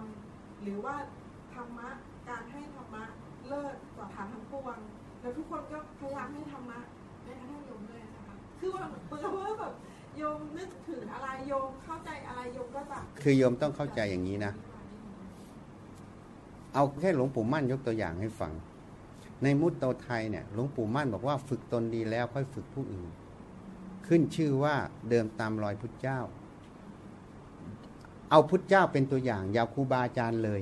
[0.64, 0.95] หรือว่า
[1.56, 1.89] ธรรมะ
[2.30, 3.04] การให้ธรรมะ
[3.48, 4.78] เลิกว่าธรรมทั้งปวง
[5.22, 6.80] แล้วทุกคนก็พยายามให้ธรรมะ
[7.24, 9.57] แม้กระทั่งโยมด้วยนะคะคือว่าเหมือนว่าแบบโย
[10.38, 14.54] มนึกถึงอะไรโยมเข้าใจอะไรโยมก็จะคือโยมต้องเข้าใจอย่างนี้นะ
[16.74, 18.52] เอาแค่หลวงปู่มั่นยกตัวอย่างให้ฟัง
[19.44, 23.10] ในมุตโตไทยเนี่ยหลวงปู่มั่นบอกว่าฝึกตนดีแล้วค่อยฝึกผู้อื่น
[24.08, 24.76] ขึ้นชื่อว่า
[25.10, 26.20] เดิมตามรอยพุทธเจ้า
[28.32, 30.62] เอาพุทธเจ้าเป็นตัวอย่างย่าครูบาอาจารย์เลย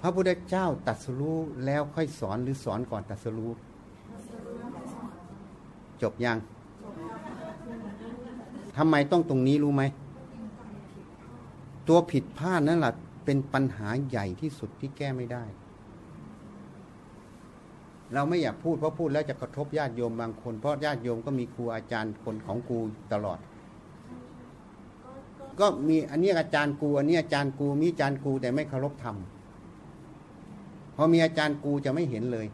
[0.00, 3.50] พระพุทธเจ้าตรัสรู้แล้วค่อยสอนหรือสอนก่อนตรัสรู้
[6.02, 6.38] จบยัง
[8.76, 9.82] ทำไมต้องตรงนี้รู้ไหม
[11.88, 12.92] ตัวผิดพลาดนั่นแหละ
[13.24, 15.44] เป็นปัญหาใหญ่ที่สุดที่แก้ไม่ได้
[18.14, 22.78] เราไม่อยากพูดเพราะพูดแล้วจะกระทบญาติโยมบางคน เพราะญาติโยมก็มีครูอาจารย์คนของกู
[23.12, 23.38] ตลอด
[25.60, 29.16] ก็มีอันนี้อาจารย์กูอันนี้อาจารย์กูมีอาจารย์กูแต่ไม่เคารพธรรม
[30.96, 32.46] พอมีอาจารย์กูจะไม่เห็นเลย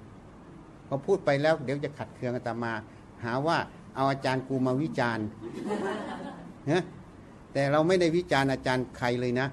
[0.89, 2.73] พอพูดไปแล้วเดี๋ยวจะขัดเคืองอาตมา
[3.25, 3.59] หาว่า
[3.97, 5.27] เอาอาจารย์กูมาวิจารณ์
[6.71, 6.83] นะ
[7.53, 9.49] แต่เราไม่ได้วิจารณ์อาจารย์ใครเลยนะ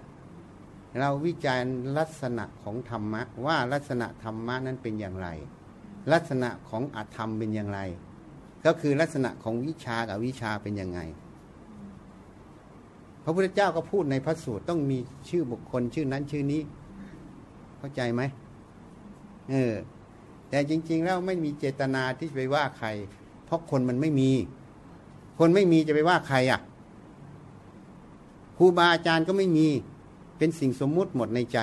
[1.00, 5.28] เราวิจารณ์ลักษณะของธรรมะ ว่าลักษณะธรรมะนั้นเป็นอย่างไร
[6.14, 7.80] ลักษณะของอาธรรมเป็นอย่างไร
[8.66, 11.00] ก็คือลักษณะของวิชากับวิชาเป็นยังไง
[13.24, 14.98] พระพุทธเจ้าก็พูดในพระสูตรต้องมี
[15.30, 16.62] ชื่อบุคคลชื่อนั้นชื่อนี้
[17.78, 18.22] เข้าใจไหม
[19.52, 19.74] เออ
[20.50, 22.88] แต่จริง ๆ แล้วไม่มีเจตนาที่จะไปว่าใคร
[23.23, 23.23] เพ
[23.54, 24.30] ราะคนมันไม่มี
[25.40, 26.62] คนไม่มีจะไปว่าใครอะ
[28.58, 29.68] ครูบาอาจารย์ก็ไม่มี
[30.38, 31.60] เป็นสิ่งสมมุติหมดในใจ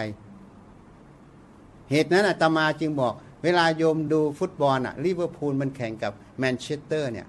[1.91, 7.27] เหตุนั้นอาตมาจึงบอก เวลาโยมดูฟุตบอลอะลิเวอร์พูลมันแข่งกับแมนเชสเตอร์เนี่ย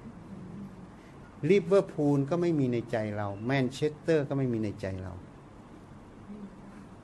[1.49, 5.13] ลิเวอร์พูลก็ไม่มีในใจเรา แมนเชสเตอร์ก็ไม่มีในใจเรา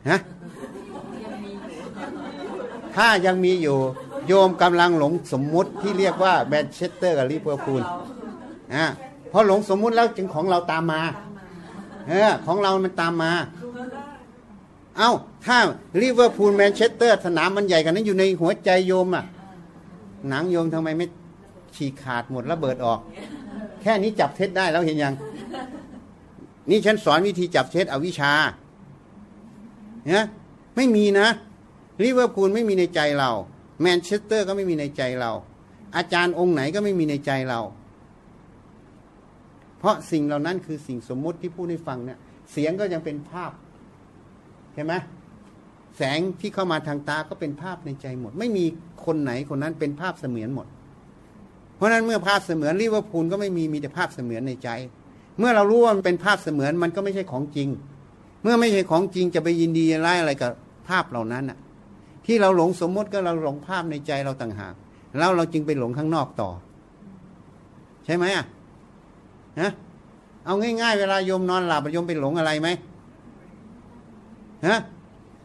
[0.09, 0.19] ฮะ
[2.95, 3.77] ถ้ายังมีอยู่
[4.27, 7.81] โยมกำลังหลงสมมุติที่เรียกว่าแมนเชสเตอร์กับลิเวอร์พูล
[8.73, 8.85] อะ
[9.31, 11.01] พอหลงสมมุติแล้วจึงของเราตามมา
[12.07, 13.31] เออของเรามันตามมา
[14.97, 15.11] เอ้า
[15.45, 15.57] ถ้า
[16.01, 19.25] ลิเวอร์พูลแมนเชสเตอร์สนามมันใหญ่ขนาดนั้นอยู่ในหัวใจโยมอะ
[20.29, 21.07] หนังโยมทำไมไม่
[21.75, 22.99] ฉีกขาดหมดระเบิดออก
[23.81, 25.13] แค่นี้จับเท็จได้แล้วเห็นยัง
[26.69, 28.31] นี่ฉันสอนวิธีจับเท็จเอาวิชา
[30.07, 30.25] เนี่ย
[30.75, 31.27] ไม่มีนะ
[32.03, 33.31] ลิเวอร์พูลไม่มีในใจเรา
[33.81, 35.31] แมนเชสเตอร์ก็ไม่มีในใจเรา
[35.97, 37.59] อาจารย์องค์ไหนก็ไม่มีในใจเรา
[39.79, 42.19] เพราะสิ่งเหล่านั้นคือสิ่งสมมุติที่พูดให้ฟังเนี่ย
[42.51, 43.51] เสียงก็ยังเป็นภาพ
[44.73, 44.93] ใช่ไหม
[45.97, 48.65] แสงที่เข้ามาทางตาก็เป็นภาพในใจหมด ไม่มี
[49.05, 50.67] คนไหนคนนั้นเป็นภาพเสมือนหมด
[51.75, 54.69] เพราะนั้นเมื่อภาพเสมือนลิเวอร์พูลก็ไม่มีมีแต่ภาพเสมือนในใจ
[55.39, 57.69] เมื่อเรารู้ว่ามันเป็นภาพเสมือนมันก็ไม่ใช่ของจริง
[58.43, 60.51] เมื่อไม่ใช่ของจริงจะไปยินดีร้ายอะไรกับ
[60.87, 61.57] ภาพเหล่านั้นอะ
[62.27, 64.73] ที่เราหลงสมมติก็เราหลงภาพในใจเราต่างหาก
[65.17, 66.49] แล้วเราจึงไปหลงข้างนอกต่อ
[68.05, 68.45] ใช่ไหมอะ
[69.59, 69.71] ฮะ
[70.45, 72.69] เอาง่ายๆเวลาโยมนอนหลับโยมไปหลงอะไรไหม
[74.67, 74.79] ฮะ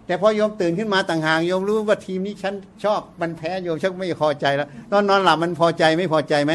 [0.06, 2.54] แต่พอโยมตื่นขึ้นมาต่างหากโยมรู้ว่าทีมนี้ฉัน
[2.84, 6.52] ชอบมันแพ้โยมชักไม่พอใจแล้ว ตอนนอนหลับมันพอใจไม่พอใจไหม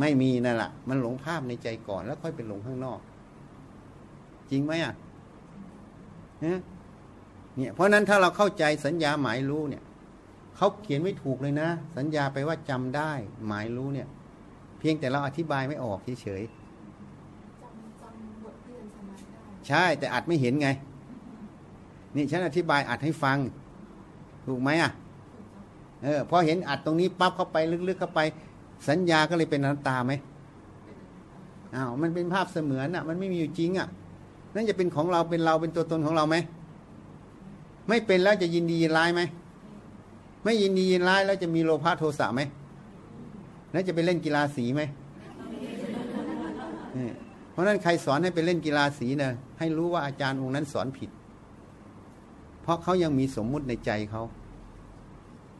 [0.00, 2.98] ไม่มีนั่นแหละมันหลงภาพในใจก่อนแล้วค่อยไปหลงข้างนอก
[4.50, 4.94] จริงไหมอะ
[7.56, 9.82] เนี่ยเพราะนั้นถ้าเราเข้าใจสัญญาหมายรู้เนี่ย
[10.56, 13.12] เขาเขียนไม่ถูกเลยนะ สัญญาไปว่าจำได้
[13.46, 14.08] หมายรู้เนี่ย
[14.78, 16.62] เพียงแต่เราอธิบายไม่ออกเฉยๆ
[19.68, 20.68] ใช่ แต่อัดไม่เห็นไง
[22.16, 23.38] นี่ฉันอธิบายอัดให้ฟัง
[24.46, 24.90] ถูกไหมอะ
[26.02, 27.56] เออพอเห็นอัดตรงนี้ปั๊บเข้าไป
[27.88, 28.20] ลึกๆเข้าไป
[28.88, 30.12] สัญญาก็เลยเป็นอนัตตาไหม
[31.74, 33.88] อ้าวมันเป็นภาพเสมือนอะ มันไม่มีอยู่จริงอะ
[34.54, 36.36] นั่นจะเป็นของเราเป็นเราเป็นตัวตนของเราไหม
[37.88, 39.22] ไม่เป็นแล้วจะยินดียินร้ายไหม
[40.44, 42.40] ไม่ยินดียินร้ายแล้วจะมีโลภะโทสะไหม
[43.72, 44.82] แล้วจะไปเล่นกีฬาสีไหม
[47.50, 51.10] เพราะนั้นใครสอนให้ไปเล่นกีฬาสีเนะให้รู้ว่าอาจารย์องค์นั้นสอนผิด
[52.62, 54.22] เพราะเขายังมีสมมุติในใจเขา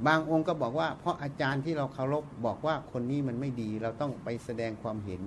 [0.06, 5.22] บางองค์ก็บอกว่า เพราะอาจารย์ที่เราเคารพบอกว่าคนนี้มันไม่ดี เราต้องไปแสดงความเห็น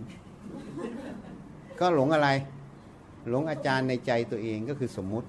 [1.80, 2.30] ก็หลงอะไร
[3.30, 5.27] หลงอาจารย์ในใจตัวเองก็คือสมมุติ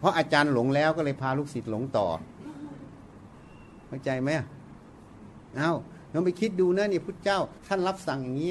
[0.00, 2.06] เพราะอาจารย์หลงแล้วก็เลยพาลูกศิษย์หลงต่อ
[3.86, 4.30] เข้าใจไหม
[5.56, 5.72] เอา
[6.12, 8.50] ลองไปคิดดูนะนี่พุทธเจ้า ท่านรับสั่งอย่างนี้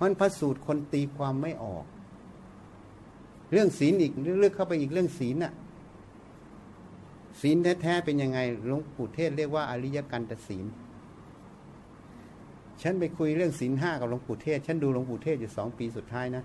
[0.00, 1.84] มันพระสูตรคนตีความไม่ออก
[3.52, 5.52] เรื่องศีลอีกเรื่องเข้าไปอีกเรื่องศีลน่ะ
[7.40, 10.66] ศีลแท้ๆเป็นยังไงหลวงปู่เทศเรียกว่าอริยกันตศีล
[12.82, 16.42] ฉันไปคุยเรื่องศีลห้ากับหลวงปู่เทศ ฉันดูหลวงปู่เทศอยู่สองปีสุดท้ายนะ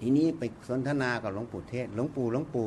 [0.00, 2.66] ทีนี้ไปสนทนากับหลวงปู่เทศ หลวงปู่หลวงปู่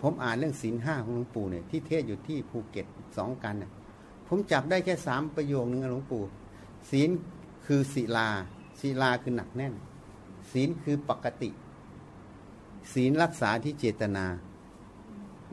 [0.00, 2.86] ผมอ่านเรื่องศีลห้าของหลวงปู่เนี่ยที่เทศอยู่ที่ภูเก็ต
[3.16, 3.70] สองกันเนี่ย
[4.28, 6.22] ผมจับได้แค่สามประโยคนึงหลวงปู่
[6.90, 7.10] ศีล
[7.66, 8.28] คือศิลา
[8.80, 9.74] ศิลาคือหนักแน่น
[10.52, 11.50] ศีลคือปกติ
[12.92, 14.24] ศีลรักษาที่เจตนา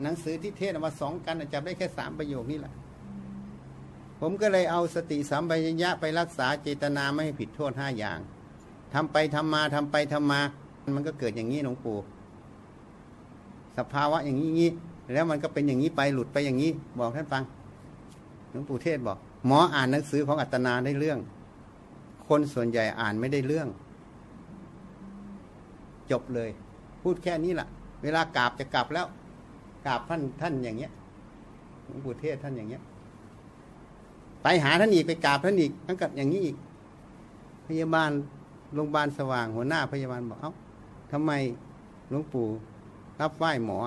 [0.02, 2.74] หนังสือที่เทศมาสองกันจับได้แค่สามประโยคนี้แหละ
[4.20, 8.18] ผมก็เลยเอาสติสัมปัญญะไปรักษาเจตนาไม่ให้ผิดโทษห้าอย่าง
[8.94, 10.40] ทำไปทำมาทำไปทำมา
[10.96, 11.98] มันก็เกิดอย่างนี้หลวงปู่
[13.78, 14.70] สภาวะอย่างนี้งี้
[15.12, 17.42] แล้วมันก็เป็นอย่างนี้ไปหลุดไปอย่างนี้ บอกท่านฟัง
[18.50, 21.18] หลวงปู่เทศบอก หมออ่านหนังสือของอัตนาได้เรื่อง
[22.28, 23.68] คนส่วนใหญ่อ่านไม่ได้เรื่อง
[26.10, 26.50] จบเลย
[27.02, 27.68] พูดแค่นี้แหละ
[28.02, 29.06] เวลากราบจะกลับแล้ว
[29.86, 30.92] กราบท่านท่านอย่างเงี้ย
[31.86, 32.82] หลวงปู่เทศท่านอย่างเงี้ย
[34.42, 36.56] ไปหาท่านอีกไปกราบท่านอีกท่านกับอย่างนี้อีก
[37.66, 38.10] พยาบาล
[38.74, 40.52] โรงพยาบาลสว่างหัวหน้าพยาบาลบอกเอ้า
[41.12, 41.30] ทำไม
[42.08, 42.48] หลวงปู่
[43.20, 43.78] รับไหว้หมอ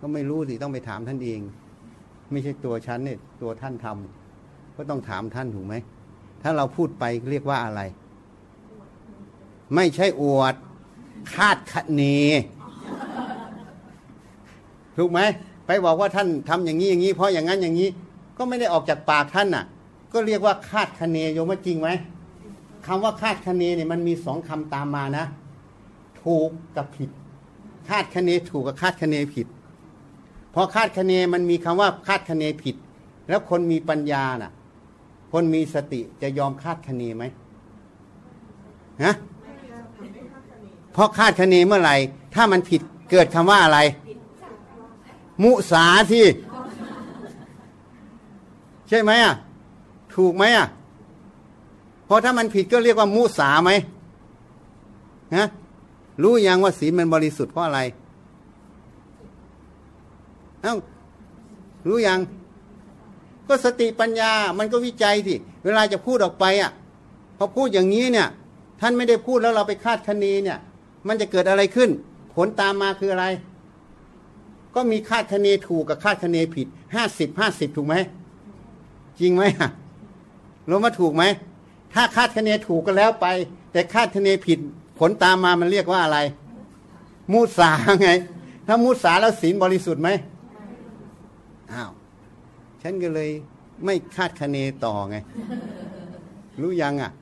[0.00, 1.40] ก็ไม่รู้สิต้องไปถามท่านเอง
[2.30, 5.74] ไม่ใช่ตัวฉันเนี่ยตัวท่านทำก็ต้องถามท่านถูกไหม
[6.42, 7.80] ถ้าเราพูดไปเรียกว่าอะไร
[9.74, 10.54] ไม่ใช่อวด
[11.34, 12.02] คาดคะเน
[14.96, 15.20] ถูกไหม
[15.66, 17.88] ไปบอกว่าท่านทำอย่างนี้อย่างนี้ เพราะอย่างนั้นอย่างนี้
[18.38, 19.64] ก็ไม่ได้ออกจากปากท่านน่ะ
[20.12, 21.88] ก็เรียกว่าคาดคะเนโยมว่าจริงไหม
[22.86, 25.24] คำว่าคาดคะเนเนี่ยมันมีสองคำตามมานะ
[26.22, 27.10] ถูกกับผิด
[27.88, 29.46] คาดคะเนถูกกับคาดคะเนผิด
[30.54, 32.76] พอคาดคะเนมันมีคำว่าคาดคะเนผิด
[33.28, 34.52] แล้วคนมีปัญญาน่ะ
[35.32, 37.24] คนมีสติจะยอมคาดคะเนไหม
[39.04, 40.04] ฮะเน
[40.92, 41.96] เพราะคาดคะเนเมื่อไหร่
[42.34, 42.80] ถ้ามันผิด
[43.10, 43.78] เกิดคำว่าอะไร
[45.42, 46.24] มุสาที่
[48.88, 49.34] ใช่ไหมอะ
[50.14, 50.66] ถูกไหมอะ
[52.08, 53.70] เพราะถ้ามันผิดก็เรียกว่ามุสาไหม
[55.36, 55.46] ฮะ
[56.22, 57.80] รู้ยังว่าศีลมันบริสุทธิ์เพราะอะไร
[60.62, 60.76] เอ้า
[61.88, 62.20] รู้ยัง
[63.48, 66.72] ก็สติปัญญามันก็วิจัยสิเวลาจะพูดออกไปอะ
[67.38, 68.28] พอพูดอย่างนี้เนี่ย
[68.80, 70.58] ท่านไม่ได้พูดแล้วเราไปคาดคะเนเนี่ย
[71.06, 71.90] มันจะเกิดอะไรขึ้น
[72.34, 73.26] ผลตามมาคืออะไร
[74.74, 77.94] ก็มีคาดคะเนถูกกับคาดคะเนผิดห้าสิบห้าสิบถูกไหม
[79.20, 79.68] จริงไหมอะ
[80.68, 81.24] รู้ว่าถูกไหม
[81.94, 83.26] ถ้าคาดคะเนถูกก็แล้วไป
[83.72, 84.58] แต่คาดคะเนผิด
[84.98, 86.18] ผลตามมามันเรียกว่าอะไร
[87.32, 87.70] มุสา
[88.02, 88.10] ไง
[88.66, 90.08] ถ้ามุสาแล้วศีลบริสุทธิ์ไหม
[91.72, 91.90] อ้าว
[92.82, 93.30] ฉันก็เลย
[93.84, 95.16] ไม่คาดคะเนต่อไง
[96.60, 97.12] รู้ยังอะ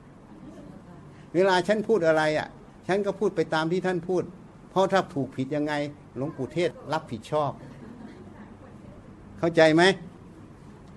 [1.33, 2.47] เวลาฉันพูดอะไรอะ
[2.87, 4.23] ฉันก็พูดไปตามที่ท่านพูด
[4.71, 5.73] เพราะถ้าถูกผิดยังไง
[6.15, 7.51] หลวงปู่เทศรับผิดชอบ
[9.39, 9.83] เข้าใจไหม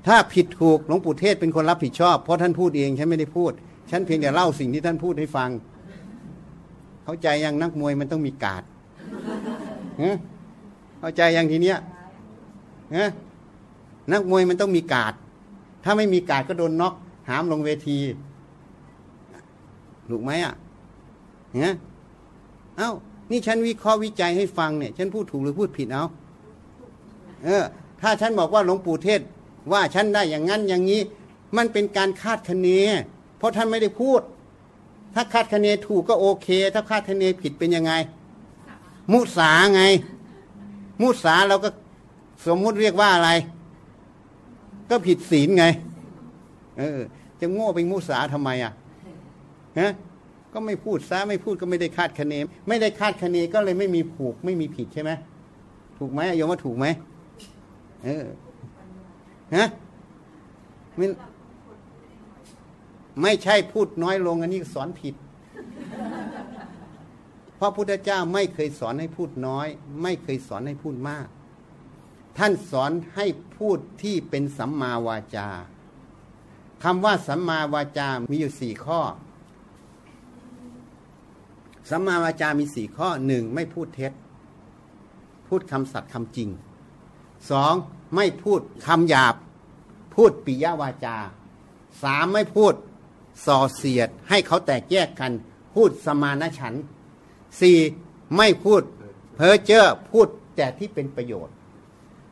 [0.07, 3.53] ถ้าผิดถูกหลวงปู่เทศเป็นคนรับผิดชอบ เพราะท่านพูดเองฉันไม่ได้พูด
[3.91, 5.51] ฉันเพียงแต่เล่าสิ่งที่ท่านพูดให้ฟัง
[7.05, 8.63] เข้าใจยังนักมวยมันต้องมีกาด
[11.01, 11.79] เข้าใจยังทีเนี้ย
[14.13, 15.15] นักมวยมันต้องมีกาด
[15.85, 16.95] ถ้าไม่มีกาดก็โดนน็อก
[17.29, 17.99] หามลงเวที
[20.11, 20.55] ถูกไหมอะ
[21.55, 21.75] เนี่ย
[22.77, 22.91] เอ้า
[23.31, 26.05] นี่ฉันวิเคราะห์วิจัยให้ฟังเนี่ย ฉันพูดถูกหรือพูดผิดเอา
[27.45, 27.63] เออ
[28.01, 29.21] ถ้าฉันบอกว่าหลวงปู่เทศ
[29.73, 31.01] ว่าฉันได้อย่างนั้นอย่างนี้
[31.57, 32.69] มันเป็นการคาดคะเน
[33.39, 34.21] เพราะท่านไม่ได้พูด
[35.15, 37.93] ถ้าคาดคะเนถูกก็โอเค ถ้าคาดคะเนผิดเป็นยังไง
[39.13, 39.83] มุสาไง
[41.03, 41.69] มุสาเราก็
[42.47, 43.31] สมมุติเรียกว่าอะไร
[44.91, 45.65] ก็ผิดศีลไง
[46.79, 47.01] เออ
[47.41, 48.73] จะโง่เป็นมุสาทำไมอะ
[49.79, 49.93] ฮะ
[50.53, 52.35] ก็ไม่พูดซะไม่พูดก็ไม่ได้คาดคะเน
[52.69, 55.11] ไม่ได้คาดคะเนก็เลยไม่มีผูกไม่มีผิดใช่ไหม
[55.99, 56.87] ถูกไหมโยมว่าถูกไหม
[58.05, 58.27] เออ
[59.57, 59.67] ฮะ
[60.97, 61.07] ไม่
[63.23, 65.15] ไม่ใช่พูดน้อยลงอันนี้สอนผิด
[67.57, 69.67] เพราะพุทธเจ้าไม่เคยสอนให้พูดน้อย
[70.03, 71.27] ไม่เคยสอนให้พูดมาก
[72.39, 75.49] ท่านสอนให้พูดที่เป็นสัมมาวาจา
[76.85, 79.01] คำว่าสัมมาวาจา มีอยู่สี่ข้อ
[81.91, 84.13] สัมมาวาจามีสี่ข้อหนึ่งไม่พูดเท็จ
[85.49, 86.49] พูดคำสัตย์คำจริง
[87.51, 87.75] สอง
[88.15, 89.35] ไม่พูดคำหยาบ
[90.15, 91.17] พูดปิยวาจา
[92.03, 92.75] สามไม่พูด
[93.47, 95.33] ส่อเสียดให้เขาแตกแยกกัน
[95.75, 96.75] พูดสมานฉัน
[97.61, 97.79] สี่
[98.37, 98.83] ไม่พูด
[99.35, 101.55] เพ้อเจ้อพูดแต่ที่เป็นประโยชน์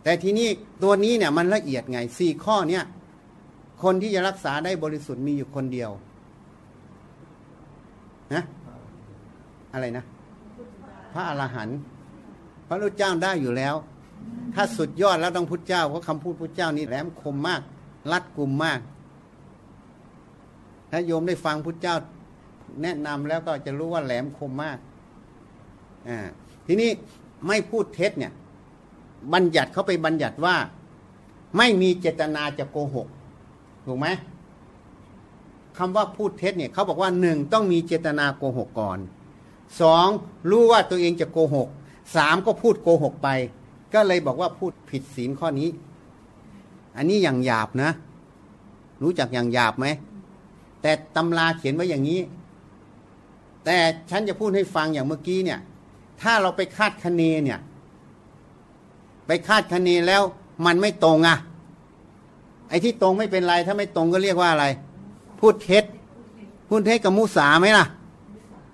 [0.03, 0.49] แต่ทีนี้
[0.83, 2.85] ตัวนี้เนี่ยมันละเอียดไงสี่ข้อเนี้ย
[3.83, 5.91] คนที่จะรักษาได้บริสุทธิ์มีอยู่คนเดียว
[8.35, 8.43] นะ
[9.73, 10.05] อะไรนะ
[11.13, 11.79] พระอรหันต์
[12.67, 13.75] พระรูปเจ้าได้อยู่แล้ว
[14.55, 17.61] ถ้าสุดยอดแล้วต้องพุทธเจ้าเพราะคำพูดพุทธเจ้านี่แหลมคมมาก
[18.12, 18.81] รัดกุมมาก
[20.90, 21.97] ถ้าโยมได้ฟังพุทธเจ้า
[22.82, 24.78] แนะนำแล้วก็จะรู้ว่าแหลมคมมาก
[26.09, 26.19] อ่า
[26.66, 26.90] ทีนี้
[27.47, 28.32] ไม่พูดเท็จเนี่ย
[29.32, 30.57] บัญญัติเขาไปบัญญัติว่า
[31.57, 33.09] ไม่มีเจตนาจะโกหก
[33.86, 34.07] ถูกไหม
[35.78, 38.99] คำว่าพูดเท็จเนี่ยเขาบอกว่าหนึ่งต้องมีเจตนาโกหกก่อน
[39.81, 40.09] สอง
[40.51, 41.69] รู้ว่าตัวเองจะโกหก
[42.16, 43.28] สามก็พูดโกหกไป
[43.94, 45.69] ก็เลยบอกว่าพูดผิดศีลข้อนี้
[46.97, 47.90] อันนี้อย่างหยาบนะ
[49.02, 49.86] รู้จักอย่างหยาบไหม
[50.82, 52.20] แต่ตำราเขียนไว้อย่างนี้
[53.65, 53.77] แต่
[54.10, 55.60] ฉันจะพูดให้ฟังอย่างเมื่อกี้เนี่ย
[56.20, 57.59] ถ้าเราไปคาดคะเนเนี่ย
[59.27, 60.23] ไปคาดคะเนแล้ว
[60.66, 61.39] มันไม่ตรงอะ
[62.69, 64.66] ไอ้ที่ตรงไม่เป็นไร ถ้าไม่ตรงก็เรียกว่าอะไร
[65.40, 65.85] พูดเท็จ
[66.69, 67.86] พูดเท็จกับมุสาไหมล่ะ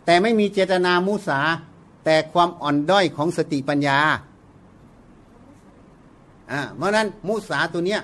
[0.05, 1.41] แต่ไม่มีเจตนามุสา
[2.05, 3.99] แต่ความอ่อนด้อยของสติปัญญา
[6.51, 8.01] อ่าเพราะนั้นมุสาตัวเนี้ย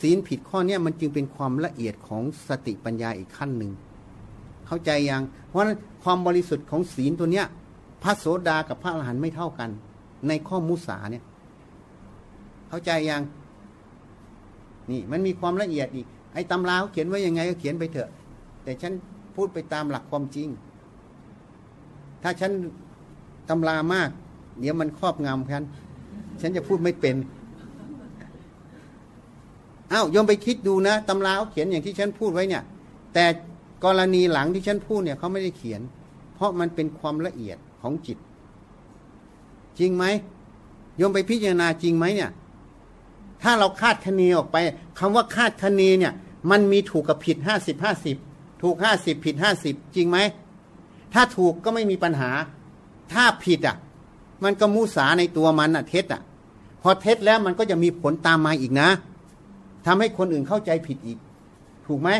[0.00, 3.72] ศีลผิดข้อเนี้ยมันจึงเป็นความละเอียดของสติปัญญาอีกขั้นหนึ่ง
[4.66, 7.46] เข้าใจยัง เพราะนั้นความบริสุทธิ์ของศีลตัวเนี้ย
[8.02, 9.70] พระโสดากับพระอรหันต์ไม่เท่ากัน
[10.28, 11.24] ในข้อมุสาเนี่ย
[12.68, 13.22] เข้าใจยัง
[14.90, 18.10] นี่มันมีความละเอียดอีกไอ้ตำราเขาเขียนไว้ยังไงก็เขียนไปเถอะ
[18.64, 18.92] แต่ฉัน
[19.34, 20.48] พูดไปตามหลักความจริง
[22.22, 22.52] ถ้าฉัน
[23.48, 24.10] ตำรามาก
[24.60, 25.66] เดี๋ยวมันครอบงำฉัน
[26.40, 27.16] ฉันจะพูดไม่เป็น
[29.92, 32.62] อ้าวยอมไปคิดดูนะตำราเขาเขียนอย่างที่ฉันพูดไว้เนี่ย
[33.14, 33.24] แต่
[33.84, 35.80] กรณีหลังที่ฉันพูดเนี่ยเขาไม่ได้เขียน
[36.34, 38.18] เพราะมันเป็นความละเอียดของจิต
[39.78, 40.04] จริงไหม
[41.00, 42.30] ยมไปพิจารณาจริงไหมเนี่ย
[43.42, 44.56] ถ้าเราคาดคะเนออกไป
[44.98, 46.12] คำว่าคาดคะเนเนี่ย
[46.50, 48.16] มันมีถูกกับผิดห้าสิบห้าสิบ
[48.62, 50.18] ถูกห้าสิบผิดห้าสิบจริงไหม
[51.14, 52.30] ถ้าถูกก็ไม่มีปัญหา
[53.12, 53.76] ถ้าผิดอะ
[54.44, 56.22] มันก็มุสาในตัวมันอะเท็จอะ
[56.82, 58.88] พอเท็จแล้วมันก็จะมีผลตามมาอีกนะ
[59.86, 61.18] ทำให้คนอื่นเข้าใจผิดอีก
[61.86, 62.10] ถูกไหม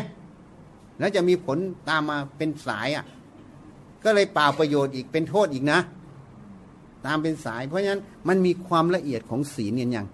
[0.99, 1.59] แล้วจะมีผล
[1.89, 3.05] ตามมาเป็นสายอะ
[4.05, 5.78] ก็เลยเปล่าประโยชน์อีกเป็นโทษอีกนะ
[7.07, 10.07] ตามเป็นสาย เพราะฉะนั้นมันมีความละเอียดของศีลเนี่ยยัง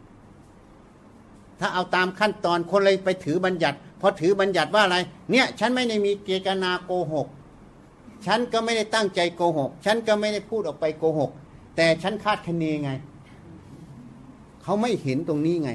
[1.61, 4.97] ถ้าเอาตามขั้นตอนคนเลยไปถือบัญญัติพอถือบัญญัติว่าอะไร
[5.31, 7.27] เนี่ย ฉันไม่ได้มีเจตนาโกหก
[8.27, 11.31] ฉันก็ไม่ได้ตั้งใจโกหก ฉันก็ไม่ได้พูดออกไปโกหก
[11.81, 12.91] แต่ฉันคาดคะเนไง
[14.63, 15.71] เขาไม่เห็นตรงนี้ไง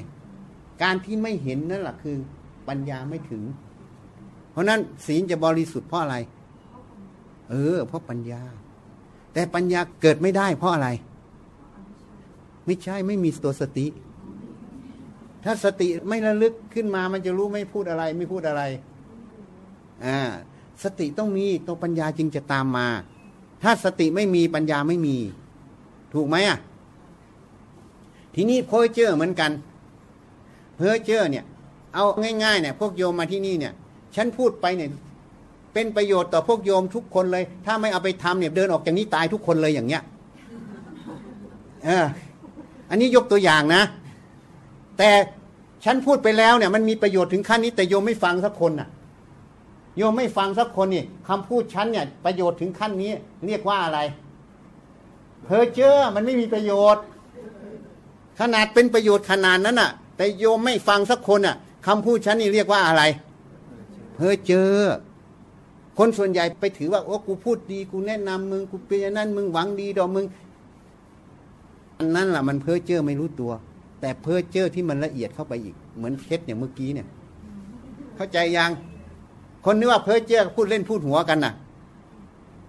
[0.82, 2.16] การที่ไม่เห็นนั่นแหละคือ
[2.68, 3.42] ปัญญาไม่ถึง
[4.50, 6.16] เพราะนั้นศีลจะบริสุทธิ์เพราะอะไร
[7.50, 8.42] เออ เพราะปัญญา
[9.32, 10.88] แต่ปัญญาเกิดไม่ได้ เพราะอะไร
[12.66, 13.86] ไม่ใช่ไม่มีตัวสติ
[15.44, 18.62] ถ้าสติไม่ระลึกขึ้นมา มันจะรู้ไม่พูดอะไร ไม่พูดอะไร
[20.04, 20.18] อ่า
[20.82, 22.88] สติต้องมีตัวปัญญาจึงจะตามมา
[23.62, 25.18] ถ้าสติไม่มีปัญญาไม่มี
[26.14, 26.58] ถูกไหมอะ
[28.34, 29.50] ทีนี้เพ้อเจอเหมือนกัน
[30.76, 31.44] เพอเจอเนี่ย
[31.94, 32.04] เอา
[32.44, 33.72] ง่ายๆเนี่ยพวกโยมมาที่นี่เนี่ย
[34.16, 34.90] ฉันพูดไปเนี่ย
[35.74, 40.02] เป็นประโยชน์ต่อพวกโยมทุกคนเลย ถ้าไม่เอาไปทำเนี่ยเดินออกจากนี้ตายทุกคนเลยอย่างเงี้ย
[41.84, 42.06] เออ
[42.90, 43.82] อันนี้ยกตัวอย่างนะ
[44.98, 45.10] แต่
[45.84, 48.88] ฉันพูดไปแล้วเนี่ย มันมีประโยชน์ถึงขั้นนี้ แต่โยมไม่ฟังสักคนน่ะ
[49.98, 53.10] โยมไม่ฟังสักคนนี่คำพูดฉันเนี่ย ประโยชน์ถึงขั้นนี้
[53.46, 54.00] เรียกว่าอะไร
[55.44, 57.04] เพอเจอมันไม่มีประโยชน์
[58.40, 61.56] ขนาดเป็นประโยชน์ขนาดนั้นน่ะ แต่โยมไม่ฟังสักคนน่ะ
[61.86, 63.02] คำพูดฉันนี่เรียกว่าอะไร
[64.14, 64.70] เพอเจอ
[65.98, 70.24] คนส่วนใหญ่ไปถือว่าโอ้กูพูดดีกูแนะนำมึงกูเป็นอย่างนั้นมึงหวังดีดอกมึง
[71.98, 73.52] อันนั้นแหละมันเพ้อเจ้อไม่รู้ตัว
[74.00, 77.06] แต่เพ้อเจ้อที่มันละเอียดเข้าไปอีก เหมือนเท็จอย่างเมื่อกี้เนี่ย
[78.16, 78.70] เข้าใจยัง
[79.64, 81.52] คนนึกว่าเพ้อเจ้อพูดเล่นพูดหัวกันน่ะ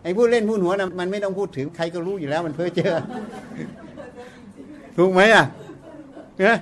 [0.06, 2.94] ไอ้พูดเล่นพูดหัวน่ะมันไม่ต้องพูดถึงใครก็รู้อยู่แล้ว มันเพ้อเจ้อ
[4.98, 5.46] ถูกไหมอะ
[6.38, 6.58] เนี่ย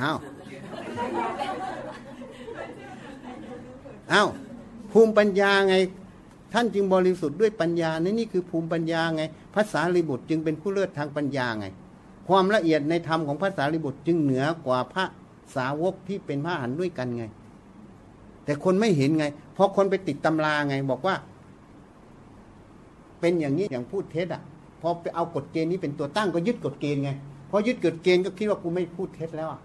[0.00, 0.16] อ้าว
[4.12, 4.28] อ้าว
[4.92, 5.74] ภูมิปัญญาไง
[6.52, 9.22] ท่านจึงบริสุทธิ์ด้วยปัญญานี่นี่คือภูมิปัญญาไง
[9.54, 11.66] ภาษาลิบุตรจึงเป็นผู้เลิศทางปัญญาไง
[12.28, 15.04] ความละเอียดในธรรมของภาษาลิบุตรจึงเหนือกว่าพระ
[15.56, 17.26] สาวกที่เป็นพระหันด้วยกันไง
[18.52, 19.24] แต่คนไม่เห็นไง
[19.54, 21.14] เพราะคนไปติดตำราไง บอกว่า
[23.20, 24.42] เป็นอย่างนี้อย่างพูดเท็จอะ
[24.80, 27.10] พอไปเอากฎเกณฑ์นี้เป็นตัวตั้งก็ยึดกฎเกณฑ์ไง
[27.50, 29.60] พอยึดกฎเกณฑ์ก็คิดว่ากูไม่พูดเท็จแล้วอะ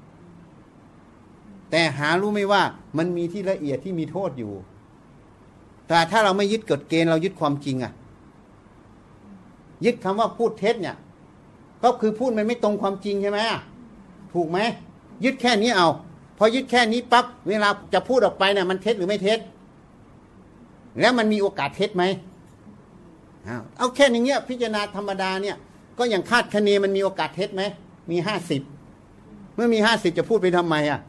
[1.72, 2.62] แต่หารู้ไหมว่า
[2.98, 4.54] มันมีที่ละเอียดที่มีโทษอยู่
[5.88, 7.94] แต่ถ้าเราไม่ยึดกฎเกณฑ์เรายึดความจริงอะ
[9.86, 10.98] ยึดคำว่าพูดเท็จเนี่ย
[11.84, 13.40] ก็คือพูดมันไม่ตรงความจริงใช่ไหม
[14.34, 14.60] ถูกไหม
[15.24, 15.90] ยึดแค่นี้เอา
[16.38, 19.40] พอยึดแค่นี้ปั๊บเวลาจะพูดออกไปเนี่ยมันเท็จหรือไม่เท็จ
[21.00, 22.04] แล้วมันมีโอกาสเท็จไหม
[23.78, 25.56] เอาแค่อย่างเงี้ยพิจารณาธรรมดาเนี่ย
[25.98, 27.64] ก็อย่างคาดคะเนมันมีโอกาสเท็จไหม
[28.12, 28.62] มีห้าสิบ
[29.56, 31.00] เมื่อมีห้าสิบจะพูดไปทำไมอะ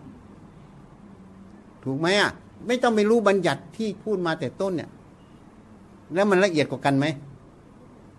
[1.85, 2.31] ถูกไหมอะ
[2.67, 4.91] ไม่ต้องไปรู้บัญญัติที่พูดมาแต่ต้นเนี่ย
[6.15, 7.07] แล้วมันละเอียดกว่ากันไหม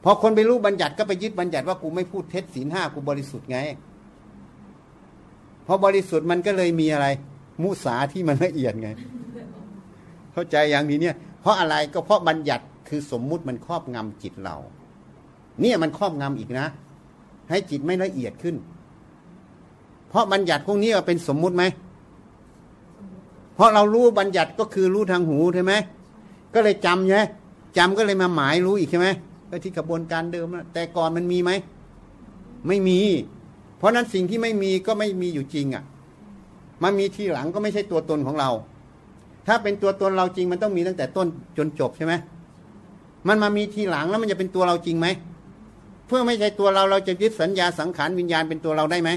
[0.04, 3.58] พอคนไปรู้บัญญัติก็ไปยึดบัญญัติว่ากูไม่พูดเท็จศีลห้ากูบริสุทธิ์ไง
[5.72, 7.08] พอบริสุทธิ์มันก็เลยมีอะไร
[7.64, 8.90] มุสาที่มันละเอียดไง
[10.34, 14.58] เข้าใจอย่างนี้เนี่ย เพราะอะไรก็เพราะบัญญัติคือสมมุติมันครอบงำจิตเรา
[15.62, 16.68] เนี่ยมันครอบงำอีกนะ
[17.50, 18.56] ให้จิตไม่ละเอียดขึ้น
[20.10, 21.64] เพราะบัญญัติพวกนี้เป็นสมมุติไหม
[23.56, 25.74] เพราะเรารู้บัญญัติก็คือรู้ทางหูใช่ไหม
[26.54, 27.24] ก็เลยจำใช่ไหม
[27.78, 29.08] จำก็เลยมาหมายรู้อีกใช่ไหม
[29.50, 31.52] ก็ที่กระบวนการเดิมแต่ก่อนมันมีไหม
[32.68, 33.00] ไม่มี
[33.80, 35.84] เพราะนั้นสิ่งที่ไม่มีก็ไม่มีอยู่จริงอะ่ะ
[36.84, 38.50] มันมีทีหลังก็ไม่ใช่ตัวตนของเรา
[39.48, 41.28] ถ้าเป็นตัวตนเราจริงมันต้องมีตั้งแต่ต้น
[41.58, 42.14] จนจบใช่ไหม
[43.28, 45.08] มันมามีทีหลังแล้วมันจะเป็นตัวเราจริงไหม
[46.08, 49.10] เพื่อไม่ใช่ตัวเราเราจะยึดสัญญาสังขารวิญญาณเป็นตัวเราได้ไหม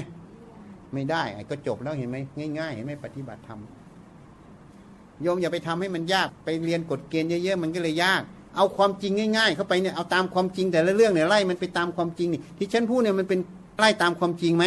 [0.93, 2.17] ไม่ได้ไอ้ก็จบแล้วเห็นไหม
[2.59, 3.59] ง่ายๆเห็นไหมปฏิบัติธรรม
[5.21, 8.21] โยมอย่าไปทำให้มันยากไปเรียนกฎเกณฑ์เยอะๆมันก็เลยยาก
[8.55, 13.39] เอาความจริงง่าย ๆ เข้าไปเนี่ยเอาตามความจริงแต่ละเรื่องเนี่ยไล่มันไปตามความจริงนี่ที่ฉันพูดเนี่ยมันเป็น
[13.79, 14.65] ไล่ตามความจริงไหม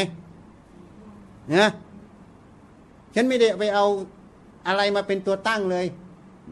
[1.54, 1.70] นะ
[3.14, 3.84] ฉันไม่ได้ไปเอา
[4.66, 5.86] อะไรมาเป็นตัวตั้งเลย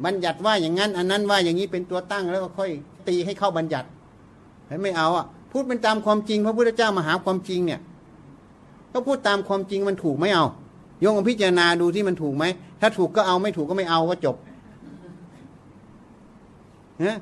[0.05, 2.71] บัญญัติว่าอย่างนั้น อันนั้นว่าอย่างนี้เป็นตัวตั้งแล้วก็ค่อย
[3.09, 3.87] ตีให้เข้าบัญญัติ
[4.83, 7.81] ไม่เอาอะ พูดเป็นตามความจริง พระพุทธเจ้ามาหาความจริงเนี่ย
[8.93, 10.45] ก็พูดตามความจริงมันถูกไม่เอา
[11.01, 12.45] โยงพิจารณาดูที่มันถูกไหม
[12.81, 14.37] ถ้าถูกก็เอาไม่ถูกก็ไม่เอาก็จบ
[17.01, 17.19] เนะ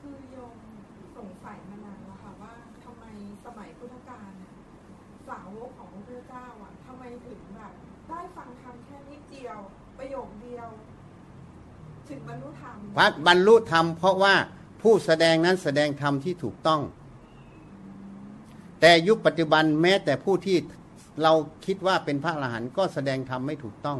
[0.00, 0.52] คือโยม
[1.16, 2.52] สงสัยมานานแล้วค่ะว่า
[2.84, 3.04] ทำไม
[3.44, 4.30] สมัยพุทธกาล
[5.28, 7.72] สาวกของพระพุทธเจ้าอะทำไมถึงแบบ
[8.08, 9.58] ได้ฟังธรรมแค่นิดเดียว
[9.98, 10.68] ประโยคเดียว
[12.08, 14.34] ถึงบรรลุธรรมพัดบรรลุธรรมเพราะว่า
[14.82, 16.80] ผู้แสดงนั้นแสดงธรรมที่ถูกต้อง
[18.80, 20.56] แต่ยุคปัจจุบันแม้แต่ผู้ที่
[21.22, 21.32] เรา
[21.66, 23.98] คิดว่าเป็นพระอรหันต์ก็แสดงธรรมไม่ถูกต้อง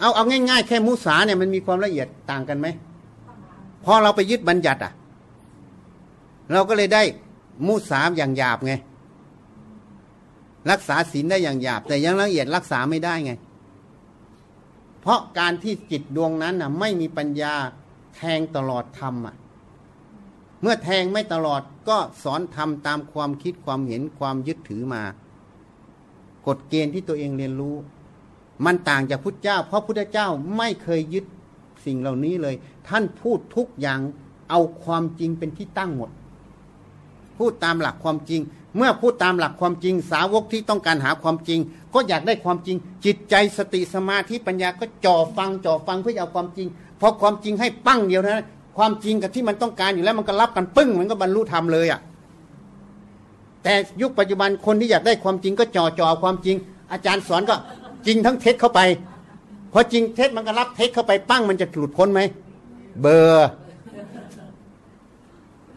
[0.00, 2.66] เอาเอาง่ายๆ แค่มุสาเนี่ยมันมีความละเอียดต่างกันไหม
[3.84, 4.92] พอเราไปยึดบัญญัติอะ
[6.52, 7.02] เราก็เลยได้
[7.66, 8.72] มุสาอย่างหยาบไง
[10.70, 13.32] รักษาศีลได้อย่างหยาบ แต่ยังละเอียดรักษาไม่ได้ไง
[15.06, 17.54] เพราะการที่จิตดวงนั้นอะไม่มีปัญญา
[18.16, 19.36] แทงตลอดธรรมอะ
[20.60, 25.02] เมื่อแทงไม่ตลอดก็สอนทำตามความคิดความเห็นความยึดถือมา
[26.46, 27.76] กฎเกณฑ์ที่ตัวเองเรียนรู้
[28.64, 31.24] มันต่างจากพุทธเจ้า เพราะพุทธเจ้าไม่เคยยึด
[31.86, 32.54] สิ่งเหล่านี้เลย
[32.88, 34.00] ท่านพูดทุกอย่าง
[34.50, 36.10] เอาความจริงเป็นที่ตั้งหมด
[37.38, 38.40] พูดตามหลักความจริง
[38.76, 41.60] เมื่อพูดตามหลักความจริงสาวกที่ต้องการหาความจริง
[41.94, 46.68] ก็อยากได้ความจริง จิตใจสติสมาธิปัญญาก็จ่อฟังจ่อฟังเพื่อเอาความจริง
[47.00, 48.46] พอความจริงให้ปั้งเดียวนะ
[48.78, 52.00] ความจริงกับที่มันต้องการอยู่แล้วมันก็รับกันปึ้งมันก็บรรลุธรรมเลยอะ
[53.62, 56.56] แต่ยุคปัจจุบันคนที่อยากได้ความจริงก็จ่อจ่อความจริง
[56.92, 57.56] อาจารย์สอนก็
[58.06, 58.80] จริงทั้งเท็จเข้าไป
[59.72, 62.20] พอจริงเท็จมันก็รับเท็จเข้าไปปั้งมันจะหลุดพ้นไหม
[63.00, 63.48] เบอร์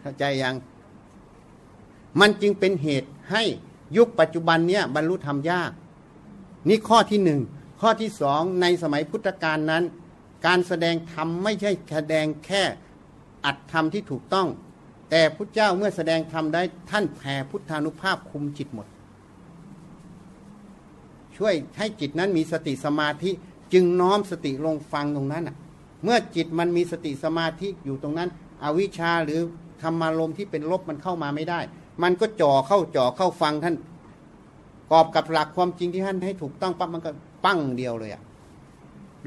[0.01, 0.55] เข้าใจยัง
[2.19, 3.43] มันจึงเป็นเหตุให้
[3.97, 5.71] ยุคปัจจุบันเนี้ยบรรลุธรรมยาก
[6.67, 7.39] นี่ข้อที่หนึ่ง
[7.81, 9.83] ข้อที่สองในสมัยพุทธกาลนั้น
[10.45, 12.63] การแสดงธรรมไม่ใช่แสดงแค่
[13.45, 14.47] อัดธรรมที่ถูกต้อง
[15.09, 18.87] แต่พุทธเจ้าเมื่อแสดงธรรมได้ท่านแผ่พุทธานุภาพคุมจิตหมด
[21.37, 23.31] ช่วยให้จิตนั้นมีสติสมาธิ
[23.73, 25.55] จึงน้อมสติลงฟังตรงนั้นอะ
[26.03, 28.29] เมื่อจิตมันมีสติสมาธิอยู่ตรงนั้น
[28.63, 29.41] อวิชชาหรือ
[29.81, 31.59] ธรรมารมที่เป็นลบมันเข้ามาไม่ได้
[32.03, 33.75] มันก็จ่อเข้าจ่อเข้าฟังท่าน
[34.91, 37.11] กอบกับหลักความจริงที่ท่านให้ถูกต้องปั๊บมันก็
[37.45, 38.23] ปั้งเดียวเลยอะ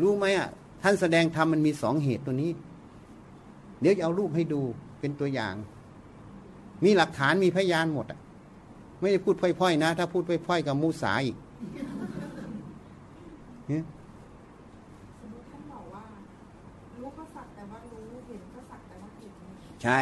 [0.00, 0.48] รู้ไหมอะ
[0.82, 2.50] ท่านแสดงธรรมมันมีสองเหตุตัวนี้
[3.80, 4.60] เดี๋ยวจะเอารูปให้ดู
[5.00, 5.54] เป็นตัวอย่าง
[6.84, 8.18] มีหลักฐานมีพยานหมดอะ
[9.00, 11.36] ไม่ได้พูดพ่อยๆนะ ถ้าพูดพ่อยๆกับมูสาอีก
[13.68, 13.84] เนี่ย
[15.20, 16.02] สมมติท่านบอกว่า
[16.96, 19.32] รู้ก็สักแต่ว่ารู้เห็นก็สักแต่ว่าเห็น
[19.82, 20.00] ใช่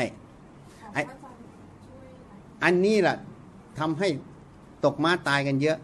[2.65, 3.17] อันนี้แหละ
[3.79, 4.09] ทำให้
[4.85, 5.79] ตกม้าตายกันเยอะ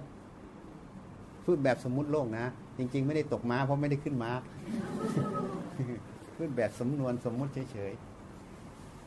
[1.44, 2.44] พูดแบบสมมุติโลกนะ
[2.78, 4.31] จริง ๆ ไม่ได้ตกม้าเพราะไม่ได้ขึ้นม้า
[6.36, 7.93] พูดแบบสมนวนสมมุติเฉย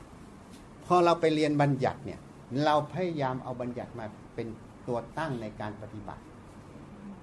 [0.05, 2.19] ๆพอเราไปเรียนบัญญัติเนี่ย
[2.65, 4.05] เราพยายามเอาบัญญัติมา
[4.35, 4.47] เป็น
[4.87, 6.21] ตัวตั้งในการปฏิบัติ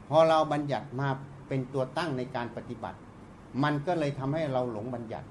[0.09, 1.09] พอเราบัญญัติมา
[1.49, 2.99] เป็นตัวตั้งในการปฏิบัติ
[3.63, 5.27] มันก็เลยทำให้เราหลงบัญญัติ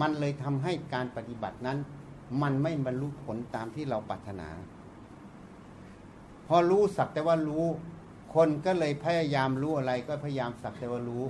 [0.00, 1.78] มันเลยทำให้การปฏิบัตินั้น
[2.42, 4.48] มันไม่บรรลุผลตามที่เราปรารถนา
[6.46, 7.66] พอรู้สักแต่ว่ารู้
[8.34, 11.24] คนก็เลยพยายามรู้อะไร ก็พยายามสักแต่ว่ารู้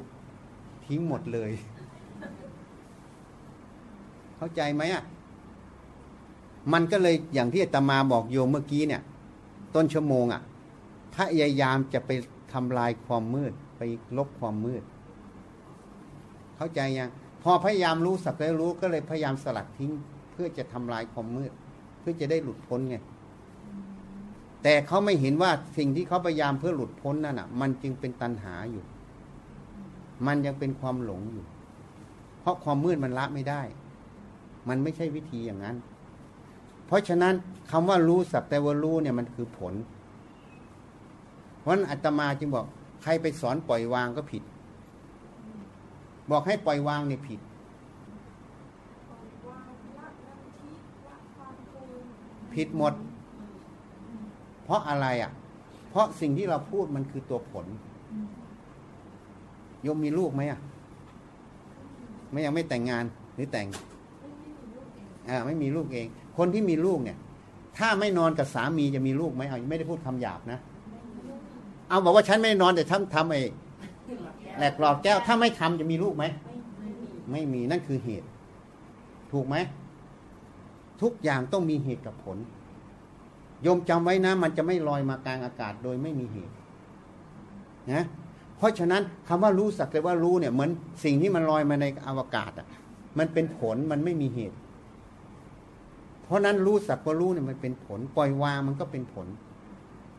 [0.85, 1.53] ทิ้งหมดเลย
[4.37, 5.05] เข้าใจไหมอะ
[6.73, 9.03] มันก็เลยอย่างที่อาตมาบอกโยมเมื่อกี้เนี่ย
[9.75, 10.43] ต้นชั่วโมงอะ
[11.17, 12.11] พยายามจะไป
[12.53, 13.83] ทำลายความมืด ไป
[14.17, 14.83] ลบความมืด
[16.57, 17.11] เข้าใจยัง
[17.43, 19.93] พอพยายามรู้สักแล้วรู้ก็เลยพยายามสลัดทิ้ง
[20.37, 21.53] พื่อจะทำลายความมืด
[22.01, 22.97] เพื่อจะได้หลุดพ้นไง
[24.63, 28.85] แต่เขาไม่เห็นว่าสิ่งที่เขาพยายามเพื่อหลุดพ้นนั่นอะ มันจึงเป็นตัณหาอยู่
[30.27, 31.45] มันยังเป็นความหลงอยู่
[32.41, 33.63] เพราะความมืดมันละไม่ได้
[34.69, 35.77] มันไม่ใช่วิธีอย่างนั้น
[36.87, 37.35] เพราะฉะนั้น
[37.71, 39.75] คำว่ารู้สักแต่ว่ารู้เนี่ยมันคือผล
[41.61, 42.67] เพราะฉะนั้นอาตมาจึงบอก
[43.03, 44.43] ใครไปสอนปล่อยวางก็ผิด
[46.31, 47.41] บอกให้ปล่อยวางเนี่ยผิด
[49.47, 49.59] ว่า
[49.99, 50.73] ละนันทิ
[51.09, 52.05] ละความคูณ
[52.57, 52.93] ผิดหมด
[54.65, 55.31] เพราะอะไรอะ
[55.91, 57.67] เพราะสิ่งที่เราพูดมันคือตัวผล
[59.83, 60.61] โยมมีลูกไหมอะ
[62.31, 63.05] ไม่ยังไม่แต่งงาน
[63.35, 63.67] หรือแต่ง
[65.29, 66.07] อ่าไม่มีลูกเอง
[66.39, 67.19] คนที่มีลูกเนี่ย
[67.79, 70.59] ถ้าไม่นอนกับสามีจะมีลูกไหมเอาไม่ได้พูดคำหยาบนะ
[71.89, 73.41] เอาบอกว่าฉันไม่นอนแต่ทำทำไอ้
[74.59, 76.25] แหลกหลอดแก้ว ถ้าไม่ทำจะมีลูกไหม
[77.33, 78.27] ไม่มีนั่นคือเหตุ
[79.33, 79.57] ถูกไหม
[81.03, 82.39] ทุกอย่างต้องมีเหตุกับผล
[83.63, 86.55] โยมจำไว้นะ มันจะไม่ลอยมากลางอากาศโดยไม่มีเหตุ
[87.93, 88.03] นะ
[88.57, 90.71] เพราะฉะนั้นคำว่ารู้สักแต่ว่ารู้เนี่ยเหมือน
[91.05, 92.67] สิ่งที่มันลอยมาในอวกาศอะ
[93.19, 94.57] มันเป็นผลมันไม่มีเหตุ
[96.23, 99.27] เพราะนั้นรู้สักว่ารู้เนี่ยมันเป็นผล ปล่อยวางมันก็เป็นผล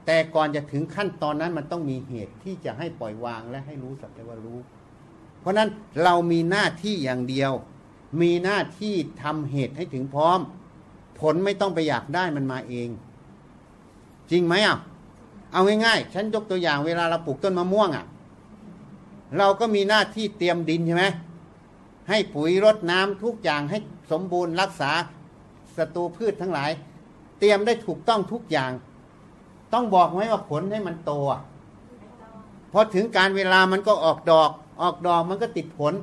[0.06, 4.60] แต่ก่อนจะถึงขั้นตอนนั้นมันต้องมีเหตุที่จะให้ปล่อยวางและให้รู้สักแต่ว่ารู้
[5.40, 5.70] เพราะนั้น
[6.04, 7.52] เรามีหน้าที่อย่างเดียว
[8.22, 10.40] มีหน้าที่ทำเหตุให้ถึงพร้อม
[11.19, 12.89] ผลไม่ต้องไปอยากได้มันมาเอง
[14.31, 14.77] จริงไหมอะ
[15.53, 18.06] เอาง่ายๆฉันยกตัวอย่างเวลาเราปลูกต้นมะม่วงอะ
[19.38, 21.06] เราก็มีหน้าที่เตรียมดินใช่ไหม
[22.10, 23.77] ให้ปุ๋ยรดน้ำทุกอย่างให้
[24.11, 24.91] สมบูรณ์รักษา
[25.77, 26.72] ศัตรูพืชทั้งหลาย
[27.39, 28.72] เตรียมได้ถูกต้องทุกอย่าง
[29.73, 31.11] ต้องบอกไหมว่าผลให้มันโต
[32.72, 34.49] พอถึงการเวลามันก็ออกดอก
[34.81, 35.94] ออกดอกมันก็ติดผล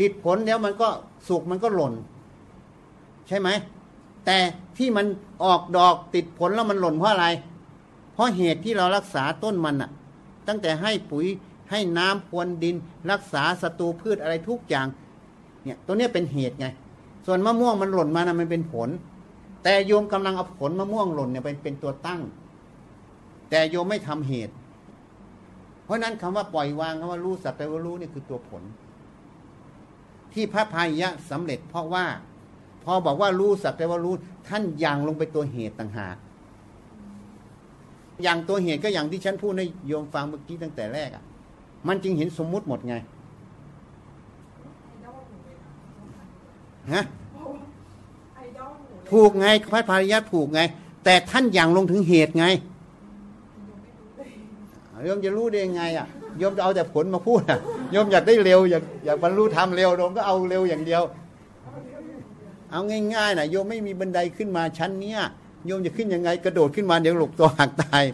[0.00, 0.88] ติดผลแล้วมันก็
[1.28, 1.94] สุกมันก็หล่น
[3.28, 3.48] ใช่ไหม
[4.30, 4.40] แต่
[4.78, 5.06] ที่มัน
[5.44, 7.26] ออกดอกติดผลแล้วมันหล่นเพราะอะไร
[8.12, 9.90] เพราะเหตุที่เรารักษาต้นมันอะ
[10.48, 11.26] ตั้งแต่ให้ปุ๋ย
[11.70, 12.76] ให้น้ำพรวนดิน
[13.10, 14.86] รักษาศัตรูพืชอะไรทุกอย่าง
[15.64, 16.66] เนี่ยตัวเนี้ยเป็นเหตุไง
[17.26, 18.88] ส่วนมะม่วงมันหล่นมานะมันเป็นผล
[19.62, 22.20] แต่โยมกำลังเอาผลมะม่วงหล่นเนี่ยเป็นเป็นตัวตั้ง
[23.50, 24.54] แต่โยมไม่ทำเหตุ
[25.84, 28.62] เพราะนั้นคำว่าปล่อยวางคำว่ารู้สัตว์แต่ว่ารู้นี่คือตัวผล
[30.32, 32.04] ที่พระพายะสำเร็จเพราะว่า
[32.84, 34.14] พอบอกว่ารู้สัตว์แต่ว่ารู้
[34.48, 36.16] ท่านยังลงไปตัวเหตุต่างหาก
[38.22, 41.24] อย่างตัวเหตุก็อย่างที่ฉันพูดให้โยมฟังเมื่อกี้ตั้งแต่แรกอะ
[41.88, 42.94] มันจึงเห็นสมมุติหมดไง
[44.84, 47.02] ไอดอลหนูเลยนะฮะ
[47.34, 47.62] เพราะว่า
[48.36, 50.60] ไอดอลหนูเลยถูกไงพระพายะถูกไง
[51.04, 52.46] แต่ท่านยังลงถึงเหตุไง
[55.04, 56.06] โยมจะรู้ได้ยังไงอะ
[56.38, 57.58] โยมจะเอาแต่ผลมาพูดอะ
[57.92, 61.02] โยมอยากได้เร็ว อยากอยากบรรลุธรรมเร็วโยมก็เอาเร็วอย่างเดียว
[62.70, 62.80] เอา
[63.14, 65.20] ง่ายๆนะโยมไม่มีบันไดขึ้นมาชั้นเนี้ย
[65.66, 68.04] โยมจะขึ้นยังไงกระโดดขึ้นมาเดี๋ยวหลบตัวหักตาย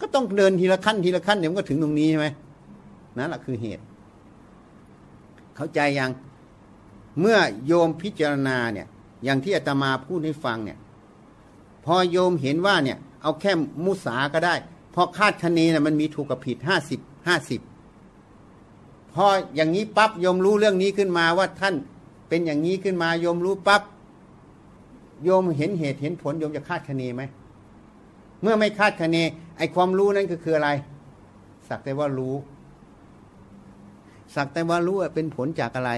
[0.00, 2.26] ก็ต้องเดินทีละขั้นทีละขั้นเดี๋ยวมันก็ถึงตรงนี้ใช่ไหม
[3.16, 3.82] นั่นแหละคือเหตุ
[5.56, 6.10] เข้าใจยัง
[7.20, 8.86] เมื่อโยมพิจารณาเนี่ย
[9.24, 10.78] อย่างที่อาตมาพูดให้ฟังเนี่ย
[11.84, 13.52] พอโยมเห็นว่าเนี่ย เอาแค่
[13.84, 14.54] มุสาก็ได้
[14.94, 17.60] พราะคาดคะเนนะมันมีถูกกับผิดห้าสิบห้าสิบ
[19.14, 19.26] พอ
[19.56, 21.74] อย่างนี้ปั๊บโยมรู้เรื่องนี้ขึ้นมาว่าท่าน
[22.34, 23.82] เป็นอย่างนี้ขึ้นมาโยมรู้ปั๊บ
[25.24, 27.22] โยมเห็นเหตุเห็นผลโยมจะคาดคะเนไหม
[28.42, 29.16] เมื่อไม่คาดคะเน
[29.58, 30.70] ไอความรู้นั่นก็คืออะไร
[31.68, 32.34] สักแต่ว่ารู้
[34.34, 35.92] สักแต่ว่ารู้เป็นผลจากอะไร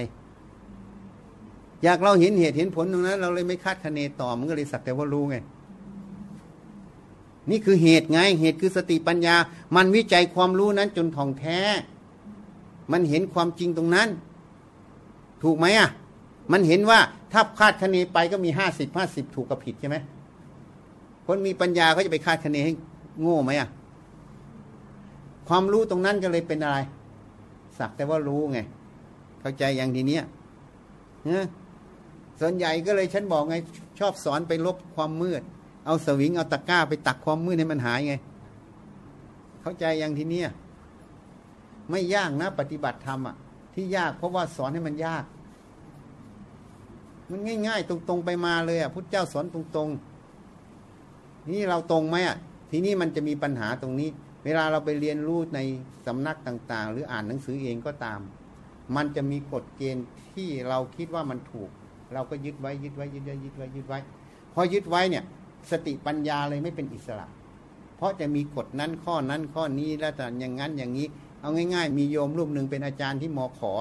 [1.83, 5.35] อยากเราเห็นเหตุเห็นผลตรงนั้น เราเลยไม่คาดคะเนต่อมันก็เลยสักแต่ว่ารู้ไง
[7.49, 9.35] นี่คือเหตุไงเหตุคือสติปัญญา
[9.75, 11.59] มันวิจัยความรู้นั้นจนท่องแท้
[12.91, 14.07] มันเห็นความจริงตรงนั้น
[15.43, 15.91] ถูกไหมอะ
[16.51, 16.99] มันเห็นว่า
[17.31, 19.97] ถ้าคาดคะเนไปก็มีห้าสิบห้าสิบถูกกับผิดใช่ไหม
[21.25, 22.73] คนมีปัญญาเขาจะไปคาดคะเนให้
[23.21, 23.69] โง่ไหมอะ
[25.47, 26.77] ความรู้ตรงนั้นก็เลยเป็นอะไร
[27.77, 28.59] สักแต่ว่ารู้ไง
[29.41, 30.23] เข้าใจอย่างทีเนี้ย
[31.29, 31.45] นะ
[32.39, 33.55] ส่วนใหญ่ก็เลยฉันบอกไง
[33.99, 35.41] ชอบสอนไปลบความมืด
[35.85, 38.13] เอาสวิงเอาตะกร้าไปตักความมืดให้มันหายไง
[39.61, 40.49] เข้าใจอย่างทีเนี้ย
[41.89, 43.35] ไม่ยากนะ ปฏิบัติธรรมอะ
[43.73, 45.23] ที่ยากเพราะว่าสอนให้มันยาก
[47.31, 52.37] มันง่าย ๆ ตรงๆไปมาเลยอะพุทธเจ้าสอนตรงๆ นี่เราตรงไหมอะ
[52.71, 54.09] ทีนี้มันจะมีปัญหาตรงนี้
[54.45, 55.59] เวลาเราไปเรียนรู้ใน
[56.05, 58.19] สำนักต่างๆ หรืออ่านหนังสือเองก็ตาม
[58.95, 61.69] มันจะมีกฎเกณฑ์ที่เราคิดว่ามันถูก
[62.13, 63.99] เราก็ยึดไว้ยึดไว้ยึดไว้ยึดไว้ยึดไว้
[64.53, 65.23] พอยึดไว้เนี่ย
[65.71, 67.27] สติปัญญาเลยไม่เป็นอิสระ
[67.97, 71.07] เพราะจะมีกฎนั้นข้อนั้นข้อนี้แล้วแต่อย่างนั้นอย่างนี้
[71.41, 73.71] เอาง่าย ๆ มีโยมรูปหนึ่งเป็นอาจารย์ที่มอขอ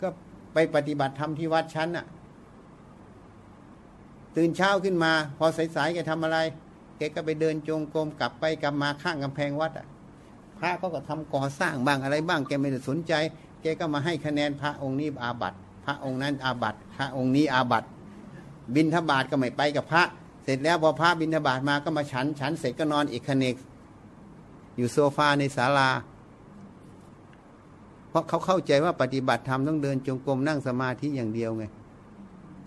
[0.00, 0.08] ก็
[0.54, 2.06] ไปปฏิบัติธรรมที่วัดชั้นอะ
[4.36, 5.46] ตื่นเช้าขึ้นมา พอ
[5.76, 6.38] สายๆแกทำอะไร
[6.98, 9.86] แกก็ไปเดินจงกรมกลับไปกลับมาข้างกำแพงวัดอะ
[10.58, 13.12] พระเขาก็ทำก่อสร้างบ้างอะไรบ้างแกไม่ได้สนใจ
[13.62, 15.54] แกก็มาให้คะแนนพระองค์นี้อาบัต
[15.84, 17.84] พระองค์นั้นอาบัตพระองค์นี้อาบัต
[18.74, 20.04] บินทบาทก็ไม่ไปกับพระ
[20.44, 23.56] เสร็จแล้วพอพระบินทบาทมาก็มาฉัน ฉันเสร็จก็นอนอีกคเนก
[24.76, 25.90] อยู่โซฟาในศาลา
[28.10, 31.64] เพราะเขาเข้าใจว่าปฏิบัติธรรมต้องเดินจงกรมนั่งสมาธิอย่างเดียวไง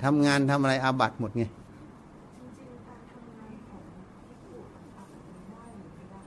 [0.03, 3.83] ทำงานทำอะไรอาบัตหมดไงจริงๆการทำงานของ
[4.27, 6.21] พิสูจน์มันทำได้หรือไม่ได้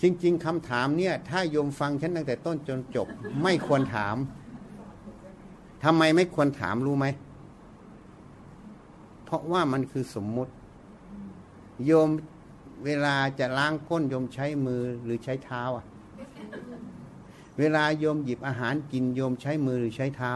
[0.00, 3.06] จริง ๆคำถามเนี่ย ถ้าโยมฟังฉันตั้งแต่ต้นจนจบ
[3.42, 4.16] ไม่ควรถาม
[5.84, 7.06] ทำไมไม่ควรถามรู้ไหม
[9.24, 10.52] เพราะว่ามันคือสมมุติ
[11.86, 12.08] โยม
[12.84, 15.84] เวลาจะล้างก้นโยมใช้มือหรือใช้เท้าอะ
[17.58, 20.32] เวลาโยมหยิบอาหารกินโยมใช้มือหรือใช้เท้า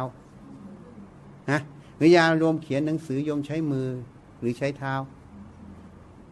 [1.51, 1.61] นะ
[1.99, 3.89] เวลาโยมเขียนหนังสือโยมใช้มือ
[4.41, 4.95] หรือใช้เท้า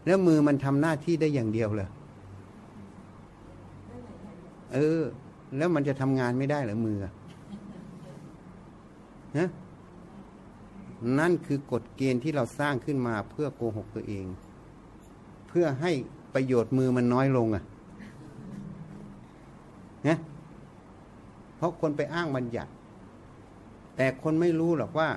[0.05, 1.89] แล้วมือมันทำหน้าที่ได้อย่างเดียวเลย
[4.73, 5.01] เออ
[5.57, 6.97] แล้วมันจะทำงานไม่ได้เหรอมือ
[9.37, 9.47] นะ
[11.19, 14.25] นั่นคือกฎเกณฑ์ที่เราสร้างขึ้นมาเพื่อโกหกตัวเอง
[15.47, 15.91] เพื่อให้
[16.33, 17.63] ประโยชน์มือมันน้อยลงอะ
[20.07, 20.17] นะ
[21.57, 22.71] เพราะคนไปอ้างบัญญัติ
[23.95, 25.09] แต่คนไม่รู้หรอกว่า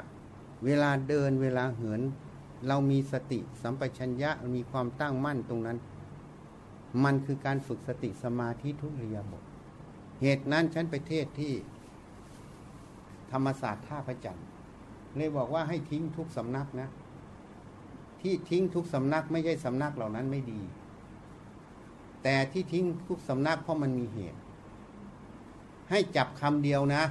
[0.64, 2.00] เวลาเดินเวลาเหิน
[2.68, 5.78] เรามีสติสัมปชัญญะมีความตั้งมั่นตรงนั้น
[7.04, 9.42] มันคือการฝึกสติสมาธิทุกเรียบท
[10.22, 11.52] เหตุนั้นฉันไปเทศที่
[13.32, 14.46] ธรรมศาสตร์ท่าพระจันทร์
[15.16, 16.88] เลยบอกว่าให้ทิ้งทุกสำนักนะ
[18.20, 20.60] ที่ทิ้งทุกสำนักไม่ใช่สำนักเหล่านั้นไม่ดี
[22.22, 24.38] แต่ที่ทิ้งทุกสำนักเพราะมันมีเหตุ
[25.90, 27.02] ให้จับคำเดียวนะ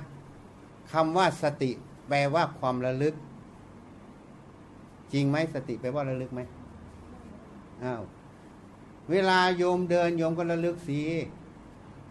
[0.91, 1.71] คำว่าสติ
[2.07, 3.15] แปลว่าความระลึก
[5.13, 6.41] จริงไหมสติแปลว่าระลึกไหม
[7.83, 8.01] อ้าว
[9.11, 11.01] เวลาโยมเดินโยมก็ระลึกสี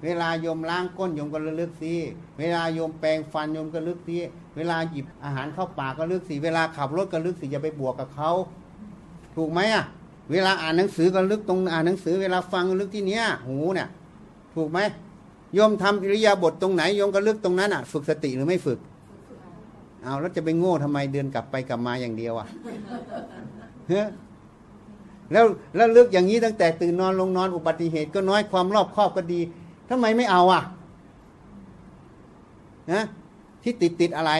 [0.04, 1.92] เวลาโยมล้างก้นโยมก็ระลึกสี
[2.38, 4.16] เวลาโยมแปรงฟันโยมก็ระลึกสี
[4.56, 8.30] เวลาหยิบอาหารเข้าปากก็ระลึกสีเวลาขับรถก็ระลึกสีอย่าไปบวกกับเขา
[9.36, 9.84] ถูกไหมอะ
[10.32, 13.88] เวลาอ่านหนังสือก็ระลึกตรงอ่านหนังสือ เวลาฟังก็ระลึกที่เนี้ย หูเนี่ย
[14.54, 14.78] ถูกไหม
[15.54, 18.78] โยมทำอิริยาบถตรงไหนโยมก็ระลึกตรงนั้นอะ ฝึกสติหรือไม่ฝึก
[20.02, 22.46] เอาแล้วจะไปโง่ทำไมเดินกลับไปกลับมาอย่างเดียวอะ
[23.88, 24.02] เฮ้
[25.32, 25.44] แล้ว
[25.76, 29.40] แล้วเลึกอย่างนี้ตั้งแต่ตื่นนอนลงนอนอุบัติเหตุก็น้อยความรอบครอบก็ดี
[29.90, 30.62] ทำไมไม่เอาอะ
[32.92, 33.02] นะ
[33.62, 34.32] ที่ติดติดอะไร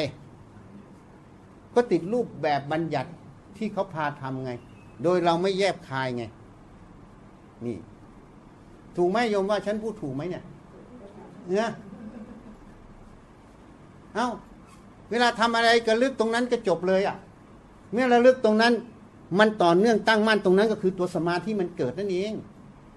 [1.74, 3.10] ก็ติดรูปแบบบัญญัติ
[3.56, 4.52] ที่เขาพาทำไง
[5.02, 6.24] โดยเราไม่แยบคายไง
[7.66, 7.76] นี่
[8.96, 10.44] ถูกไหมโยมว่าฉันพูดถูกไหมเนี่ย
[11.50, 11.68] เนี่ย
[14.14, 14.28] เอา้า
[15.10, 17.16] เวลาทำอะไรก็ลึกตรงนั้นก็จบเลยอะ่ะ
[17.92, 18.72] เมื่อระลึกตรงนั้น
[19.38, 22.32] มันต่อเนื่องตั้งมั่นตรงนั้นก็คือตัวสมาธิมันเกิดนั่นเอง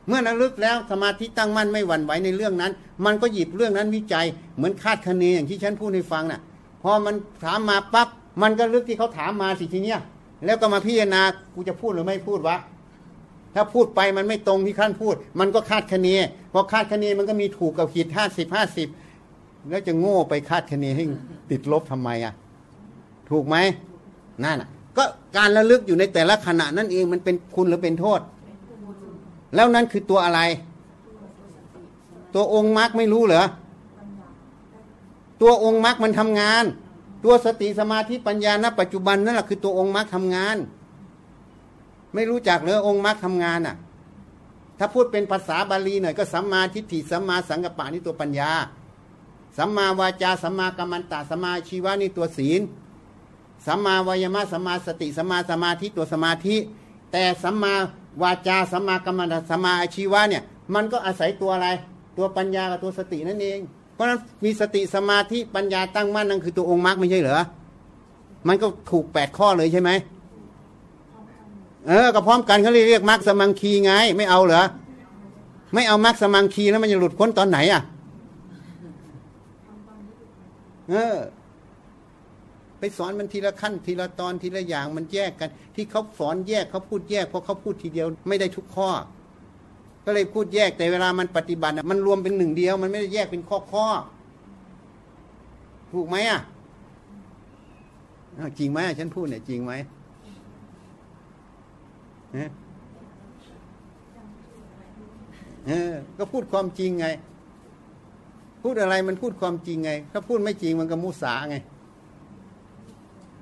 [0.08, 2.72] เมื่อระลึกแล้วสมาธิตั้งมั่นไม่หวั่นไหวในเรื่องนั้น
[3.06, 4.26] มันก็หยิบเรื่องนั้นวิจัย
[4.56, 6.42] เหมือนคาดคะเนอย่างที่ฉันพูดให้ฟังน่ะ
[6.84, 8.08] พอมันถามมาปั๊บ
[8.42, 10.00] มันก็ลึกที่เขาถามมาสิทีเนี้ย
[10.46, 11.22] แล้วก็มาพิจารณา
[11.54, 12.58] กูจะพูดหรือไม่พูดวะ
[13.58, 16.08] ถ้าพูดไปมันไม่ตรงที่ขั้นพูด มันก็คาดคะเน
[16.54, 18.88] พอคาดคะเนมันก็มีถูกกับขีดห้าสิบห้าสิบ
[19.70, 21.04] แล้วจะโง่ไปคาดคะเนให้
[21.52, 22.34] ติดลบทำไมอะ
[23.30, 23.56] ถูกไหม
[24.44, 25.04] นั่นอะ ก็
[25.38, 28.20] การระลึกอยู่ในแต่ละขณะนั่นเองมันเป็นคุณหรือเป็นโทษ
[29.56, 30.42] แล้วนั่นคือตัวอะไร
[32.34, 33.46] ตัวองค์มรรคไม่รู้เหรอ
[35.42, 36.64] ตัวองค์มรรคมันทำงาน
[37.24, 40.58] ตัวสติสมาธิปัญญาณปัจจุบันนั่นแหละคือตัวองค์มรรคทำงาน
[42.14, 43.76] ไม่รู้จักเลยองค์มรรคทำงานอะ
[44.80, 48.52] ถ้าพูดเป็นภาษาบาลีหน่อยก็สัมมาทิฏฐิสัมมาสังกัปปะนี่ตัวปัญญา
[49.58, 52.62] สัมมาวาจาสัมมากัมมันตะสัมมาชีวะนี่ตัวศีล
[53.66, 56.56] สัมมาวายมะสัมมาสติสัมมาสมาธิตัวสมาธิ
[57.12, 57.74] แต่สัมมา
[58.22, 60.44] วาจาสัมมากัมมันตะสัมมาชีวะเนี่ย
[60.74, 61.68] มันก็อาศัยตัวอะไร
[62.18, 63.60] ตัวปัญญากับตัวสตินั่นเอง
[63.94, 67.40] เพราะฉะนั้นมีสติสมาธิปัญญาตั้งมั่นนั่นคือตัวองค์มรรคไม่ใช่เหรอ
[68.48, 69.90] มันก็ถูกแปดข้อเลยใช่ไหม
[71.88, 74.64] เออก็พร้อมกันเขาเรียกมรรคสมังคีไง ไม่เอาเหรอ
[75.74, 77.82] ไม่เอามรรคสมังคีแล้วมันจะหลุดพ้นตอนไหนอะ
[80.90, 81.18] เออ
[82.80, 88.90] ไปสอนมันทีละขั้น ทีละตอนทีละอย่างมันแยกกัน ที่เขาสอนแยกเขาพูดแยกเพราะเขาพูดทีเดียวไม่ได้ทุกข้อ
[90.06, 93.86] ก็เลยพูดแยกแต่เวลามันปฏิบัติมันรวมเป็นหนึ่งเดียว มันไม่ได้แยกเป็นข้อข้อ
[95.92, 96.42] ถูกไหมอะ
[98.60, 99.74] จริงไหมฉันพูดเนี่ยจริงไหม
[102.34, 102.50] เออ
[105.68, 107.08] เออ ก็พูดความจริงไง
[108.64, 111.56] พูดอะไรมันพูดความจริงไง ถ้าพูดไม่จริงมันก็มุสาไง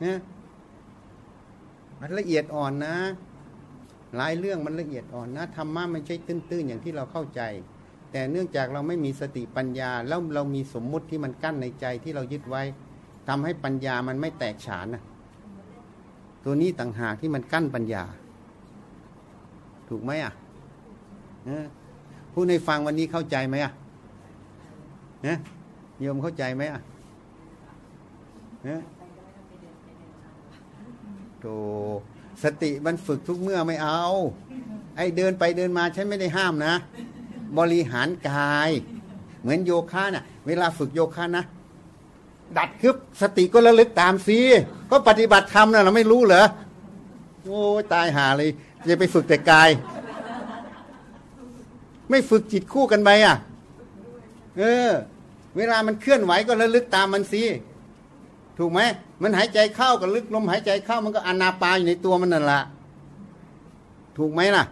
[0.01, 0.19] เนะ
[1.99, 2.95] มันละเอียดอ่อนนะ
[4.15, 7.41] หลายเรื่องมันละเอียดอ่อนนะธรรมะมันใช่ตื้นๆอย่างที่เราเข้าใจ
[8.11, 12.63] แต่เนื่องจากเราไม่มีสติปัญญา แล้วเรามีสมมุติที่มันกั้นในใจที่เรายึดไว้
[13.27, 15.03] ทำให้ปัญญามันไม่แตกฉานนะ
[16.43, 18.03] ตัวนี้ต่างหากที่มันกั้นปัญญา
[19.89, 20.33] ถูกไหมอะ
[21.45, 21.65] เออ
[22.33, 23.73] พูดในฟังวันนี้เข้าใจไหมอะ
[25.27, 25.37] นะ
[25.99, 26.81] โยมเข้าใจไหมอะ
[28.67, 28.81] นะ
[31.39, 31.45] โธ
[32.43, 34.01] สติมันฝึกทุกเมื่อไม่เอา
[34.97, 36.73] ไอ้เดินไปเดินมาฉันไม่ได้ห้ามนะ
[37.57, 38.69] บริหารกาย
[39.41, 41.45] เหมือนโยคะน่ะ เวลาฝึกโยคะนะ
[42.57, 44.39] ดัดคึบสติก็ระลึกตามสิ
[44.91, 46.45] ก็ปฏิบัติธรรมนะเราไม่รู้เหรอ
[47.45, 47.61] โอ้
[47.93, 48.49] ตายหาเลย
[48.89, 49.69] จะไปฝึกแต่กาย
[52.09, 53.35] ไม่ฝึกจิตคู่กันไปอะ
[54.57, 54.91] เออ
[55.57, 57.43] เวลามันเคลื่อนไหวก็ระลึกตามมันสิ
[58.57, 58.79] ถูกไหม
[59.23, 62.61] มันหายใจเข้ากับลึกลมหายใจเข้ามันก็อนาปาอยู่ในตัวมันนั่นแหละ
[64.17, 64.63] ถูกไหมล่ะ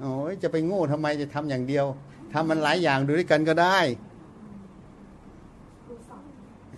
[0.00, 1.86] โอ้ยจะไปโง่ทำไมจะทำอย่างเดียว
[2.32, 3.78] ทำมันหลายอย่างดูด้วยกันก็ได้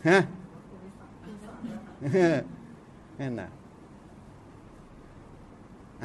[0.09, 0.19] ฮะ
[1.23, 1.59] ครูสอน
[3.21, 3.49] นั่นน่ะ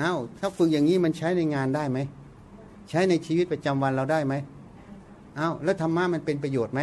[0.02, 2.00] อ้าวถ้าฝึกอย่างนี้มันใช้ในงานได้ไหม
[2.90, 4.34] ใช้ในชีวิตประจำวันเราได้ไหม
[5.40, 6.82] อ้าวแล้วธรรมะมันเป็นประโยชน์ไหม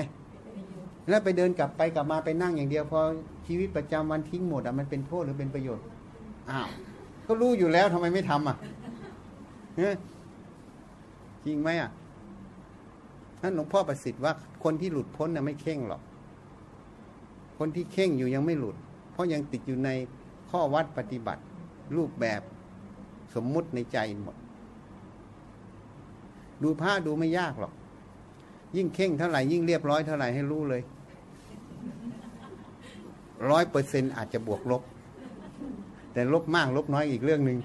[1.09, 3.01] แล้วไปเดินกลับไปกลับมาไปนั่งอย่างเดียวพอ
[3.47, 5.85] ชีวิตประจำวันทิ้งหมดอะมันเป็นโทษหรือเป็นประโยชน์
[6.51, 6.69] อ้าว
[7.27, 8.57] ก็รู้อยู่แล้วทำไมไม่ทำอะ
[9.77, 9.95] เฮ้ย
[11.45, 11.91] จริงไหมอะ
[13.41, 14.33] ท่านหลวงพ่อประสิทธิ์ว่า
[14.65, 16.03] คนที่หลุดพ้นน่ะไม่เข่งหรอก
[17.59, 18.77] คนที่เข่งอยู่ยังไม่หลุด
[19.13, 19.91] เพราะยังติดอยู่ใน
[20.51, 21.43] ข้อวัดปฏิบัติ
[21.97, 22.41] รูปแบบ
[23.37, 24.37] สมมุติในใจหมด
[26.63, 27.73] ดูผ้าดูไม่ยากหรอก
[28.77, 30.83] ยิ่งเข่งเท่าไหร่ ยิ่งเรียบร้อยเท่าไหร่ให้รู้เลย
[33.51, 34.83] ร้อยเปอร์เซ็นอาจจะบวกลบ
[36.13, 37.59] แต่ลบมากลบน้อยอีกเรื่องหนึ่ง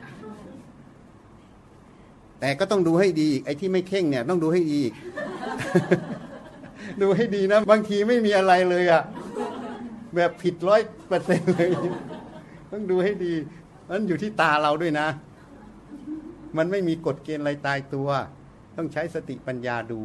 [2.40, 4.94] แต่ก็ต้องดูให้ดีอีกไอ้ที่ไม่เข่งเนี่ย ต้องดูให้ดีอีก
[7.02, 9.04] ดูให้ดีนะ บางทีไม่มีอะไรเลยอะ
[10.16, 11.70] แบบผิดร้อยเปอร์เซ็นเลย
[12.72, 13.34] ต้องดูให้ดี
[13.90, 15.08] มันอยู่ที่ตาเราด้วยนะ
[16.58, 18.10] มันไม่มีกฎเกณฑ์อะไรตายตัว
[18.78, 20.02] ต้องใช้สติปัญญาดู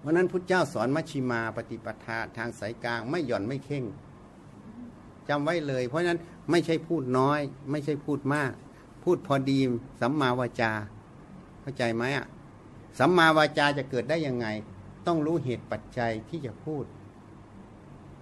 [0.00, 3.84] เพราะนั้นพุทธเจ้าสอนมัชชิมาปฏิปทาทางสายกลางไม่หย่อนไม่เข่ง
[5.28, 7.40] จำไว้เลย เพราะนั้นไม่ใช่พูดน้อย
[7.70, 8.52] ไม่ใช่พูดมาก
[9.04, 9.58] พูดพอดี
[10.00, 10.72] สัมมาวาจา
[11.60, 12.26] เข้าใจไหมอะ
[12.98, 14.46] สัมมาวาจาจะเกิดได้ยังไง
[15.06, 16.84] ต้องรู้เหตุปัจจัยที่จะพูด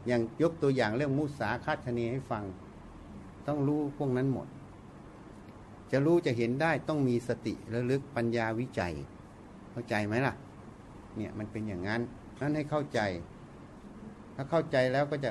[0.07, 2.45] อย่างยกตัวอย่างเรื่องมุสาคาตคเนให้ฟัง
[3.47, 4.47] ต้องรู้พวกนั้นหมด
[5.95, 8.95] จะรู้จะเห็นได้ต้องมีสติระลึกปัญญาวิจัย
[9.73, 10.35] เข้าใจไหมล่ะ
[11.17, 12.01] เนี่ยมันเป็นอย่างนั้น
[12.41, 13.01] นั้นให้เข้าใจ
[14.35, 15.31] ถ้าเข้าใจแล้วก็จะ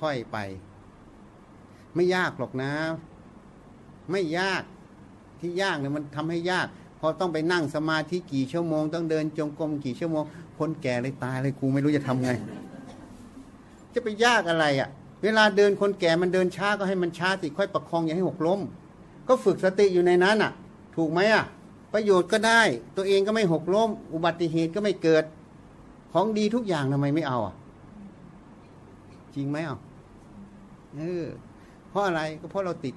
[0.00, 0.38] ค่อยๆไป
[1.94, 2.72] ไม่ยากหรอกนะ
[4.10, 4.62] ไม่ยาก
[5.40, 6.66] ที่ยากเนี่ยมันทำให้ยาก
[7.00, 10.24] พอต้องไปนั่งสมาธิกี่ชั่วโมง ต้องเดินจงกรมกี่ชั่วโมง
[10.58, 12.30] คนแก่เลยตายเลยกูไม่รู้จะทำไง
[13.94, 14.88] จะไปยากอะไรอะ่ะ
[15.22, 18.60] เวลาเดินคนแก่มันเดินช้าก็ให้มันช้าสิค่อยประคองอย่าให้หกล้ม
[19.32, 20.52] ก็ฝึกสติอยู่ในนั้นอะ
[20.96, 21.44] ถูกไหมอะ
[21.92, 22.60] ประโยชน์ก็ได้
[22.96, 25.24] ตัวเองก็ไม่หกล้ม อุบัติเหตุก็ไม่เกิด
[26.12, 27.54] ของดีทุกอย่างทำไมไม่เอาอะ
[29.34, 29.78] จริงไหมอะ
[30.96, 31.24] เออ
[31.88, 32.94] เพราะอะไรก็เพราะเราติด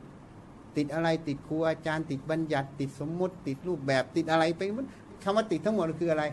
[0.78, 4.62] ติดอะไรติดครูอาจารย์ติดบัญญัติ ติดสมมุติ ติดรูปแบบติดอะไรไป
[5.24, 6.24] คำว่าติดทั้งหมดคืออะไร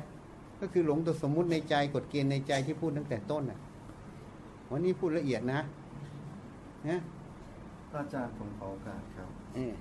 [0.61, 3.59] ก็คือหลงตัวสมมุติในใจกฎเกณฑ์ในใจที่พูดตั้งแต่ต้นน่ะ
[4.71, 5.61] วันนี้พูดละเอียดนะ
[6.89, 7.01] นะ
[7.91, 9.01] พระอาจารย์ผมขอโอกาส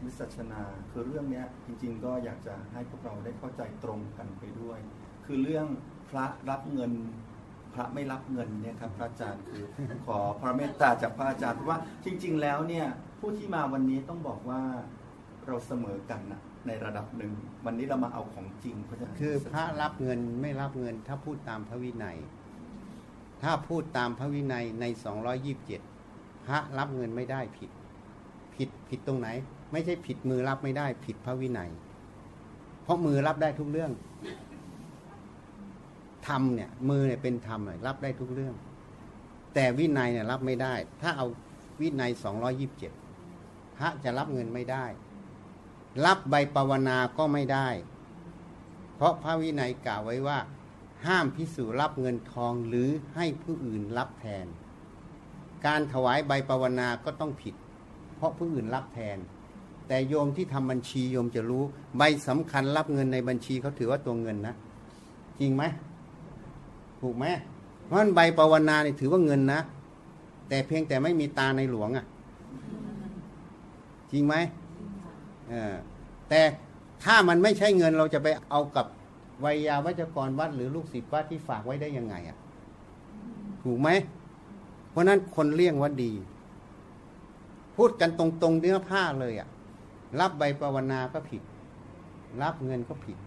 [0.05, 0.61] วิสัชนา
[0.91, 4.79] คือเรื่องเนี้ยจริง ๆ ก็อยากจะให้พวกเราได้เข้าใจตรงกันไปด้วย
[5.25, 5.67] คือเรื่อง
[6.09, 6.91] พระรับเงิน
[7.73, 9.63] พระไม่รับเงินเนี่ยครับพระอาจารย์คือ
[10.05, 12.85] ขอพระเมตตาจากพระอาจารย์เพราะว่าจริง ๆ แล้วเนี่ย
[13.19, 14.61] ผู้ที่มาวันนี้ต้องบอกว่า
[15.47, 17.33] เราเสมอกันนะในระดับหนึ่ง
[17.65, 22.17] วันนี้เรามาเอาของจริงพระอาจารย์คือพระรับเงินไม่รับเงินถ้าพูดตามพระวินัย
[23.43, 25.81] ถ้าพูดตามพระวินัยในสองร้อยิบเจ็ด
[26.45, 27.71] พระรับเงินไม่ได้ผิด
[28.55, 29.27] ผิดผิดตรงไหน
[29.71, 31.69] ไม่ใช่ผิดมือรับไม่ได้ ผิดพระวินัย
[32.83, 33.91] เพราะมือรับได้ทุกเรื่อง
[36.27, 38.55] ธรรมเนี่ย มือเนี่ยเป็นธรรมเนี่ยรับได้ทุกเรื่อง
[39.53, 41.25] แต่วินัยเนี่ยรับไม่ได้ ถ้าเอา
[41.81, 42.91] วินัยสองร้อยิบเจ็ด
[43.77, 44.85] พระจะรับเงินไม่ได้
[46.05, 47.67] รับใบปวนาก็ไม่ได้
[48.95, 50.39] เพราะพระวินัยกล่าวไว้ว่า
[51.05, 54.45] ห้ามพิสูรับเงินทองหรือให้ผู้อื่นรับแทน
[55.65, 57.55] การถวายใบปวนาก็ต้องผิด
[58.15, 59.17] เพราะผู้อื่นรับแทน
[59.91, 61.63] แต่โยมที่ทำบัญชีโยมจะรู้
[61.97, 64.55] ใบสำคัญรับเงินในบัญชีเขาถือว่าตัวเงินนะ
[65.39, 65.63] จริงไหม
[67.01, 67.25] ถูกไหม
[67.85, 69.59] เพราะนั้นใบปวนาเนี่ยถือว่าเงินนะ
[70.49, 72.05] แต่เพียงแต่ไม่มีตาในหลวงอะ่ะ
[74.11, 74.35] จริงไหม
[75.49, 75.75] เออ
[76.29, 76.41] แต่
[77.03, 78.85] ถ้ามันไม่ใช่เงินเราจะไปเอากับ
[79.43, 82.37] วัยยาวัจกรวัดหรือลูกศิษย์วัดที่ฝากไว้ได้ยังไงอะ่ะ
[83.63, 83.89] ถูกไหม
[84.89, 86.11] เพราะนั้นคนเลี่ยงว่าดี
[87.75, 89.50] พูดกันตรงๆเนื้อผ้าเลยอะ่ะ
[90.19, 91.41] รับใบปวนาก็ผิด
[92.41, 93.17] รับเงินก็ผิด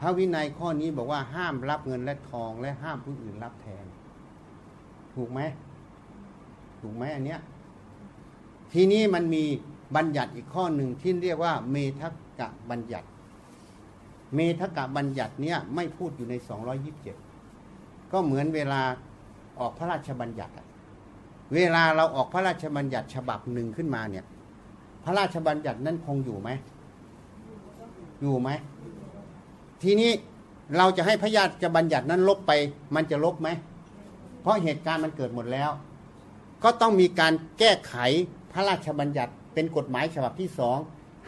[0.00, 3.86] พระวินัยข้อนี้บอกว่าห้ามรับเงินและทอง และห้ามผู้อื่นรับแทน
[5.14, 5.40] ถูกไหม
[6.80, 7.40] ถูกไหมอันเนี้ย
[8.72, 9.44] ทีนี้มันมี
[9.96, 12.02] บัญญัติอีกข้อหนึ่งที่เรียกว่า เมท
[12.40, 13.08] กะบัญญัติ
[14.34, 16.34] เมทกะบัญญัติเนี้ยไม่พูดอยู่ใน
[17.24, 18.82] 227 ก็เหมือนเวลา
[19.60, 20.52] ออกพระราชบัญญัติ
[21.54, 24.24] เวลาเราออกพระราชบัญญัติฉบับหนึ่งขึ้นมาเนี่ย
[25.04, 26.50] พระราชบัญญัตินั้นคงอยู่ไหม
[28.22, 28.48] อยู่ไหม
[29.82, 30.10] ทีนี้
[30.78, 32.52] เราจะให้พระราชบัญญัตินั้นลบไป
[32.94, 33.48] มันจะลบไหม
[34.42, 35.70] เพราะเหตุการณ์มันเกิดหมดแล้ว
[36.64, 37.94] ก็ต้องมีการแก้ไข
[38.52, 40.78] พระราชบัญญัติเป็นกฎหมายฉบับที่สอง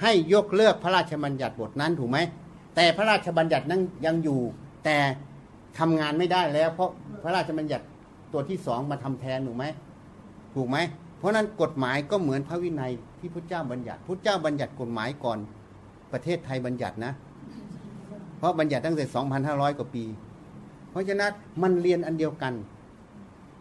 [0.03, 2.19] ให้ยกเลิกพระราชบัญญัติบทนั้นถูกไหม
[2.77, 4.41] แต่พระราชบัญญัตินั้นยังอยู่
[4.85, 4.97] แต่
[5.79, 6.91] ทำงานไม่ได้แล้ว เพราะ
[7.23, 7.85] พระราชบัญญัติ
[8.33, 9.65] ตัวที่สองมาทำแทนถูกไหม
[10.55, 10.77] ถูกไหม
[11.27, 15.39] ราะนั้นกฎหมายก็เหมือนพระวินัยที่พระเจ้าบัญญัติพระเจ้าบัญญัติกฎหมายก่อน
[16.13, 17.13] ประเทศไทยบัญญัตินะ
[18.39, 19.05] เพราะบัญญัติตั้งแต่
[19.43, 20.05] 2,500 กว่าปี
[20.91, 21.33] เพราะฉะนั้น
[21.63, 22.55] มันเรียนอันเดียวกัน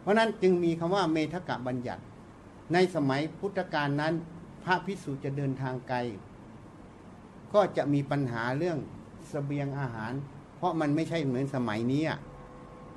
[0.02, 2.02] เพราะนั้นจึงมีคำว่าเมทกะบัญญัติ
[2.74, 4.14] ในสมัยพุทธกาลนั้น
[4.64, 5.98] พระพิสุจะเดินทางไกล
[7.54, 8.78] ก็จะมีปัญหาเรื่อง
[9.30, 10.14] เสบียงอาหาร
[10.58, 12.20] เพราะมันไม่ใช่เหมือนสมัยนี้อะ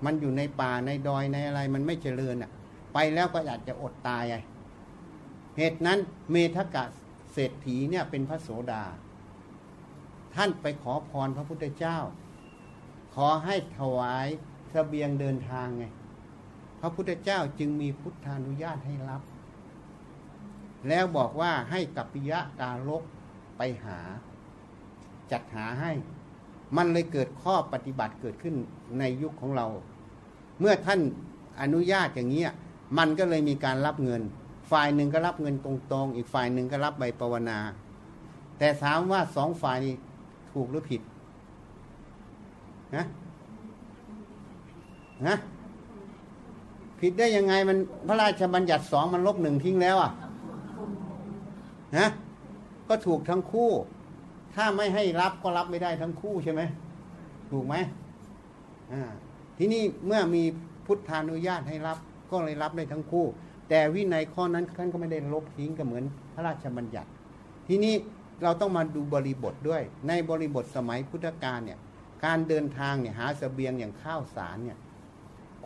[0.04, 2.50] มันอยู่ในป่าในดอยในอะไร มันไม่เจริญอะ
[2.94, 4.36] ไปแล้วก็อาจจะอดตายไง
[5.60, 5.98] เหตุนั้น
[6.30, 6.84] เมทกะ
[7.32, 8.84] เศรษฐีเนี่ยเป็นพระโสดา
[10.34, 11.98] ท่านไปขอพรพระพุทธเจ้า
[13.14, 14.26] ขอให้ถวาย
[14.70, 15.84] เสบียงเดินทางไง
[16.80, 19.22] พระพุทธเจ้าจึงมีพุทธานุญาตให้รับ
[20.88, 23.02] แล้วบอกว่าให้กัปปิยะกาลก
[23.56, 23.98] ไปหา
[25.30, 25.92] จัดหาให้
[26.76, 28.54] มันเลยเกิดข้อปฏิบัติเกิดขึ้น
[28.98, 29.66] ในยุคของเรา
[30.60, 31.00] เมื่อท่าน
[31.60, 32.50] อนุญาตอย่างเงี้ย
[32.98, 34.22] มันก็เลยมีการรับเงิน
[34.70, 37.58] ฝ่ายหนึ่งก็รับเงินตรงๆ อีกฝ่ายหนึ่งก็รับใบปวนา
[38.58, 39.94] แต่ถามว่าสองฝ่ายนี้
[40.52, 41.02] ถูกหรือผิด
[42.96, 43.04] นะ
[45.26, 45.36] นะ
[47.00, 50.12] ผิดได้ยังไงมันพระราชบัญญัติสองมันลบหนึ่งทิ้งแล้วอะ
[51.96, 52.08] นะ
[52.88, 53.70] ก็ถูกทั้งคู่
[54.54, 56.62] ถ้าไม่ให้รับก็รับไม่ได้ทั้งคู่ใช่ไหม
[57.50, 57.74] ถูกไหม
[58.92, 59.02] อ่า
[59.58, 60.42] ที่นี้เมื่อมี
[60.86, 61.98] พุทธานุญาตให้รับ
[62.30, 63.26] ก็เลยรับได้ทั้งคู่
[63.68, 66.04] แต่วินัยข้อนั้นท่านก็ไม่ได้ลบทิ้งก็เหมือน
[66.34, 67.08] พระราชบัญญัติ
[67.68, 67.94] ทีนี้
[68.42, 71.78] เราต้องมาดูบริบทด้วย ในบริบทสมัยพุทธกาลเนี่ย
[72.24, 74.78] การเดินทางเนี่ยหาเสบียงอย่างข้าวสารเนี่ย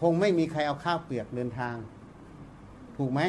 [0.01, 1.77] คงไม่มีใครเอาข้าวเปลือกเดินทาง
[2.97, 3.20] ถูกไหม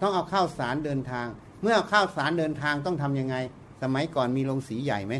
[0.00, 1.26] ต้องเอาข้าวสารเดินทาง
[1.62, 3.36] เมื่อเอาข้าวสารเดินทางต้องทํำยังไง
[3.82, 5.14] สมัยก่อนมีโรงสีใหญ่ไหม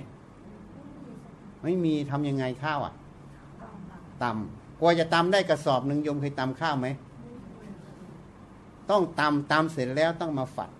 [1.62, 2.94] ไม่มีทำยังไงข้าวอะ
[4.22, 6.88] ตำกว่าจะตำได้กระสอบหนึ่งยมเคยตำข้าวไหม
[8.90, 10.70] ต้องตำตำเสร็จแล้วต้องมาฝัด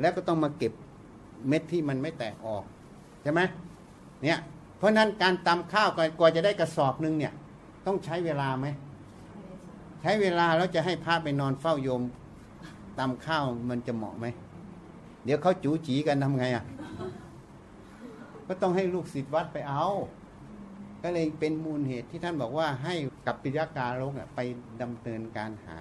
[0.00, 0.72] แล้วก็ต้องมาเก็บ
[1.48, 2.64] เม็ดที่มันไม่แตกออก
[3.22, 3.40] ใช่ไหม
[4.24, 4.38] เนี่ย
[4.78, 5.88] เพราะนั้นการตำข้าว
[6.18, 7.32] กว่าจะได้กระสอบหนึ่งเนี่ย
[7.86, 8.66] ต้องใช้เวลาไหม
[10.02, 12.02] ใช้เวลาแล้วจะให้พระไปนอนเฝ้าโยม
[12.98, 14.26] ตำข้าวมันจะเหมาะไหม
[15.24, 16.64] เดี๋ยวเขาจูจีกันทำไงอะ
[18.46, 19.86] ก็ต้องให้ลูกศิษย์วัดไปเอา
[21.02, 22.94] ก็เลยเป็นมูลเหตุที่ท่านบอกว่าให้
[23.26, 24.40] กับปิยการกไป
[24.82, 25.78] ดำเนินการหา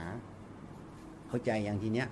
[1.29, 2.07] เข้าใจอย่างทีเนี้ย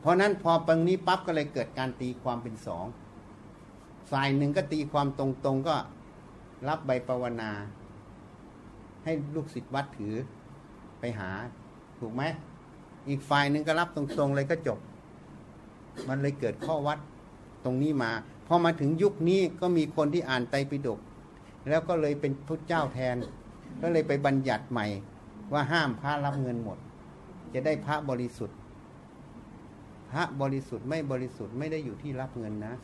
[0.00, 2.86] เพราะนั้นพอปังนี้ปั๊บก็เลยเกิดการตีความเป็นสอง
[4.10, 5.76] ฝ่ายหนึ่งก็ตีความตรงๆก็
[6.68, 7.50] รับใบปวนา
[9.04, 10.14] ให้ลูกศิษย์วัดถือ
[11.00, 11.30] ไปหา
[11.98, 12.22] ถูกไหม
[13.08, 14.78] อีกฝ่ายหนึ่งก็รับตรงๆเลยก็จบ
[16.08, 16.98] มันเลยเกิดข้อวัด
[17.64, 18.10] ตรงนี้มา
[18.46, 21.00] พอมาถึงยุคนี้ก็มีคนที่อ่านไตรปิฎก
[21.68, 23.16] แล้วก็เลยเป็นพุทธเจ้าแทน
[23.82, 24.86] ก็เลยไปบัญญัติใหม่
[25.52, 26.78] ว่าห้ามพระรับเงินหมด
[27.54, 28.56] จะได้พระบริสุทธิ์
[30.10, 32.74] พระบริสุทธิ์ไม่บริสุทธิ์ไม่ได้อยู่ที่รับเงินนะ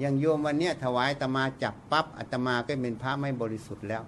[0.00, 4.02] อย่างโยมวันเนี้ยถวายอาตมาจับปั๊บอาตมาก็เป็นพระไม่บริสุทธิ์แล้ว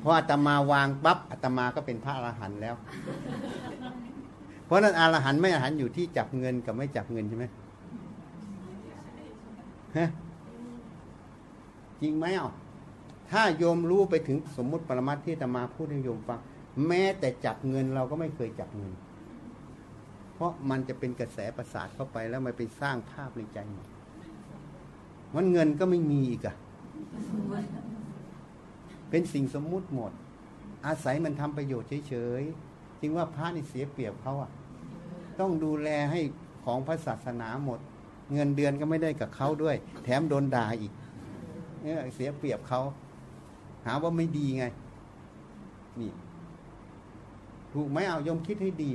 [0.00, 2.74] เพราะอาตมาวางปั๊บอาตมาก็เป็นพระอรหันต์แล้ว
[4.66, 7.44] เพราะนั้นอรหันต์ไม่อรหันต์อยู่ที่จับเงินกับไม่จับเงินใช่ไหม
[9.96, 10.08] ฮะ
[12.00, 12.52] จริงไหมอะ
[13.30, 16.40] ถ้าโยมรู้ไปถึงสมมุติปรมัตที่อาตมาพูดให้โยมฟัง
[16.86, 18.92] แม้แต่จับเงินเราก็ไม่เคยจับเงิน
[20.34, 23.86] เพราะมันจะเป็นกระแสประสาทเข้าไปแล้วมันไปสร้างภาพในใจหมด
[25.34, 26.56] มันเงินก็ไม่มีอีกอะ
[29.10, 30.12] เป็นสิ่งสมมุติหมด
[30.86, 34.50] อาศัยมันทำประโยชน์เฉยๆจริงว่าพระนี่เสียเปรียบเขาอะ
[35.40, 36.20] ต้องดูแลให้
[36.64, 37.80] ของพระศาสนาหมด
[38.34, 40.92] เงินเดือนก็ไม่ได้กับเขาด้วย แถมโดนด่าอีก
[41.82, 42.80] เนี่ยเสียเปรียบเขา
[43.86, 44.64] หาว่าไม่ดีไง
[46.00, 46.10] นี่
[47.72, 48.92] ถูกไหมเอายมคิดให้ดี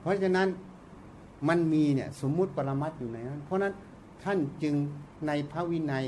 [0.00, 0.48] เพราะฉะนั้น
[1.48, 3.74] มันมีเนี่ยสมมุติปรมัตอยู่ในนั้น เพราะนั้น
[4.24, 4.74] ท่านจึง
[5.26, 6.04] ในพระวินัย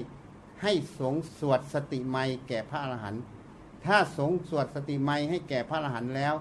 [0.63, 3.23] ให้สงสวดสติไมยแก่พระอรหันต์
[3.85, 6.35] ถ้าสงสวดสติไมยให้แก่พระอรหันต์แล้ว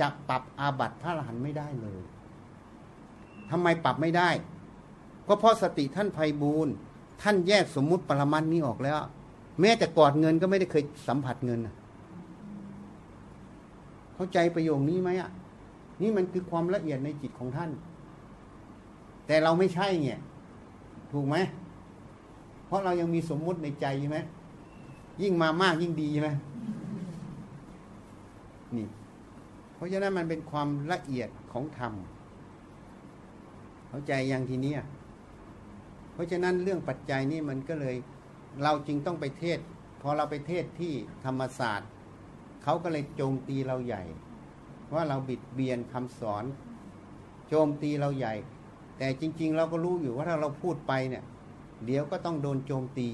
[0.00, 2.00] จะปรับอาบัติพระอรหันต์ไม่ได้เลย
[3.50, 4.30] ทำไมปรับไม่ได้
[5.26, 6.72] ก็เพราะสติท่านไพบูรณ์
[7.22, 8.96] ท่านแยกสมมุติปรมันนี้ออกแล้ว
[9.60, 11.74] แม้แต่กอดเงินก็ไม่ได้เคยสัมผัสเงินนะ
[14.14, 15.30] เข้าใจประโยคนี้ไหมอะ
[16.02, 17.70] นี่มันคือความละเอียดในจิตของท่าน
[19.26, 20.18] แต่เราไม่ใช่เนี่ย
[21.12, 21.36] ถูกไหม
[22.66, 24.18] เพราะเรายังมีสมมุติในใจใช่ไหม
[25.22, 26.30] ยิ่งมามากยิ่งดีใช่ไหม
[28.76, 28.86] นี่
[29.74, 31.92] เพราะฉะนั้นมันเป็นความละเอียดของธรรม
[33.88, 34.80] เข้าใจยังทีเนี้ย
[36.12, 37.96] เพราะฉะนั้นเรื่องปัจจัยนี่มันก็เลย
[38.62, 39.58] เราจรึงต้องไปเทศ
[40.00, 40.92] พอเราไปเทศที่
[41.24, 41.88] ธรรมศาสตร์
[42.62, 44.02] เขาก็เลยโจมตีเราใหญ่
[44.94, 46.44] ว่าเราบิดเบียนคำสอน
[47.48, 48.34] โจมตีเราใหญ่
[48.98, 51.24] แต่จริง ๆ เราก็รู้อยู่ว่าถ้าเราพูดไปเนี่ย
[51.84, 53.08] เดี๋ยวก็ต้องโดนโจมตี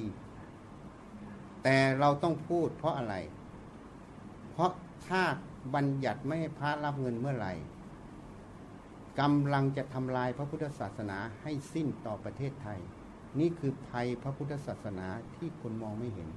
[1.63, 3.15] แต่เราต้องพูดเพราะอะไร
[4.51, 4.71] เพราะ
[5.07, 5.23] ถ้า
[5.75, 7.53] บัญญัติไม่ให้พระรับเงินเมื่อไหร่
[9.21, 12.81] กำลังจะทำลายพระพุทธศาสนาให้สิ้นต่อประเทศไทย
[13.39, 15.07] นี่คือภัยพระพุทธศาสนา
[15.37, 16.29] ที่คนมองไม่เห็น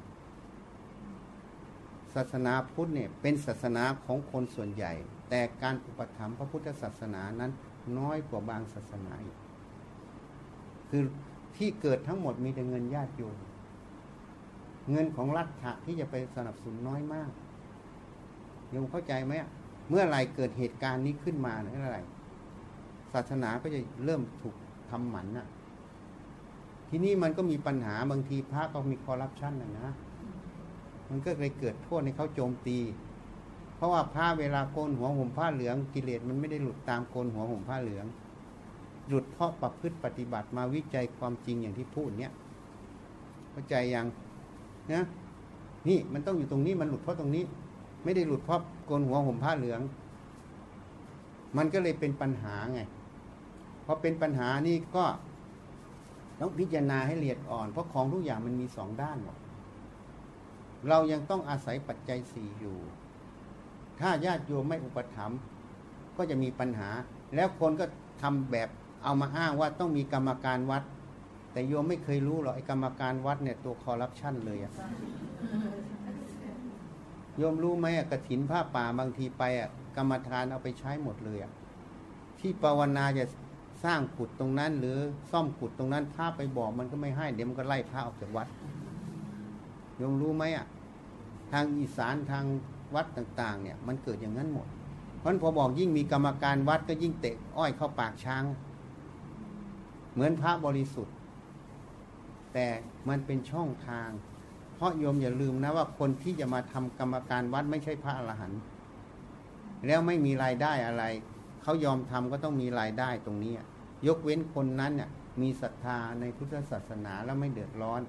[2.14, 4.94] ศาสนาพุทธเนี่ยเป็นศาสนาของคนส่วนใหญ่
[5.30, 7.52] แต่การอุปถัมภ์พระพุทธศาสนานั้น
[8.00, 9.38] น้อยกว่าบางศาสนาอีก
[10.90, 11.04] คือ
[11.58, 13.38] ที่เกิดทั้งหมดมีแต่เงินญาติโยม
[14.92, 17.32] เงินของรัฐะที่จะไปสนับสนุนน้อยมาก
[18.70, 19.34] โยมเข้าใจไหม
[19.90, 22.00] เมื่อไรเกิดเหตุการณ์นี้ขึ้นมาเมื่อะไร
[23.14, 24.56] ศาสนาก็จะเริ่มถูก
[24.90, 25.48] ทำหมันน่ะ
[26.90, 29.90] ที่นี้มันก็มีปัญหาบางทีพระก็มีคอร์รัปชันนะนะ
[31.12, 32.78] มันก็เลยเกิดโทษในเขาโจมตี
[33.76, 38.06] เพราะว่าผ้าเวลาโกนหัวห่มผ้าเหลืองกิเลสมันไม่ได้หลุดตามโกนหัวห่มผ้าเหลือง
[39.08, 42.32] หลุดเพราะประพฤติปฏิบัติมาวิจัยความจริงอย่างที่พูดเนี้ย
[43.52, 44.06] เข้าใจยัง
[44.92, 45.04] นะ
[45.88, 47.44] นี่มันต้องอยู่ตรงนี้มันหลุดเพราะตรงนี้
[48.04, 49.82] ไม่ได้หลุดเพราะโกนหัวห่มผ้าเหลือง
[51.58, 52.82] มันก็เลยเป็นปัญหาไง
[53.86, 55.06] พอเป็นปัญหานี่ก็
[56.40, 59.38] ต้องพิจารณาให้ละเอียดอ่อน เพราะของทุกอย่างมันมีสองด้านหมด
[60.90, 62.78] เรายังต้องอาศัยปัจจัยสี่อยู่
[64.00, 65.40] ถ้าญาติโยมไม่อุปถัมภ์
[66.18, 66.90] ก็จะมีปัญหา
[67.36, 67.86] แล้วคนก็
[68.22, 68.70] ทำแบบ
[69.04, 70.84] เอามาอ้างว่าต้องมีกรรมการวัด
[71.52, 74.72] แต่โยมไม่เคยรู้หรอกไอ้กรรมการวัดเนี่ยตัวคอร์รัปชันเลยอะ
[77.38, 81.52] โยมรู้ไหมอะกระถินผ้าป่าบางทีไปอะกรรมฐานเอาไปใช้หมดเลยอะ
[82.40, 83.26] ที่ภาวนาจะ
[83.84, 84.98] สร้างขุดตรงนั้น หรือ
[85.32, 88.48] ซ่อมขุดตรงนั้นพระไปบอกมันก็ไม่ให้เดี๋ยวมันก็ไล่พระออกจากวัด
[90.02, 90.68] ยมรู้ไหมอะ
[91.52, 92.46] ทางอีสานทาง
[92.96, 94.68] วัดต่าง ๆ เนี่ย มันเกิดอย่างนั้นหมด
[95.20, 98.44] เพราะพอบอกยิ่งมีกรรมการวัดก็ยิ่งเตะอ้อยเข้าปากช้าง
[100.14, 101.16] เหมือนพระบริสุทธิ์
[102.54, 102.68] แต่
[103.10, 104.10] มันเป็นช่องทาง
[104.76, 108.62] เพราะโยมอย่าลืมนะว่าคนที่จะมาทำกรรมการวัดไม่ใช่พระอรหันต์
[109.86, 111.04] แล้วไม่มีรายได้อะไร
[111.62, 113.54] เขายอมทำก็ต้องมีรายได้ตรงนี้
[114.08, 115.10] ยกเว้นคนนั้นเนี่ย
[115.42, 118.02] มีศรัทธาในพุทธศาสนาแล้วไม่เดือดร้อน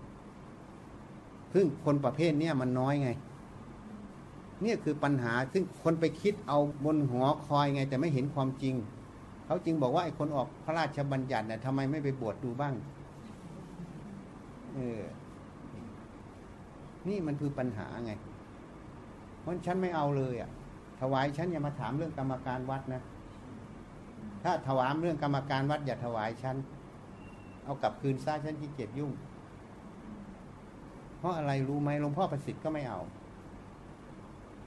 [1.55, 3.11] ซึ่งคนประเภทเนี้ยมันน้อยไง
[4.62, 8.74] เนี่ยคือปัญหาซึ่งคนไปคิดเอาบนหัวคอยไง แต่ไม่เห็นความจริง
[9.47, 12.74] เขาจึงบอกว่าไอ้คนออกพระราชบัญญัติเนี่ยทำไมไม่ไปบวชดดูบ้าง
[14.74, 15.03] เออ
[17.09, 18.12] นี่มันคือปัญหาไง
[19.41, 20.51] เพราะฉันไม่เอาเลยอะ
[21.01, 23.03] ถวายฉันอย่ามาถามเรื่องกรรมการวัดนะ
[24.43, 26.57] ถ้าถวามเรื่องกรรมการวัดอย่าถวายฉัน
[27.65, 29.12] เอากลับคืนซะฉันที่เกียจยุ่ง
[31.23, 33.01] เพราะอะไรรู้ไหมหลวงพ่อประสิทธิ์ก็ไม่เอา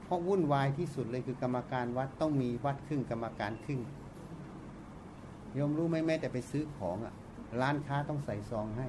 [0.04, 3.80] เพราะวุ่นวายที่สุดเลยคือกรรมการวัดต้องมีวัดครึ่งกรรมการครึ่ง
[5.58, 7.14] ยมรู้ไหมแม้แต่ไปซื้อของอะ
[7.60, 8.86] ร้านค้าต้องใส่ซองให้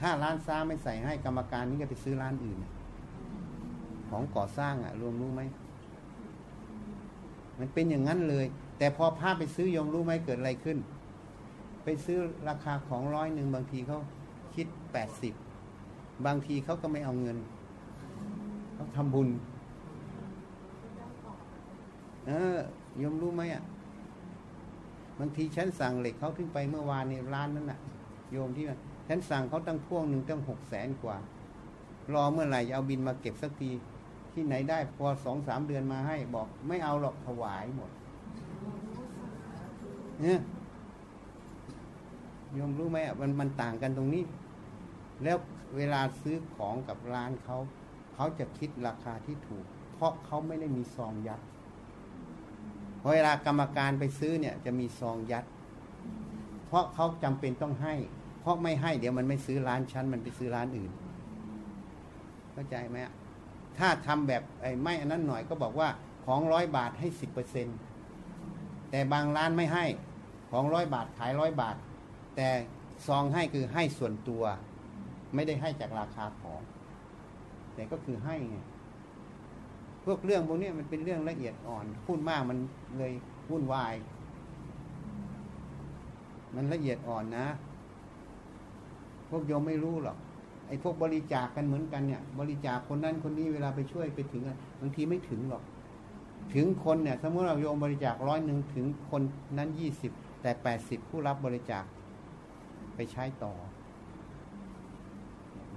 [0.00, 2.58] ถ้าร้านซ้าไม่ใส่ให้กรรมการนี้ก็ไปซื้อร้านอื่น
[4.08, 5.42] ของก่อสร้างอะรวมรู้ไหม
[7.58, 8.46] มันเป็นอย่างนั้นเลย
[8.78, 10.78] แต่พอพาไปซื้อยมรู้ไหมเกิดอะไรขึ้น
[11.84, 12.18] ไปซื้อ
[12.48, 13.98] ราคาของร้อยหนึ่งบางทีเขา
[14.54, 15.34] คิดแปดสิบ
[16.26, 17.38] บางทีเขาก็ไม่เอาเงิน
[18.74, 19.28] เขาทำบุญ
[22.26, 22.58] เออ
[23.02, 23.62] ยมรู้ไหมอะ
[25.18, 27.80] บางทีฉันสั่งเหล็กเขาขึ้นไปเมื่อวานในร้านนั้นน่ะ
[28.32, 28.64] โยมที่
[29.08, 31.16] ฉันสั่งเขาตั้งพ่วงหนึ่งตั้งหกแสนกว่า
[32.12, 33.70] รอเมื่อไหร่จะเอาบินมาเก็บสักที
[34.32, 37.90] ที่ไหนได้พอสองสามเดือนมาให้บอกไม่เอาหรอกถวายหมด
[40.22, 40.40] เนี่ย
[42.58, 44.22] ยมรู้ไหมอะมันมันต่างกันตรงนี้
[45.24, 45.36] แล้ว
[45.76, 47.58] เวลาซื้อของกับร้านเขา
[48.14, 49.64] เขาจะคิดราคาที่ถูก
[49.94, 51.40] เพราะเขาไม่ได้มีซองยัด
[53.00, 55.44] พอเวลากรรมการไปซื้อเนี่ยจะมีซองยัด
[56.66, 57.94] เพราะเขาจำเป็นต้องให้
[58.40, 60.92] เพราะไม่ให้เดี๋ยวมันไม่ซื้อร้านชั้น มันไปซื้อร้านอื่น
[62.52, 62.96] เข้าใจไหม
[63.78, 65.88] ถ้าทำแบบไอ้ไม่อันนั้นหน่อยก็บอกว่า
[66.24, 67.68] ของร้อยบาทให้สิบเปอร์เซ็น
[68.90, 69.84] แต่บางร้านไม่ให้
[70.50, 71.76] ของร้อยบาทขายร้อยบาท
[72.36, 72.48] แต่
[73.06, 74.44] ซองให้คือให้ส่วนตัว
[75.34, 76.60] ไม่ได้ให้จากราคาของ
[77.74, 78.56] แต่ก็คือให้ไง
[80.04, 82.58] พวกเรื่องพวกนี้มันเป็นเรื่องละเอียดอ่อน พูดมากมัน
[82.98, 83.12] เลย
[83.50, 83.94] วุ่นวาย
[86.54, 87.46] มันละเอียดอ่อนนะ
[89.30, 90.16] พวกโยมไม่รู้หรอก
[90.68, 94.42] ไอ้พวกบริจาคกันเหมือนกันเนี่ย บริจาคคนนั้นคนนี้เวลาไปช่วยไปถึง
[94.80, 95.62] บางทีไม่ถึงหรอก
[96.54, 99.22] ถึงคนเนี่ย สมมติเราโยมบริจาคร้อยหนึ่งถึงคน
[99.58, 100.12] นั้นยี่สิบ
[100.42, 101.84] แต่แปดสิบผู้รับบริจาค
[102.94, 103.52] ไปใช้ต่อ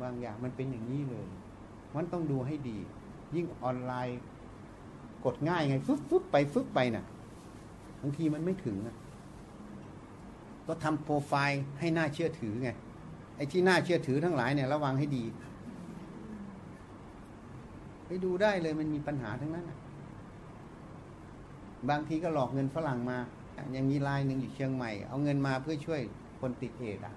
[0.02, 1.28] บางอย่างมันเป็นอย่างนี้เลย
[1.96, 2.78] มันต้องดูให้ดี
[3.36, 4.20] ยิ่งออนไลน์
[5.26, 7.06] กดง่ายไงฟึบฟึบไปฟึบไปน่ะ
[8.02, 8.96] บางทีมันไม่ถึงอะ
[10.68, 12.70] ก็ทำโปรไฟล์ให้น่าเชื่อถือไง
[13.38, 15.24] ไอ้ที่น่าเชื่อถือทั้งหลายเนี่ยระวังให้ดี
[18.06, 19.66] ไปดูได้เลยมันมีปัญหาทั้งนั้น
[21.90, 23.18] บางทีก็หลอกเงินฝรั่งมา
[23.74, 26.02] อยังมีรายหนึ่งอยู่เชียงใหม่ เอาเงินมาเพื่อช่วย
[26.40, 27.16] คนติดเอดส์อะ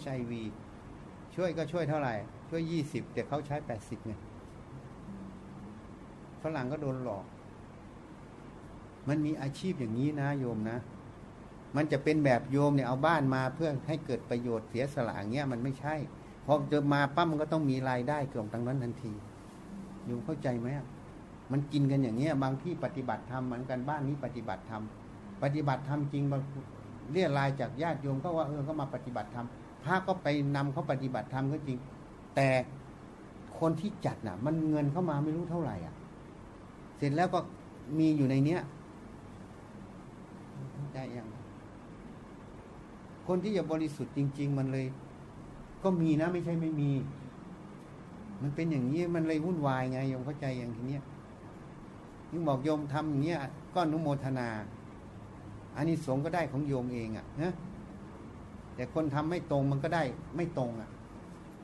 [0.00, 0.32] HIV
[1.34, 2.14] ช่วยก็ช่วยเท่าไหร่
[2.48, 4.12] ช่วยยี่สิบแต่เขาใช้แปดสิบไง
[6.42, 7.24] ฝรั่งก็โดนหลอก
[9.08, 10.78] มันมีอาชีพอย่างนี้นะโยมนะ
[11.76, 15.94] มันจะเป็นแบบโยมเนี่ยเอาบ้านมาเพื่อให้เกิดประโยชน์เสียสละอย่างเงี้ยมันไม่ใช่
[16.46, 19.12] พอจะมาปั๊มก็ต้องมีรายได้เกี่ยวกับทางนั้นทันที
[20.06, 20.68] โยมเข้าใจไหม
[21.52, 24.82] มันกินกันอย่างเงี้ย บางที่ปฏิบัติธรรมเหมือนกันบ้านนี้ปฏิบัติธรรม
[25.42, 26.40] ปฏิบัติธรรมจริงบาง
[27.12, 29.46] เรียรายจากญาติโยมก็ว่าเออก็มาปฏิบัติธรรม
[29.84, 31.78] พระก็ไปนำเขาปฏิบัติธรรมก็จริง
[32.36, 32.48] แต่
[33.58, 35.94] คนที่จัดน่ะ มันเงินเข้ามาไม่รู้เท่าไหร่อะ
[36.96, 37.38] เสร็จแล้วก็
[37.98, 38.60] มีอยู่ในเนี้ย
[40.94, 41.28] ได้ยัง
[43.26, 44.86] คนที่จะบริสุทธิ์จริง ๆ มันเลย
[45.82, 46.90] ก็มีนะไม่ใช่ไม่มี
[48.42, 51.02] มันเป็นอย่างนี้มันเลยวุ่นวายไงโยมเข้าใจอย่างทีเนี้ย
[52.30, 53.38] ยิ่งบอกโยมทำอย่างเงี้ย
[53.74, 54.48] ก็อนุโมทนา
[55.76, 57.52] อันนี้สงก็ได้ของโยมเองอะ่ะนะ
[58.74, 60.02] แต่คนทำไม่ตรงมันก็ได้
[60.36, 60.90] ไม่ตรงอะ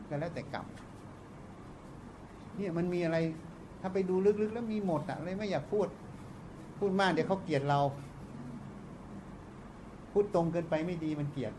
[0.08, 0.66] ก็แล้วแต่กรรม
[2.56, 3.16] เนี่ยมันมีอะไร
[3.80, 5.88] ถ้าไปดูลึกๆ แล้วมีหมดอะเลยไม่อยากพูด
[6.78, 7.80] พูดมากเดี๋ยวเขาเกลียดเรา
[10.12, 11.52] พูดตรงเกินไปไม่ดีมันเกลียด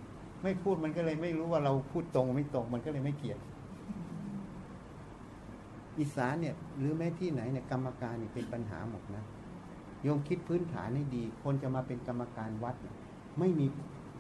[0.43, 3.39] ไม่พูดมันก็เลยไม่รู้ว่าเราพูดตรงไม่ตรงมันก็เลยไม่เกลียด
[5.99, 9.23] อีสานเนี่ย หรือแม้ที่ไหนเนี่ยกรรมการเนี่ยเป็นปัญหาหมดนะ
[10.03, 12.75] โยมคิดพื้นฐานให้ดี คนจะมาเป็นกรรมการวัด
[13.39, 13.65] ไม่มี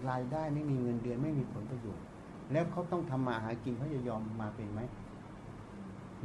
[0.09, 2.05] รายได้ไม่มีเงินเดือนไม่มีผลประโยชน์
[2.51, 4.81] แล้วเขาต้องทำมาหากินเขาจะยอมมาเป็นไหม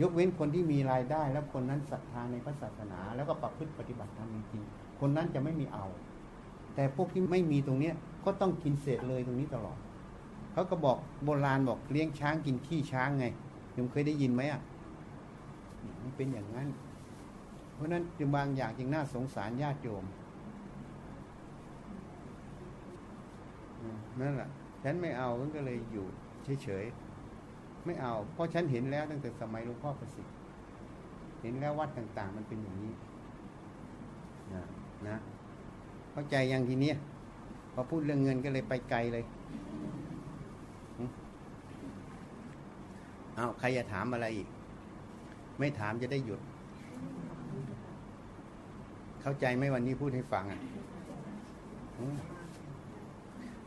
[0.01, 4.63] ยกเว้นคนที่มีรายได้ แล้วคนนั้นศรัทธาในพระศาสนา แล้วก็ประพฤติปฏิบัติธรรมจริง
[5.01, 5.87] คนนั้นจะไม่มีเอา
[6.75, 7.95] แต่พวกที่ไม่มีตรงเนี้ย
[8.25, 9.79] ก็ต้องกินเศษเลยตรงนี้ตลอด
[10.53, 13.27] เขาก็บอกโบราณบอกเลี้ยงช้างกินขี้ช้างไง
[13.77, 14.61] ยมเคยได้ยินไหมอะ
[16.03, 16.69] มันเป็นอย่างนั้น
[17.75, 20.05] เพราะนั้นจึงบางอย่างจึงน่าสงสารญาติโยม
[24.21, 24.49] นั่นแหละ
[24.85, 26.07] ฉันไม่เอาก็เลยอยู่
[26.63, 30.35] เฉยๆไม่เอา เพราะฉันเห็นแล้วตั้งแต่สมัยหลวงพ่อประสิทธิ์
[31.43, 32.95] เห็นแล้ววัดต่าง ๆ มันเป็นอย่างนี้
[34.55, 34.63] นะ
[35.09, 35.17] นะ
[36.13, 36.97] เข้าใจยังทีเนี้ย
[37.75, 39.25] พอพูดเรื่องเงินก็เลยไปไกลเลย
[43.37, 44.49] เอาใครจะถามอะไรอีก
[45.59, 46.41] ไม่ถามจะได้หยุด
[49.23, 50.61] เข้าใจไหมวันนี้พูดให้ฟังอะ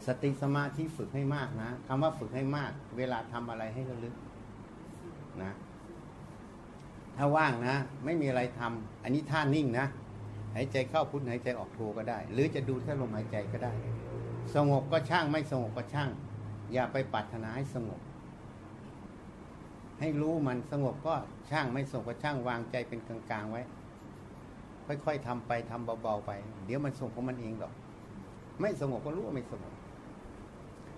[0.09, 4.15] สติสมาธิฝึกให้มากนะคำว่าฝึกให้มาก เวลาทำอะไรให้ระลึก
[5.43, 5.51] นะ
[7.17, 7.75] ถ้าว่างนะ
[8.05, 9.87] ไม่มีอะไรทำอันนี้ท่านิ่งนะ
[10.55, 13.73] หายใจเข้าพุทหายใจออกโทก็ได้ หรือจะดูแค่ลมหายใจก็ได้
[14.55, 16.09] สงบก็ช่างไม่สงบก็ช่าง
[16.73, 17.99] อย่าไปปรารถนาให้สงบ
[19.99, 21.15] ให้รู้มันสงบก็
[21.49, 23.61] ช่างไม่สงบก็ช่างวางใจเป็นกลางๆไว้
[25.05, 26.31] ค่อยๆทำไปทำเบาๆไป
[26.65, 27.73] เดี๋ยวมันสงบของมันเองหรอก
[28.61, 29.73] ไม่สงบก็รู้ว่าไม่สงบ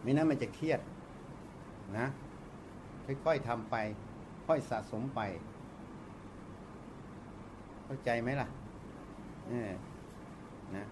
[0.02, 0.80] ไม่นั้นมันจะเครียด
[1.98, 2.08] นะ
[3.26, 3.76] ค่อยๆทำไป
[4.46, 5.22] ค่อยสะสมไป
[7.86, 8.48] เข้าใจไหมล่ะ
[9.48, 9.72] เออ
[10.76, 10.86] นะ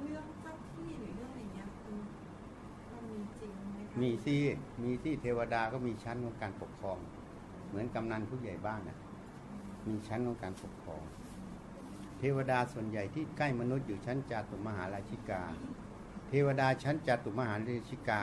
[0.00, 1.98] เรื่องเจ้าที่หรือเรื่องอะไรเงี้ยคือ
[2.92, 4.40] มันมีจริงไหมคะมีที่
[4.82, 6.98] มีที่เทวดาก็มีชั้นของการปกครอง
[7.68, 8.98] เหมือนกำนันผู้ใหญ่บ้านนะ
[9.88, 11.02] มีชั้นของการปกครอง
[12.18, 18.20] เทวดาส่วนใหญ่ที่ใกล้มนุษย์อยู่ชั้นจาตุมหาราชิกาเทวดาชั้นจาตุมหาราชิกา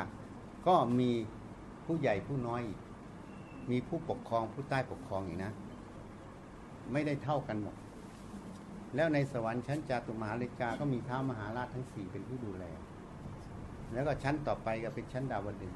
[0.68, 1.12] ก็มี
[1.86, 2.64] ผู้ใหญ่ผู้น้อย
[3.72, 5.54] มีผู้ปกครองผู้ใต้ปกครองอย่างนะ
[6.92, 7.76] ไม่ได้เท่ากันหมด
[8.96, 12.66] แล้วในสวรรค์ชั้นจาตุมหาราชิกาก็มีท้ามหาราชทั้งสี่เป็นผู้ดูแล
[13.94, 15.74] แล้วก็ชั้นต่อไปก็เป็นชั้นดาวดึง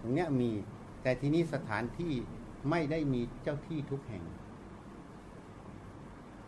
[0.00, 0.50] ตรงเนี้ยมี
[1.02, 2.12] แต่ทีนี้สถานที่
[2.70, 4.24] ไม่ได้มีเจ้าที่ทุกแห่ง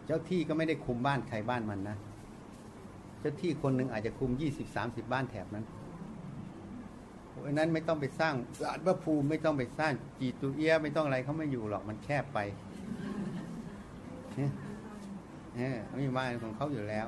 [0.07, 1.97] เจ้าที่ก็ไม่ได้คุมบ้านใครบ้านมันนะ
[3.21, 5.65] เจ้าที่คนหนึ่งอาจจะคุมยี่สิบสามสิบบ้านแถบนั้น
[7.29, 12.39] เพราะนั้นไม่ต้องไปสร้างสารพระภูมิไม่ต้องไปสร้างจีตุเอียไม่ต้องอะไรเขาไม่อยู่หรอกมันแคบไป
[14.37, 14.51] เนี่ย
[15.57, 17.07] เออมีบ้านของเขาอยู่แล้ว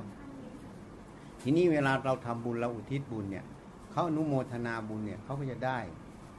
[1.41, 3.45] ทีนี้เวลาเราทำบุญเราอุทิศบุญเนี่ย
[3.91, 5.79] เขาอนุโมทนาบุญเนี่ยเขาก็จะได้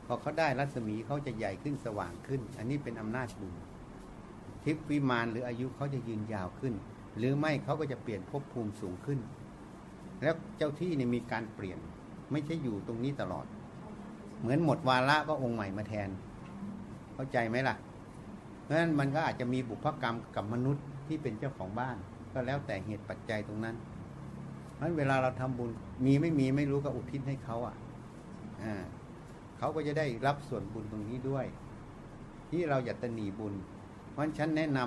[0.06, 3.54] พอเขาได้รัศมีเขาจะใหญ่ขึ้นสว่างขึ้น อันนี้เป็นอำนาจบุญ
[4.64, 6.74] ทิพวิมานหรืออายุเขาจะยืนยาวขึ้น
[7.18, 9.18] หรือไม่เขาก็จะเปลี่ยนภพภูมิสูงขึ้น
[10.22, 11.78] แล้วเจ้าที่เนี่ยมีการเปลี่ยน
[12.32, 13.46] ไม่ใช่อยู่ตรงนี้ตลอด
[14.40, 16.08] เหมือนหมดวาระก็องค์ใหม่มาแทน
[17.14, 17.76] เข้าใจไหมล่ะ
[18.62, 21.96] เพราะฉะนั้นมันก็อาจจะมีบุพกรรมกับมนุษย์ที่เป็นเจ้าของบ้าน
[22.32, 23.76] ก็แล้วแต่เหตุปัจจัยตรงนั้น
[24.74, 25.70] เพราะฉะนั้นเวลาเราทำบุญ
[26.06, 27.76] มีไม่มีไม่รู้ก็อุทิศให้เขาอะ
[28.62, 28.74] อ่า
[29.58, 31.46] เขาก็จะได้รับส่วนบุญตรงนี้ด้วย
[32.50, 33.54] ที่เราอย่าตนีบุญ
[34.10, 34.78] เพราะฉะนั้นฉันแนะน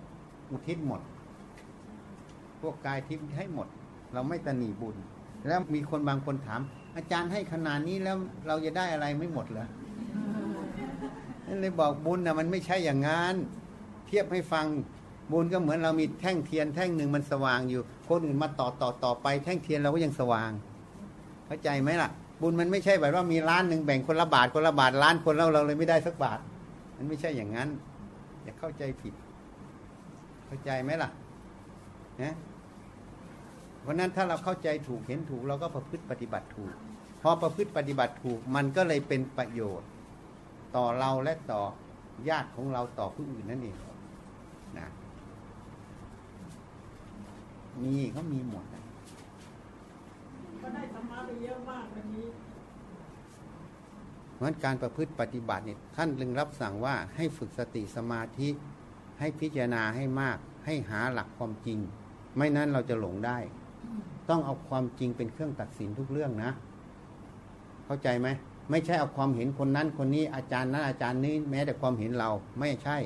[0.00, 1.00] ำอุทิศหมด
[2.60, 3.68] พวกกายทิพย์ให้หมด
[4.14, 4.96] เราไม่ตะหนีบุญ
[5.48, 6.60] แล้วมีคนบางคนถาม
[6.96, 8.16] อาจารย์ให้ขนาดนี้แล้ว
[8.46, 9.66] เราจะได้อะไรไม่หมดเหรอ
[11.60, 13.34] เลยบอกบุญนะมันไม่ใช่อย่างงั้น
[14.06, 14.66] เทียบให้ฟัง
[15.32, 20.50] บุญก็เหมือนเรามีแท่งเทียนแท่งหนึ่งมันสว่างอยู่ คนอื่นมาต่อต่อต่อไป แท่งเทียนเราก็ยังสว่าง
[21.46, 22.10] เข้าใจไหมล่ะ
[22.40, 26.38] บุญมันไม่ใช่แบบว่ามีล้านหนึ่งแบ่งคนละบาทคนละบาทล้านคนแล้วเราเลยไม่ได้สักบาท
[26.96, 27.68] มันไม่ใช่อย่างนั้น
[28.42, 29.14] อย่าเข้าใจผิด
[30.46, 31.10] เข้าใจไหมล่ะ
[32.22, 32.34] นะ
[33.84, 36.72] เพราะนั้นถ้าเราเข้าใจถูกเห็นถูกเราก็ประพฤติปฏิบัติถูก
[37.22, 39.88] พอประพฤติปฏิบัติถูกมันก็เลยเป็นประโยชน์
[40.76, 41.60] ต่อเราและต่อ
[42.28, 43.76] ญาติของเราต่อผู้อื่นนั่นเอง
[44.78, 44.88] นะ
[47.82, 48.82] มีเขามีหมดนะ
[50.62, 52.26] ก็ได้ธรรมะไปเยอะมากวันนี้
[54.34, 58.48] เพราะฉะนั้นการประพฤติปฏิบัติเนี่ยท่านลึงรับสั่งว่าให้ฝึกสติสมาธิ
[59.20, 61.78] ให้พิจารณาให้มาก ให้หาหลักความจริง
[62.36, 63.38] ไม่นั้นเราจะหลงได้
[64.28, 66.50] ต้องเอาความจริงเป็นเครื่องตัดสินทุกเรื่องนะ
[67.86, 68.28] เข้าใจไหม
[68.70, 72.96] ไม่ใช่เอาความเห็นคนนั้นคนนี้อาจารย์นั้นอาจารย์นี้แม้แต่ความเห็นเราไม่ใช่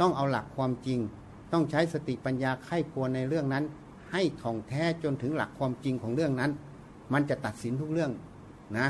[0.00, 0.98] ต้องเอาหลักความจริง
[1.52, 3.64] ต้องใช้สติปัญญาไข้ควรในเรื่องนั้น
[4.12, 6.50] ให้ถ่องแท้จนถึงหลักความจริงของเรื่องนั้น
[7.12, 8.10] มันจะตัดสินทุกเรื่อง
[8.78, 8.86] นะ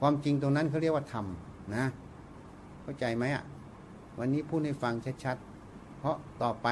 [0.00, 1.26] ความจริงตรงนั้นเขาเรียกว่าธรรม
[1.74, 1.84] นะ
[2.82, 3.44] เข้าใจไหมอะ
[4.18, 4.94] วันนี้พูดให้ฟัง
[5.24, 6.68] ชัดๆเพราะต่อไป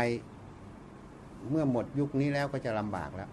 [1.51, 3.31] เมื่อหมดยุคนี้แล้วก็จะลำบากแล้ว